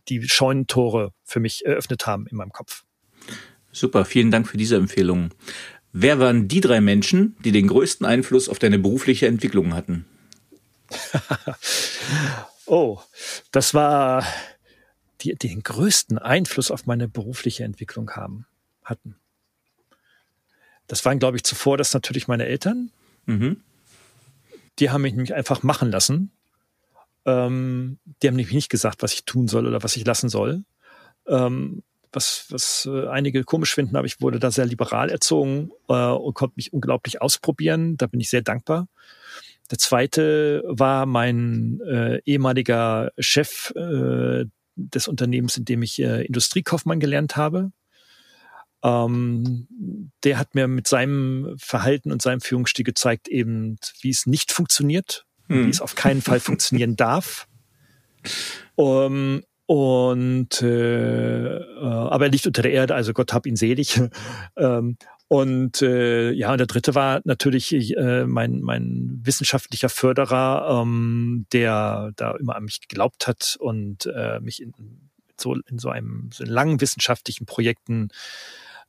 die 0.09 0.27
Scheunentore 0.27 1.13
für 1.23 1.39
mich 1.39 1.65
eröffnet 1.65 2.07
haben 2.07 2.27
in 2.27 2.37
meinem 2.37 2.51
Kopf. 2.51 2.83
Super, 3.71 4.05
vielen 4.05 4.29
Dank 4.29 4.47
für 4.47 4.57
diese 4.57 4.75
Empfehlung. 4.75 5.31
Wer 5.95 6.17
waren 6.19 6.47
die 6.47 6.59
drei 6.59 6.81
Menschen, 6.81 7.37
die 7.45 7.51
den 7.51 7.67
größten 7.67 8.05
Einfluss 8.05 8.49
auf 8.49 8.57
deine 8.57 8.79
berufliche 8.79 9.27
Entwicklung 9.27 9.75
hatten? 9.75 10.05
oh, 12.65 12.99
das 13.51 13.75
war 13.75 14.25
die, 15.21 15.35
die 15.35 15.49
den 15.49 15.61
größten 15.61 16.17
Einfluss 16.17 16.71
auf 16.71 16.87
meine 16.87 17.07
berufliche 17.07 17.63
Entwicklung 17.63 18.09
haben, 18.11 18.47
hatten. 18.83 19.15
Das 20.87 21.05
waren, 21.05 21.19
glaube 21.19 21.37
ich, 21.37 21.43
zuvor 21.43 21.77
das 21.77 21.93
natürlich 21.93 22.27
meine 22.27 22.47
Eltern. 22.47 22.91
Mhm. 23.27 23.61
Die 24.79 24.89
haben 24.89 25.03
mich 25.03 25.13
nämlich 25.13 25.35
einfach 25.35 25.61
machen 25.61 25.91
lassen. 25.91 26.31
Ähm, 27.25 27.99
die 28.21 28.27
haben 28.27 28.35
nämlich 28.35 28.55
nicht 28.55 28.69
gesagt, 28.69 29.03
was 29.03 29.13
ich 29.13 29.25
tun 29.25 29.47
soll 29.47 29.67
oder 29.67 29.83
was 29.83 29.95
ich 29.95 30.05
lassen 30.05 30.29
soll. 30.29 30.65
Ähm, 31.27 31.83
was, 32.13 32.45
was 32.49 32.87
äh, 32.91 33.07
einige 33.07 33.43
komisch 33.43 33.73
finden, 33.73 33.95
aber 33.95 34.05
ich 34.05 34.21
wurde 34.21 34.39
da 34.39 34.51
sehr 34.51 34.65
liberal 34.65 35.09
erzogen 35.09 35.71
äh, 35.89 35.93
und 35.93 36.33
konnte 36.33 36.53
mich 36.55 36.73
unglaublich 36.73 37.21
ausprobieren. 37.21 37.97
Da 37.97 38.07
bin 38.07 38.19
ich 38.19 38.29
sehr 38.29 38.41
dankbar. 38.41 38.87
Der 39.71 39.77
zweite 39.77 40.63
war 40.67 41.05
mein 41.05 41.79
äh, 41.81 42.19
ehemaliger 42.25 43.11
Chef 43.17 43.71
äh, 43.75 44.45
des 44.75 45.07
Unternehmens, 45.07 45.57
in 45.57 45.65
dem 45.65 45.81
ich 45.81 45.99
äh, 46.01 46.25
Industriekaufmann 46.25 46.99
gelernt 46.99 47.35
habe. 47.35 47.71
Ähm, 48.83 49.67
der 50.23 50.37
hat 50.37 50.55
mir 50.55 50.67
mit 50.67 50.87
seinem 50.87 51.55
Verhalten 51.57 52.11
und 52.11 52.21
seinem 52.21 52.41
Führungsstil 52.41 52.83
gezeigt, 52.83 53.29
eben, 53.29 53.77
wie 54.01 54.09
es 54.09 54.25
nicht 54.25 54.51
funktioniert, 54.51 55.25
hm. 55.47 55.65
wie 55.65 55.69
es 55.69 55.81
auf 55.81 55.95
keinen 55.95 56.21
Fall 56.21 56.39
funktionieren 56.39 56.95
darf. 56.97 57.47
Um, 58.75 59.43
und 59.65 60.61
äh, 60.61 61.57
äh, 61.57 61.61
aber 61.79 62.25
er 62.25 62.31
liegt 62.31 62.47
unter 62.47 62.61
der 62.61 62.71
Erde, 62.71 62.95
also 62.95 63.13
Gott 63.13 63.33
hab 63.33 63.45
ihn 63.45 63.55
selig. 63.55 63.99
ähm, 64.57 64.97
und 65.27 65.81
äh, 65.81 66.31
ja, 66.31 66.51
und 66.51 66.59
der 66.59 66.67
dritte 66.67 66.95
war 66.95 67.21
natürlich 67.23 67.95
äh, 67.97 68.25
mein, 68.25 68.61
mein 68.61 69.21
wissenschaftlicher 69.23 69.89
Förderer, 69.89 70.81
ähm, 70.81 71.47
der 71.53 72.11
da 72.15 72.35
immer 72.35 72.55
an 72.55 72.65
mich 72.65 72.81
geglaubt 72.81 73.25
hat 73.27 73.57
und 73.59 74.05
äh, 74.05 74.39
mich 74.41 74.61
in 74.61 74.73
so 75.39 75.55
in 75.55 75.79
so 75.79 75.89
einem 75.89 76.29
so 76.31 76.43
in 76.43 76.49
langen 76.49 76.81
wissenschaftlichen 76.81 77.45
Projekten 77.45 78.09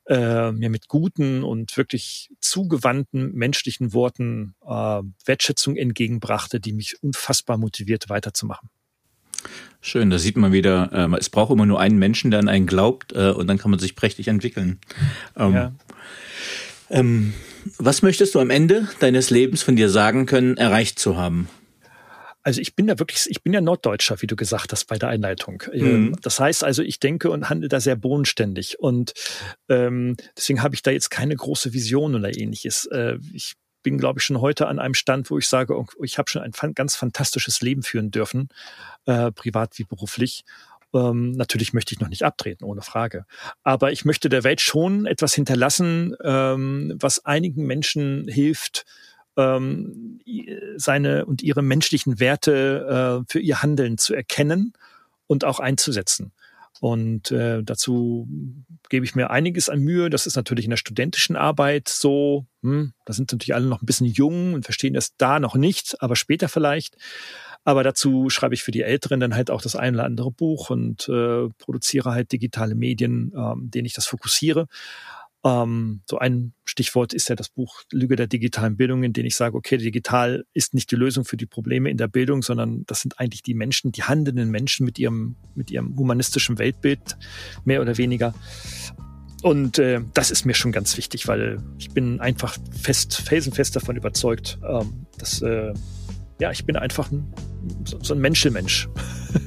äh, 0.06 0.52
mir 0.52 0.68
mit 0.68 0.88
guten 0.88 1.44
und 1.44 1.76
wirklich 1.76 2.30
zugewandten 2.40 3.32
menschlichen 3.32 3.94
Worten 3.94 4.54
äh, 4.66 5.02
Wertschätzung 5.24 5.76
entgegenbrachte, 5.76 6.60
die 6.60 6.72
mich 6.72 7.02
unfassbar 7.02 7.56
motiviert 7.56 8.10
weiterzumachen. 8.10 8.68
Schön, 9.80 10.10
da 10.10 10.18
sieht 10.18 10.36
man 10.36 10.52
wieder, 10.52 10.90
äh, 10.92 11.18
es 11.18 11.28
braucht 11.28 11.52
immer 11.52 11.66
nur 11.66 11.78
einen 11.78 11.98
Menschen, 11.98 12.30
der 12.30 12.40
an 12.40 12.48
einen 12.48 12.66
glaubt 12.66 13.12
äh, 13.12 13.30
und 13.30 13.46
dann 13.46 13.58
kann 13.58 13.70
man 13.70 13.80
sich 13.80 13.96
prächtig 13.96 14.28
entwickeln. 14.28 14.78
Ähm, 15.36 15.54
ja. 15.54 15.72
ähm, 16.90 17.34
was 17.78 18.02
möchtest 18.02 18.34
du 18.34 18.40
am 18.40 18.50
Ende 18.50 18.88
deines 19.00 19.30
Lebens 19.30 19.62
von 19.62 19.76
dir 19.76 19.90
sagen 19.90 20.26
können, 20.26 20.56
erreicht 20.56 20.98
zu 20.98 21.16
haben? 21.16 21.48
Also 22.44 22.60
ich 22.60 22.76
bin 22.76 22.88
ja 22.88 22.98
wirklich, 22.98 23.24
ich 23.28 23.42
bin 23.42 23.54
ja 23.54 23.62
Norddeutscher, 23.62 24.20
wie 24.20 24.26
du 24.26 24.36
gesagt 24.36 24.70
hast 24.72 24.84
bei 24.84 24.98
der 24.98 25.08
Einleitung. 25.08 25.62
Ähm, 25.72 26.08
mhm. 26.08 26.16
Das 26.20 26.38
heißt 26.38 26.62
also, 26.62 26.82
ich 26.82 27.00
denke 27.00 27.30
und 27.30 27.48
handle 27.48 27.68
da 27.68 27.80
sehr 27.80 27.96
bodenständig 27.96 28.78
und 28.78 29.14
ähm, 29.70 30.16
deswegen 30.36 30.62
habe 30.62 30.74
ich 30.74 30.82
da 30.82 30.90
jetzt 30.90 31.10
keine 31.10 31.34
große 31.34 31.72
Vision 31.72 32.14
oder 32.14 32.36
ähnliches. 32.36 32.86
Äh, 32.92 33.16
ich 33.32 33.54
bin, 33.84 33.98
glaube 33.98 34.18
ich, 34.18 34.24
schon 34.24 34.40
heute 34.40 34.66
an 34.66 34.80
einem 34.80 34.94
Stand, 34.94 35.30
wo 35.30 35.38
ich 35.38 35.46
sage, 35.46 35.78
oh, 35.78 35.86
ich 36.02 36.18
habe 36.18 36.28
schon 36.28 36.42
ein 36.42 36.74
ganz 36.74 36.96
fantastisches 36.96 37.60
Leben 37.60 37.84
führen 37.84 38.10
dürfen, 38.10 38.48
äh, 39.06 39.30
privat 39.30 39.78
wie 39.78 39.84
beruflich. 39.84 40.44
Ähm, 40.92 41.32
natürlich 41.32 41.72
möchte 41.72 41.94
ich 41.94 42.00
noch 42.00 42.08
nicht 42.08 42.24
abtreten, 42.24 42.64
ohne 42.64 42.82
Frage. 42.82 43.26
Aber 43.62 43.92
ich 43.92 44.04
möchte 44.04 44.28
der 44.28 44.42
Welt 44.42 44.60
schon 44.60 45.06
etwas 45.06 45.34
hinterlassen, 45.34 46.16
ähm, 46.24 46.94
was 46.98 47.24
einigen 47.24 47.66
Menschen 47.66 48.26
hilft, 48.26 48.84
ähm, 49.36 50.20
seine 50.76 51.26
und 51.26 51.42
ihre 51.42 51.62
menschlichen 51.62 52.20
Werte 52.20 53.22
äh, 53.22 53.32
für 53.32 53.40
ihr 53.40 53.62
Handeln 53.62 53.98
zu 53.98 54.14
erkennen 54.14 54.72
und 55.26 55.44
auch 55.44 55.60
einzusetzen. 55.60 56.32
Und 56.80 57.30
äh, 57.30 57.62
dazu 57.62 58.28
gebe 58.88 59.04
ich 59.04 59.14
mir 59.14 59.30
einiges 59.30 59.68
an 59.68 59.80
Mühe. 59.80 60.10
Das 60.10 60.26
ist 60.26 60.36
natürlich 60.36 60.64
in 60.64 60.70
der 60.70 60.76
studentischen 60.76 61.36
Arbeit 61.36 61.88
so. 61.88 62.46
Hm, 62.62 62.92
da 63.04 63.12
sind 63.12 63.30
natürlich 63.32 63.54
alle 63.54 63.66
noch 63.66 63.82
ein 63.82 63.86
bisschen 63.86 64.06
jung 64.06 64.54
und 64.54 64.64
verstehen 64.64 64.94
das 64.94 65.16
da 65.16 65.38
noch 65.38 65.54
nicht, 65.54 66.00
aber 66.02 66.16
später 66.16 66.48
vielleicht. 66.48 66.96
Aber 67.64 67.82
dazu 67.82 68.28
schreibe 68.28 68.54
ich 68.54 68.62
für 68.62 68.72
die 68.72 68.82
Älteren 68.82 69.20
dann 69.20 69.34
halt 69.34 69.50
auch 69.50 69.62
das 69.62 69.74
ein 69.76 69.94
oder 69.94 70.04
andere 70.04 70.30
Buch 70.30 70.68
und 70.68 71.08
äh, 71.08 71.48
produziere 71.58 72.10
halt 72.10 72.30
digitale 72.32 72.74
Medien, 72.74 73.32
ähm, 73.34 73.70
denen 73.70 73.86
ich 73.86 73.94
das 73.94 74.06
fokussiere. 74.06 74.66
Ähm, 75.44 76.00
so 76.08 76.18
ein 76.18 76.54
Stichwort 76.64 77.12
ist 77.12 77.28
ja 77.28 77.36
das 77.36 77.50
Buch 77.50 77.82
Lüge 77.92 78.16
der 78.16 78.26
digitalen 78.26 78.76
Bildung, 78.76 79.02
in 79.02 79.12
dem 79.12 79.26
ich 79.26 79.36
sage, 79.36 79.56
okay, 79.56 79.76
digital 79.76 80.44
ist 80.54 80.72
nicht 80.72 80.90
die 80.90 80.96
Lösung 80.96 81.24
für 81.24 81.36
die 81.36 81.46
Probleme 81.46 81.90
in 81.90 81.98
der 81.98 82.08
Bildung, 82.08 82.42
sondern 82.42 82.84
das 82.86 83.02
sind 83.02 83.20
eigentlich 83.20 83.42
die 83.42 83.54
Menschen, 83.54 83.92
die 83.92 84.02
handelnden 84.02 84.50
Menschen 84.50 84.86
mit 84.86 84.98
ihrem, 84.98 85.36
mit 85.54 85.70
ihrem 85.70 85.96
humanistischen 85.96 86.58
Weltbild, 86.58 87.16
mehr 87.64 87.82
oder 87.82 87.98
weniger. 87.98 88.34
Und 89.42 89.78
äh, 89.78 90.00
das 90.14 90.30
ist 90.30 90.46
mir 90.46 90.54
schon 90.54 90.72
ganz 90.72 90.96
wichtig, 90.96 91.28
weil 91.28 91.58
ich 91.78 91.90
bin 91.90 92.20
einfach 92.20 92.56
fest, 92.70 93.20
felsenfest 93.20 93.76
davon 93.76 93.94
überzeugt, 93.94 94.58
ähm, 94.66 95.04
dass 95.18 95.42
äh, 95.42 95.74
ja, 96.40 96.50
ich 96.50 96.64
bin 96.64 96.76
einfach 96.76 97.10
ein, 97.10 97.32
so, 97.84 97.98
so 98.02 98.14
ein 98.14 98.20
Menschelmensch. 98.20 98.88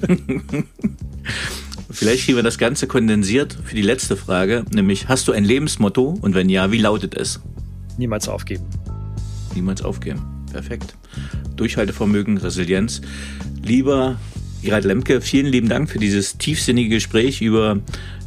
Vielleicht 1.89 2.25
kriegen 2.25 2.37
wir 2.37 2.43
das 2.43 2.57
Ganze 2.57 2.87
kondensiert 2.87 3.57
für 3.63 3.75
die 3.75 3.81
letzte 3.81 4.17
Frage, 4.17 4.65
nämlich 4.71 5.07
hast 5.07 5.27
du 5.27 5.31
ein 5.31 5.43
Lebensmotto 5.43 6.17
und 6.21 6.35
wenn 6.35 6.49
ja, 6.49 6.71
wie 6.71 6.77
lautet 6.77 7.15
es? 7.15 7.39
Niemals 7.97 8.27
aufgeben. 8.27 8.65
Niemals 9.55 9.81
aufgeben. 9.81 10.21
Perfekt. 10.51 10.95
Durchhaltevermögen, 11.55 12.37
Resilienz. 12.37 13.01
Lieber 13.63 14.19
Gerald 14.61 14.85
Lemke, 14.85 15.21
vielen 15.21 15.47
lieben 15.47 15.69
Dank 15.69 15.89
für 15.89 15.99
dieses 15.99 16.37
tiefsinnige 16.37 16.89
Gespräch 16.95 17.41
über 17.41 17.79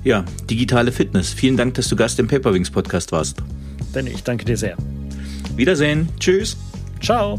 ja, 0.04 0.24
digitale 0.48 0.92
Fitness. 0.92 1.32
Vielen 1.32 1.56
Dank, 1.56 1.74
dass 1.74 1.88
du 1.88 1.96
Gast 1.96 2.18
im 2.18 2.28
Paperwings 2.28 2.70
Podcast 2.70 3.12
warst. 3.12 3.42
Danny, 3.92 4.10
ich 4.10 4.22
danke 4.22 4.44
dir 4.44 4.56
sehr. 4.56 4.76
Wiedersehen. 5.56 6.08
Tschüss. 6.18 6.56
Ciao. 7.00 7.38